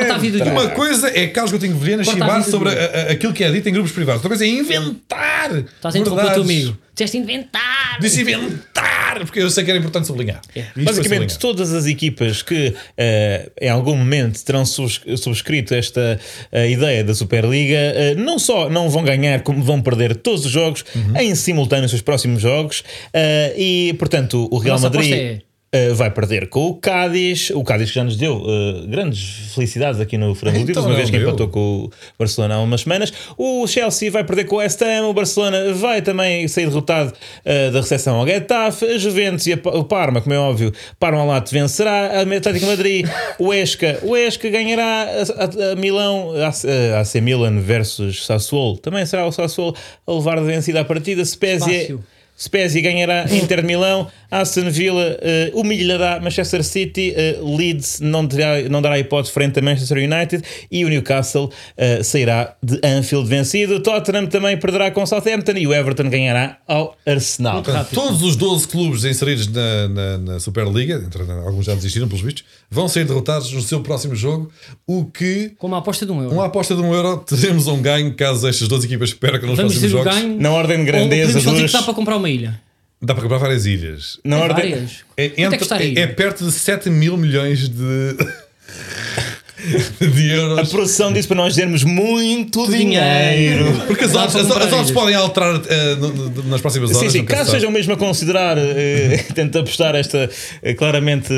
Uma 0.51 0.69
coisa 0.71 1.09
é 1.19 1.27
Carlos 1.29 1.53
Coutinho 1.53 1.77
Vilhena 1.77 2.05
Corta 2.05 2.19
a 2.19 2.27
chibar 2.27 2.39
vida 2.41 2.51
sobre 2.51 2.71
aquilo 3.11 3.33
que 3.33 3.45
é 3.45 3.51
dito 3.51 3.69
em 3.69 3.73
grupos 3.73 3.93
privados. 3.93 4.17
Outra 4.25 4.29
coisa 4.31 4.45
é 4.45 4.49
inventar. 4.49 5.51
Estás 5.57 5.95
a 5.95 5.99
interromper 5.99 6.27
o 6.27 6.33
teu 6.35 6.43
amigo. 6.43 6.77
Disseste 6.95 7.17
inventar. 7.19 7.99
Disse 8.01 8.21
inventar, 8.21 8.84
porque 9.21 9.41
eu 9.41 9.51
sei 9.51 9.65
que 9.65 9.71
era 9.71 9.79
importante 9.79 10.07
sublinhar. 10.07 10.41
É. 10.57 10.65
Basicamente, 10.77 11.33
sublinhado. 11.33 11.39
todas 11.39 11.73
as 11.73 11.87
equipas 11.87 12.43
que 12.43 12.75
eh, 12.97 13.51
em 13.61 13.69
algum 13.69 13.97
momento 13.97 14.43
terão 14.45 14.65
subs- 14.67 15.01
subscrito 15.19 15.75
esta 15.75 16.19
eh, 16.51 16.71
ideia 16.71 17.05
da 17.05 17.15
Superliga 17.15 17.77
eh, 17.77 18.15
não 18.17 18.39
só 18.39 18.69
não 18.69 18.89
vão 18.91 19.05
ganhar, 19.05 19.43
como 19.43 19.63
vão 19.63 19.81
perder 19.83 20.17
todos 20.17 20.45
os 20.47 20.51
jogos 20.51 20.85
Uhum. 20.95 21.17
em 21.19 21.35
simultâneo 21.35 21.85
os 21.85 21.91
seus 21.91 22.03
próximos 22.03 22.41
jogos. 22.43 22.83
eh, 23.13 23.55
e, 23.57 23.95
portanto, 23.99 24.49
o 24.51 24.59
Real 24.59 24.79
nossa 24.79 24.89
Madrid. 24.91 25.41
Eh, 25.75 25.93
vai 25.93 26.11
perder 26.11 26.49
com 26.49 26.67
o 26.69 26.75
Cádiz, 26.77 27.51
o 27.51 27.65
Cádiz 27.65 27.89
que 27.91 27.97
já 27.97 28.05
nos 28.05 28.17
deu 28.17 28.43
eh, 28.47 28.87
grandes 28.87 29.53
felicidades 29.55 30.01
aqui 30.01 30.17
no 30.17 30.35
Fernando 30.35 30.71
Então, 30.71 30.85
uma 30.87 30.95
vez 30.95 31.11
que 31.11 31.19
deu. 31.19 31.27
empatou 31.29 31.49
com 31.49 31.85
o 31.87 31.91
Barcelona 32.19 32.55
há 32.55 32.61
umas 32.61 32.83
semanas. 32.83 33.13
O 33.37 33.67
Chelsea 33.67 34.11
vai 34.11 34.23
perder 34.25 34.45
com 34.45 34.57
o 34.57 34.59
West 34.61 34.81
Ham, 34.83 35.09
o 35.09 35.13
Barcelona 35.13 35.73
vai 35.75 36.01
também 36.01 36.47
sair 36.49 36.67
derrotado 36.69 37.13
eh, 37.45 37.71
da 37.71 37.81
recepção 37.81 38.17
ao 38.17 38.27
Getafe, 38.27 38.85
a 38.87 38.99
Juventus 38.99 39.47
e 39.49 39.53
a 39.53 39.59
o 39.65 39.85
Parma, 39.85 40.21
como 40.21 40.35
é 40.35 40.39
óbvio, 40.39 40.73
Parmalat 40.99 41.51
vencerá, 41.51 42.21
a 42.21 42.21
Atlético 42.23 42.59
de 42.61 42.67
Madrid, 42.67 43.07
o 43.39 43.53
Esca, 43.53 43.99
o 44.03 44.17
Esca 44.17 44.49
ganhará 44.49 45.07
a, 45.07 45.45
a- 45.45 45.73
a 45.73 45.77
Milão, 45.77 46.33
a, 46.37 46.97
a 46.97 47.01
AC 47.01 47.17
Milan 47.21 47.59
versus 47.61 48.25
Sassuolo, 48.27 48.79
também 48.79 49.05
será 49.07 49.27
o 49.27 49.33
Sassuolo 49.33 49.75
a 50.07 50.13
levar 50.13 50.39
de 50.39 50.45
vencida 50.47 50.81
a 50.81 50.85
partida, 50.85 51.25
Spezia 51.25 51.81
Fácil. 51.81 52.05
Spezia 52.39 52.83
ganhará 52.83 53.27
Inter 53.33 53.61
de 53.61 53.67
Milão, 53.67 54.09
Aston 54.31 54.69
Villa 54.71 55.17
eh, 55.23 55.51
humilhará 55.55 56.19
Manchester 56.21 56.65
City, 56.65 57.13
eh, 57.17 57.39
Leeds 57.41 58.01
não, 58.01 58.27
terá, 58.27 58.61
não 58.69 58.83
dará 58.83 58.99
hipótese 58.99 59.33
frente 59.33 59.59
a 59.61 59.63
Manchester 59.63 59.99
United 59.99 60.43
e 60.71 60.85
o 60.85 60.89
Newcastle 60.89 61.51
eh, 61.77 62.03
sairá 62.03 62.57
de 62.63 62.81
Anfield 62.85 63.29
vencido. 63.29 63.81
Tottenham 63.81 64.27
também 64.27 64.57
perderá 64.59 64.91
com 64.91 65.07
Southampton 65.07 65.53
e 65.53 65.67
o 65.67 65.73
Everton 65.73 66.11
ganhará 66.11 66.59
ao 66.67 66.97
Arsenal. 67.07 67.63
Portanto, 67.63 67.91
todos 67.95 68.23
os 68.23 68.35
12 68.35 68.67
clubes 68.67 69.05
inseridos 69.05 69.47
na, 69.47 69.89
na, 69.89 70.19
na 70.19 70.41
Superliga, 70.41 70.95
entre- 71.07 71.23
alguns 71.31 71.67
já 71.67 71.75
desistiram 71.75 72.09
pelos 72.09 72.23
vistos, 72.23 72.45
vão 72.69 72.89
ser 72.89 73.05
derrotados 73.07 73.53
no 73.53 73.63
seu 73.63 73.81
próximo 73.81 74.17
jogo, 74.17 74.51
o 74.87 75.05
que, 75.05 75.53
Com 75.59 75.69
uma 75.69 75.79
aposta 75.79 76.05
de 76.05 76.11
um 76.11 76.21
euro. 76.21 76.35
uma 76.35 76.47
aposta 76.47 76.75
de 76.75 76.81
um 76.83 76.93
euro, 76.93 77.19
teremos 77.19 77.69
um 77.69 77.81
ganho 77.81 78.13
caso 78.15 78.49
estas 78.49 78.67
duas 78.67 78.83
equipas 78.85 79.13
percam 79.15 79.49
nos 79.49 79.57
Vamos 79.57 79.75
próximos 79.75 79.93
jogos. 79.93 80.15
ganho. 80.15 80.41
Na 80.41 80.51
ordem 80.51 80.79
de 80.79 80.85
grandeza 80.85 81.41
dos- 81.41 81.73
para 81.85 81.95
comprar 81.95 82.17
uma 82.17 82.24
uma 82.25 82.31
ilha? 82.31 82.61
Dá 83.03 83.13
para 83.15 83.23
comprar 83.23 83.39
várias 83.39 83.67
ilhas. 83.67 84.19
Na 84.25 84.37
Tem 84.37 84.45
ordem. 84.49 84.71
várias. 84.71 84.91
É, 85.17 85.29
Quanto 85.29 85.55
é 85.55 85.59
que 85.59 85.65
entre- 85.65 85.99
é- 86.01 86.03
é 86.03 86.07
perto 86.07 86.45
de 86.45 86.53
7 86.53 86.89
mil 86.91 87.17
milhões 87.19 87.69
de, 87.69 88.17
de 90.01 90.31
A 90.31 90.35
euros. 90.37 90.69
produção 90.71 91.13
disse 91.13 91.29
para 91.29 91.37
nós 91.37 91.55
dizermos 91.55 91.85
muito 91.85 92.67
dinheiro. 92.67 93.65
dinheiro. 93.65 93.83
Porque 93.87 94.05
as 94.05 94.13
Dá 94.13 94.25
odds, 94.25 94.37
as, 94.37 94.51
as 94.51 94.73
odds 94.73 94.91
podem 94.91 95.15
alterar 95.15 95.61
eh, 95.69 95.95
no- 95.97 96.09
no- 96.13 96.43
nas 96.45 96.61
próximas 96.61 96.91
horas. 96.91 97.13
Sim, 97.13 97.19
sim, 97.21 97.25
caso 97.25 97.51
sejam 97.51 97.71
mesmo 97.71 97.93
a 97.93 97.97
considerar, 97.97 98.57
eh, 98.59 99.25
tento 99.35 99.59
apostar 99.59 99.95
esta 99.95 100.29
eh, 100.63 100.75
claramente 100.75 101.33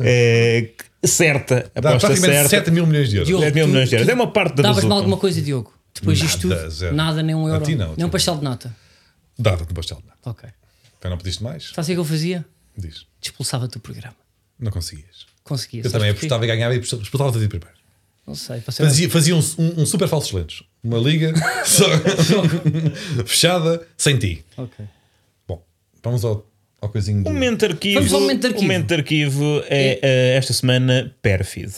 eh, 0.00 0.68
certa, 1.04 1.70
Dá 1.74 1.90
aposta 1.90 2.08
praticamente 2.08 2.48
certa. 2.48 2.64
7 2.66 2.70
mil 2.70 2.86
milhões 2.86 3.08
de 3.10 3.16
euros. 3.16 3.28
Diogo, 3.28 3.42
10 3.42 3.54
mil 3.54 3.64
tu- 3.66 3.70
milhões 3.70 3.88
de 3.90 3.94
euros. 3.96 4.06
tu 4.06 4.10
É 4.10 4.14
uma 4.14 4.30
parte 4.32 4.56
da 4.56 4.62
Davas-me 4.62 4.92
alguma 4.92 5.16
coisa, 5.16 5.40
Diogo? 5.40 5.72
Depois 5.94 6.18
disto 6.18 6.48
Nada, 6.48 6.60
tudo, 6.62 6.70
zero. 6.72 6.96
nada, 6.96 7.22
nem 7.22 7.34
um 7.36 7.46
A 7.46 7.50
euro. 7.50 7.64
ti 7.64 7.76
não, 7.76 7.84
a 7.84 7.88
nem 7.88 7.96
um 7.98 8.00
não. 8.02 8.08
pastel 8.10 8.36
de 8.36 8.42
nata. 8.44 8.74
Dava-te 9.38 9.70
um 9.72 9.74
de 10.00 10.06
nata. 10.06 10.18
Ok. 10.30 10.48
Então 10.98 11.10
não 11.10 11.18
pediste 11.18 11.42
mais? 11.42 11.64
Sabe 11.74 11.82
o 11.82 11.84
que 11.86 11.92
é 11.92 11.94
que 11.94 12.00
eu 12.00 12.04
fazia? 12.04 12.44
Diz. 12.76 13.06
Expulsava-te 13.20 13.72
do 13.74 13.80
programa. 13.80 14.16
Não 14.58 14.70
conseguias. 14.70 15.26
Conseguia. 15.42 15.82
Eu 15.84 15.90
também 15.92 16.08
porquê? 16.12 16.26
apostava 16.26 16.44
e 16.44 16.46
ganhava 16.48 16.74
e 16.74 16.78
expulsava-te 16.80 17.38
a 17.38 17.40
ti 17.40 17.48
primeiro. 17.48 17.74
Não 18.26 18.34
sei. 18.34 18.60
Fazia, 18.62 19.10
fazia 19.10 19.36
um, 19.36 19.40
um- 19.58 19.82
um 19.82 19.86
super 19.86 20.08
falsos 20.08 20.32
lentos. 20.32 20.62
Uma 20.82 20.98
liga 20.98 21.32
só 21.66 21.84
fechada 23.26 23.86
sem 23.96 24.18
ti. 24.18 24.44
Ok. 24.56 24.84
Bom, 25.46 25.62
vamos 26.02 26.24
ao, 26.24 26.46
ao 26.80 26.88
coisinho 26.88 27.22
do... 27.22 27.28
O 27.28 27.32
momento 27.32 27.64
arquivo, 27.66 27.96
Vamos 28.00 28.12
ao 28.14 28.20
momento 28.20 28.40
de 28.40 28.46
arquivo. 28.46 28.60
O 28.64 28.66
momento 28.66 28.86
de 28.88 28.94
arquivo 28.94 29.62
é 29.68 29.98
eh, 30.02 30.36
esta 30.36 30.52
semana 30.52 31.14
pérfido. 31.20 31.74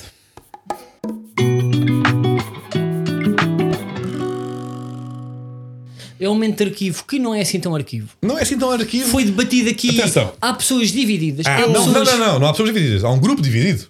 É 6.19 6.29
um 6.29 6.35
momento 6.35 6.59
de 6.59 6.71
arquivo 6.71 7.05
que 7.05 7.19
não 7.19 7.35
é 7.35 7.41
assim 7.43 7.61
tão 7.61 7.75
arquivo. 7.75 8.09
Não 8.23 8.39
é 8.39 8.43
assim 8.43 8.59
tão 8.59 8.71
arquivo. 8.71 9.11
Foi 9.11 9.25
debatido 9.25 9.69
aqui. 9.71 9.99
Atenção. 10.01 10.33
Há 10.41 10.53
pessoas 10.55 10.91
divididas. 10.91 11.45
Ah, 11.47 11.57
há 11.57 11.61
não, 11.67 11.73
pessoas... 11.73 11.93
não, 11.93 12.05
não, 12.05 12.19
não, 12.19 12.39
não 12.41 12.47
há 12.49 12.51
pessoas 12.53 12.73
divididas. 12.73 13.05
Há 13.05 13.11
um 13.11 13.19
grupo 13.21 13.43
dividido. 13.43 13.87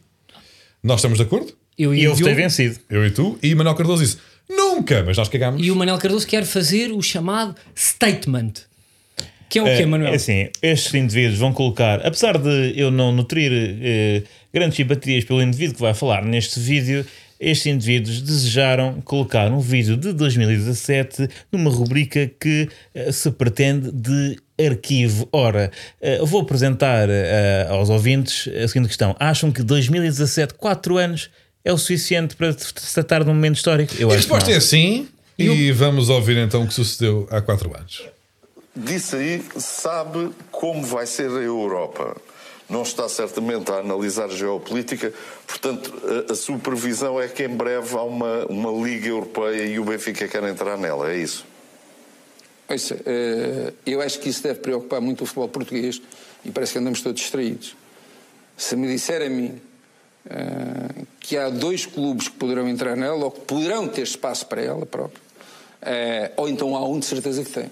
Nós 0.82 0.98
estamos 0.98 1.18
de 1.18 1.24
acordo. 1.24 1.52
Eu 1.78 1.94
E 1.94 1.98
e, 1.98 2.00
Diogo, 2.14 2.34
vencido. 2.34 2.78
Eu 2.90 3.04
e 3.06 3.10
tu. 3.10 3.38
E 3.42 3.54
Manuel 3.54 3.74
Cardoso 3.76 4.02
disse: 4.02 4.16
Nunca, 4.48 5.02
mas 5.04 5.16
nós 5.16 5.28
cagámos. 5.28 5.64
e 5.64 5.70
o 5.70 5.76
Manel 5.76 5.98
Cardoso 5.98 6.26
quer 6.26 6.44
fazer 6.44 6.90
o 6.92 7.02
chamado 7.02 7.54
statement. 7.76 8.52
Que 9.48 9.58
é 9.58 9.62
o 9.62 9.66
É, 9.66 9.76
quê, 9.76 9.86
Manuel? 9.86 10.12
é 10.12 10.16
assim, 10.16 10.48
estes 10.60 10.92
indivíduos 10.94 11.38
vão 11.38 11.52
colocar, 11.52 12.04
apesar 12.04 12.36
de 12.38 12.72
eu 12.76 12.90
não 12.90 13.12
nutrir 13.12 13.52
eh, 13.80 14.22
grandes 14.52 14.76
simpatias 14.76 15.24
pelo 15.24 15.40
indivíduo 15.40 15.74
que 15.76 15.80
vai 15.80 15.94
falar 15.94 16.24
neste 16.24 16.58
vídeo, 16.58 17.06
estes 17.40 17.66
indivíduos 17.66 18.20
desejaram 18.20 19.00
colocar 19.02 19.50
um 19.50 19.60
vídeo 19.60 19.96
de 19.96 20.12
2017 20.12 21.28
numa 21.52 21.70
rubrica 21.70 22.30
que 22.40 22.68
eh, 22.94 23.12
se 23.12 23.30
pretende 23.30 23.90
de 23.92 24.36
arquivo. 24.58 25.28
Ora, 25.32 25.70
eh, 26.00 26.18
eu 26.18 26.26
vou 26.26 26.40
apresentar 26.40 27.08
eh, 27.10 27.66
aos 27.68 27.90
ouvintes 27.90 28.48
a 28.48 28.68
seguinte 28.68 28.88
questão: 28.88 29.14
acham 29.18 29.52
que 29.52 29.62
2017, 29.62 30.54
4 30.54 30.96
anos, 30.96 31.30
é 31.64 31.72
o 31.72 31.78
suficiente 31.78 32.36
para 32.36 32.52
se 32.52 32.94
tratar 32.94 33.24
de 33.24 33.30
um 33.30 33.34
momento 33.34 33.56
histórico? 33.56 33.94
Eu 33.98 34.10
E 34.10 34.12
a 34.12 34.16
resposta 34.16 34.50
é 34.50 34.60
sim. 34.60 35.08
E 35.38 35.70
vamos 35.72 36.08
ouvir 36.08 36.38
então 36.38 36.62
o 36.62 36.66
que 36.66 36.72
sucedeu 36.72 37.26
há 37.30 37.42
4 37.42 37.76
anos. 37.76 38.04
Disse 38.74 39.16
aí, 39.16 39.44
sabe 39.56 40.30
como 40.50 40.82
vai 40.84 41.06
ser 41.06 41.30
a 41.30 41.42
Europa. 41.42 42.16
Não 42.68 42.82
está 42.82 43.08
certamente 43.08 43.70
a 43.70 43.76
analisar 43.76 44.28
geopolítica, 44.28 45.12
portanto, 45.46 45.94
a, 46.28 46.34
sua 46.34 46.58
previsão 46.58 47.20
é 47.20 47.28
que 47.28 47.44
em 47.44 47.48
breve 47.48 47.96
há 47.96 48.02
uma, 48.02 48.44
uma 48.46 48.70
Liga 48.84 49.06
Europeia 49.06 49.62
e 49.62 49.78
o 49.78 49.84
Benfica 49.84 50.26
quer 50.26 50.42
entrar 50.42 50.76
nela, 50.76 51.12
é 51.12 51.16
isso? 51.16 51.46
Ouça, 52.68 52.98
eh, 53.06 53.72
eu 53.86 54.00
acho 54.00 54.18
que 54.18 54.28
isso 54.28 54.42
deve 54.42 54.58
preocupar 54.58 55.00
muito 55.00 55.22
o 55.22 55.26
futebol 55.26 55.48
português 55.48 56.02
e 56.44 56.50
parece 56.50 56.72
que 56.72 56.78
andamos 56.80 57.00
todos 57.00 57.20
distraídos. 57.20 57.76
Se 58.56 58.74
me 58.74 58.88
disser 58.88 59.22
a 59.22 59.28
mim 59.30 59.60
eh, 60.28 61.04
que 61.20 61.36
há 61.36 61.48
dois 61.48 61.86
clubes 61.86 62.26
que 62.26 62.34
poderão 62.34 62.68
entrar 62.68 62.96
nela 62.96 63.26
ou 63.26 63.30
que 63.30 63.42
poderão 63.42 63.86
ter 63.86 64.02
espaço 64.02 64.46
para 64.46 64.60
ela 64.60 64.84
própria, 64.84 65.22
eh, 65.80 66.32
ou 66.36 66.48
então 66.48 66.74
há 66.74 66.84
um 66.84 66.98
de 66.98 67.06
certeza 67.06 67.44
que 67.44 67.50
tem. 67.52 67.70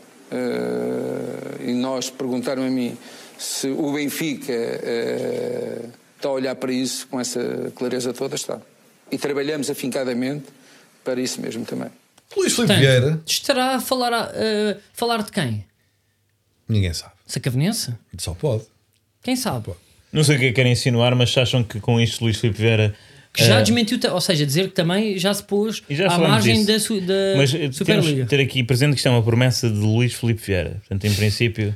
E 1.61 1.73
nós 1.75 2.11
perguntaram 2.11 2.65
a 2.65 2.69
mim 2.69 2.97
se 3.39 3.69
o 3.69 3.93
Benfica 3.93 4.53
eh, 4.53 5.83
está 6.17 6.29
a 6.29 6.33
olhar 6.33 6.55
para 6.57 6.73
isso 6.73 7.07
com 7.09 7.21
essa 7.21 7.73
clareza 7.75 8.13
toda, 8.13 8.35
está. 8.35 8.61
E 9.11 9.19
trabalhamos 9.19 9.69
afincadamente 9.71 10.45
para 11.05 11.21
isso 11.21 11.41
mesmo 11.41 11.65
também. 11.65 11.89
Luís 12.37 12.55
Filipe 12.55 12.75
Vieira, 12.75 13.21
Estará 13.27 13.77
a 13.77 13.81
falar, 13.81 14.13
a, 14.13 14.23
a 14.25 14.77
falar 14.93 15.23
de 15.23 15.31
quem? 15.31 15.65
ninguém 16.69 16.93
sabe. 16.95 17.13
Sacavenense? 17.27 17.95
Só 18.19 18.33
pode. 18.35 18.65
Quem 19.23 19.37
sabe? 19.37 19.71
Não 20.13 20.25
sei 20.25 20.37
o 20.37 20.39
que 20.39 20.45
é 20.47 20.49
que 20.49 20.55
querem 20.55 20.73
insinuar, 20.73 21.15
mas 21.15 21.37
acham 21.37 21.63
que 21.63 21.79
com 21.81 22.01
isto 22.01 22.23
Luís 22.25 22.39
Filipe 22.39 22.61
Vieira. 22.61 22.95
Que 23.33 23.45
já 23.45 23.59
eh, 23.59 23.63
desmentiu, 23.63 23.99
ou 24.13 24.21
seja, 24.21 24.47
dizer 24.47 24.69
que 24.69 24.75
também 24.75 25.19
já 25.19 25.35
se 25.35 25.43
pôs 25.43 25.83
já 25.91 26.07
à 26.07 26.19
margem 26.19 26.65
disso. 26.65 27.01
da, 27.01 27.07
da 27.33 27.37
Mas 27.37 27.51
Superliga. 27.77 28.23
de 28.23 28.29
ter 28.29 28.41
aqui 28.41 28.63
presente 28.63 28.93
que 28.93 28.97
isto 28.97 29.07
é 29.09 29.11
uma 29.11 29.23
promessa 29.23 29.69
de 29.69 29.77
Luís 29.79 30.15
Filipe 30.15 30.41
Vieira. 30.43 30.81
Portanto, 30.89 31.05
em 31.05 31.15
princípio, 31.15 31.75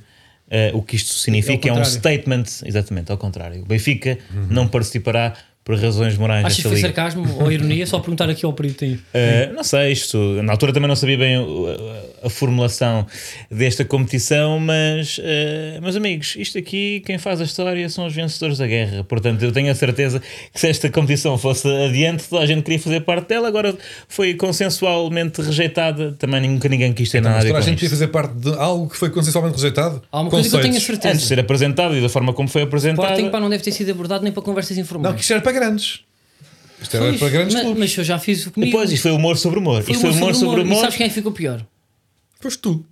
eh, 0.51 0.71
o 0.75 0.83
que 0.83 0.97
isto 0.97 1.13
significa 1.15 1.69
é, 1.69 1.73
um 1.73 1.77
contrário. 1.77 1.99
statement, 1.99 2.45
exatamente 2.65 3.11
ao 3.13 3.19
contrário. 3.19 3.63
O 3.63 3.65
Benfica 3.67 4.19
não 4.51 4.67
participará 4.69 5.35
por 5.65 5.79
razões 5.79 6.17
morais 6.17 6.47
Achas 6.47 6.57
que 6.57 6.63
foi 6.63 6.77
liga. 6.77 6.89
sarcasmo 6.89 7.27
ou 7.43 7.53
ironia? 7.53 7.87
Só 7.87 7.99
perguntar 8.01 8.31
aqui 8.31 8.47
ao 8.47 8.55
perito 8.55 8.85
aí. 8.85 8.95
Uh, 8.95 9.53
não 9.55 9.63
sei, 9.63 9.93
isto 9.93 10.17
na 10.43 10.53
altura 10.53 10.73
também 10.73 10.89
não 10.89 10.97
sabia 10.97 11.19
bem 11.19 11.37
o- 11.39 11.67
a, 12.23 12.31
formulação 12.31 13.07
desta 13.51 13.85
competição, 13.85 14.59
mas, 14.59 15.19
uh, 15.19 15.83
meus 15.83 15.97
amigos, 15.97 16.37
isto 16.37 16.59
aqui, 16.59 17.03
quem 17.05 17.19
faz 17.19 17.41
a 17.41 17.45
história 17.45 17.89
são 17.89 18.07
os 18.07 18.15
vencedores 18.15 18.59
da 18.59 18.67
guerra. 18.67 19.05
Portanto, 19.05 19.43
eu 19.43 19.53
tenho 19.53 19.71
a 19.71 19.75
certeza 19.75 20.21
que 20.53 20.61
se 20.61 20.69
esta 20.69 20.89
competição 20.91 21.37
fosse 21.39 21.69
adiante, 21.69 22.25
toda 22.29 22.43
a 22.43 22.47
gente 22.47 22.63
queria 22.63 22.79
fazer 22.79 23.01
parte 23.01 23.29
dela. 23.29 23.49
Agora 23.49 23.77
foi 24.09 24.35
consensualmente 24.35 25.41
rejeitada. 25.43 26.13
Também 26.19 26.49
nunca 26.49 26.69
ninguém 26.69 26.93
quis 26.93 27.11
ter 27.11 27.21
nada 27.21 27.39
a 27.39 27.43
ver 27.43 27.49
toda 27.49 27.59
a 27.59 27.63
gente 27.63 27.77
queria 27.77 27.91
fazer 27.91 28.09
parte 28.09 28.35
de 28.35 28.51
algo 28.55 28.89
que 28.89 28.97
foi 28.97 29.11
consensualmente 29.11 29.57
rejeitado. 29.57 30.03
Há 30.11 30.21
uma 30.21 30.31
coisa 30.31 30.49
que 30.49 30.57
eu 30.57 30.61
tenho 30.61 30.77
a 30.77 30.81
certeza. 30.81 31.09
Antes 31.09 31.23
de 31.23 31.27
ser 31.29 31.41
apresentado 31.41 31.97
e 31.97 32.01
da 32.01 32.09
forma 32.09 32.33
como 32.33 32.49
foi 32.49 32.63
apresentado. 32.63 33.05
Sporting 33.05 33.31
pá, 33.31 33.41
não 33.41 33.51
deve 33.51 33.63
ter 33.63 33.73
sido 33.73 33.91
abordado 33.91 34.25
nem 34.25 34.33
para 34.33 34.43
conversas 34.43 34.77
Não, 34.77 34.83
informais. 34.83 35.15
que 35.15 35.21
isto 35.23 35.33
era 35.33 35.43
para 35.43 35.53
grandes. 35.53 36.01
Isto 36.81 36.97
era 36.97 37.07
Pois, 37.07 37.19
para 37.19 37.29
grandes 37.29 37.55
mas, 37.55 37.63
clubes. 37.65 37.81
mas 37.81 37.99
eu 37.99 38.05
já 38.05 38.19
fiz 38.19 38.47
o 38.47 38.51
comigo. 38.53 38.71
Depois, 38.73 38.93
isto 38.93 39.03
foi 39.03 39.11
humor 39.13 39.37
sobre 39.37 39.59
humor. 39.59 39.83
Foi 39.83 39.93
isto 39.93 40.01
foi 40.01 40.11
humor 40.11 40.35
sobre 40.35 40.61
E 40.61 40.65
humor. 40.65 40.81
sabes 40.81 40.97
quem 40.97 41.07
é 41.07 41.11
ficou 41.11 41.33
pior? 41.33 41.65
Foste 42.39 42.61
tu. 42.61 42.85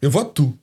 Eu 0.00 0.10
voto 0.10 0.32
tu. 0.32 0.58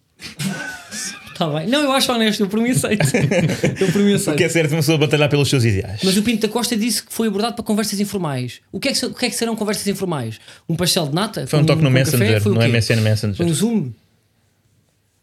Está 1.32 1.47
bem. 1.49 1.68
Não, 1.68 1.84
eu 1.84 1.91
acho 1.91 2.11
honesto, 2.11 2.39
eu 2.39 2.49
por 2.49 2.59
mim 2.59 2.72
aceito. 2.72 3.05
eu 3.80 3.91
por 3.91 4.01
mim 4.01 4.13
aceito. 4.13 4.32
Porque 4.32 4.43
é 4.43 4.49
certo, 4.49 4.72
começou 4.72 4.95
a 4.95 4.97
batalhar 4.97 5.30
pelos 5.30 5.47
seus 5.47 5.63
ideais. 5.63 6.01
Mas 6.03 6.18
o 6.18 6.24
Pinto 6.24 6.47
da 6.47 6.51
Costa 6.51 6.76
disse 6.76 7.03
que 7.03 7.13
foi 7.13 7.28
abordado 7.28 7.55
para 7.55 7.63
conversas 7.63 7.99
informais. 7.99 8.59
O 8.72 8.80
que 8.80 8.88
é 8.88 8.93
que, 8.93 9.05
o 9.05 9.13
que, 9.13 9.26
é 9.28 9.30
que 9.30 9.36
serão 9.36 9.55
conversas 9.55 9.86
informais? 9.86 10.39
Um 10.68 10.76
pastel 10.76 11.07
de 11.07 11.13
nata? 11.13 11.45
Foi 11.45 11.59
um 11.59 11.61
Com- 11.61 11.68
toque 11.68 11.84
no 11.84 11.89
com 11.89 11.93
Messenger, 11.93 12.28
café? 12.28 12.39
Foi 12.39 12.51
o 12.51 12.55
no 12.55 12.61
quê? 12.61 12.68
MSN 12.68 13.01
Messenger. 13.01 13.38
Foi 13.38 13.45
um 13.45 13.53
Zoom? 13.53 13.91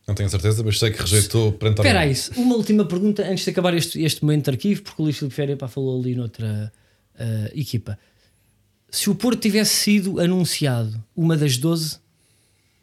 Não 0.06 0.14
tenho 0.14 0.28
certeza, 0.28 0.62
mas 0.62 0.78
sei 0.78 0.90
que 0.92 1.00
rejeitou 1.00 1.50
perante 1.52 1.78
Espera 1.78 2.00
aí, 2.00 2.14
uma 2.36 2.54
última 2.56 2.84
pergunta 2.84 3.26
antes 3.26 3.42
de 3.42 3.50
acabar 3.50 3.74
este, 3.74 4.00
este 4.00 4.22
momento 4.22 4.44
de 4.44 4.50
arquivo, 4.50 4.82
porque 4.82 5.02
o 5.02 5.04
Luís 5.06 5.16
Filipe 5.16 5.34
Ferreira 5.34 5.56
pá, 5.56 5.66
falou 5.66 5.98
ali 5.98 6.14
noutra 6.14 6.70
ah, 7.18 7.50
equipa. 7.54 7.98
Se 8.90 9.10
o 9.10 9.14
Porto 9.14 9.40
tivesse 9.40 9.74
sido 9.74 10.20
anunciado 10.20 11.02
uma 11.16 11.36
das 11.36 11.56
12, 11.56 11.98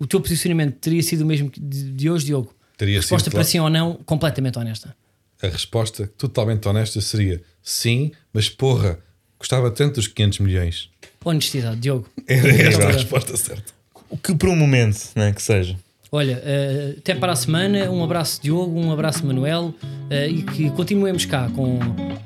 o 0.02 0.08
teu 0.08 0.20
posicionamento 0.20 0.78
teria 0.80 1.04
sido 1.04 1.22
o 1.22 1.26
mesmo 1.28 1.52
que 1.52 1.60
de, 1.60 1.91
de 1.91 2.10
hoje, 2.10 2.26
Diogo? 2.26 2.52
Teria 2.76 2.97
Resposta 2.97 3.26
sido, 3.26 3.34
para 3.34 3.41
claro. 3.41 3.52
sim 3.52 3.60
ou 3.60 3.70
não, 3.70 3.99
completamente 4.04 4.58
honesta. 4.58 4.95
A 5.39 5.47
resposta 5.47 6.08
totalmente 6.18 6.68
honesta 6.68 6.99
seria 7.02 7.39
sim, 7.62 8.12
mas 8.34 8.49
porra, 8.49 8.97
gostava 9.38 9.70
tanto 9.70 9.95
dos 9.95 10.08
500 10.08 10.39
milhões. 10.39 10.89
Honestidade, 11.24 11.80
Diogo. 11.80 12.10
Era 12.28 12.49
esta 12.49 12.88
a 12.88 12.91
resposta 12.91 13.38
certa. 13.38 13.72
O 14.10 14.18
que 14.18 14.34
por 14.34 14.49
um 14.49 14.56
momento, 14.56 15.12
né, 15.16 15.32
que 15.34 15.41
seja. 15.41 15.78
Olha, 16.12 16.41
eh, 16.43 16.95
até 16.97 17.14
para 17.14 17.34
a 17.34 17.36
semana. 17.36 17.89
Um 17.91 18.04
abraço, 18.04 18.41
Diogo, 18.41 18.78
um 18.80 18.91
abraço, 18.91 19.24
Manuel, 19.24 19.74
eh, 20.10 20.30
e 20.30 20.41
que 20.41 20.70
continuemos 20.72 21.26
cá 21.26 21.47
com 21.56 21.80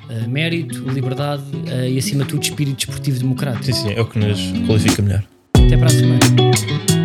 eh, 0.09 0.27
mérito, 0.27 0.89
liberdade 0.89 1.43
e, 1.91 1.97
acima 1.97 2.23
de 2.23 2.29
tudo, 2.29 2.41
espírito 2.41 2.77
desportivo 2.77 3.19
democrático. 3.19 3.65
Sim, 3.65 3.73
sim, 3.73 3.93
é 3.93 4.01
o 4.01 4.07
que 4.07 4.17
nos 4.17 4.39
qualifica 4.65 5.01
melhor. 5.01 5.23
Até 5.53 5.77
para 5.77 5.87
a 5.87 5.89
semana. 5.89 7.04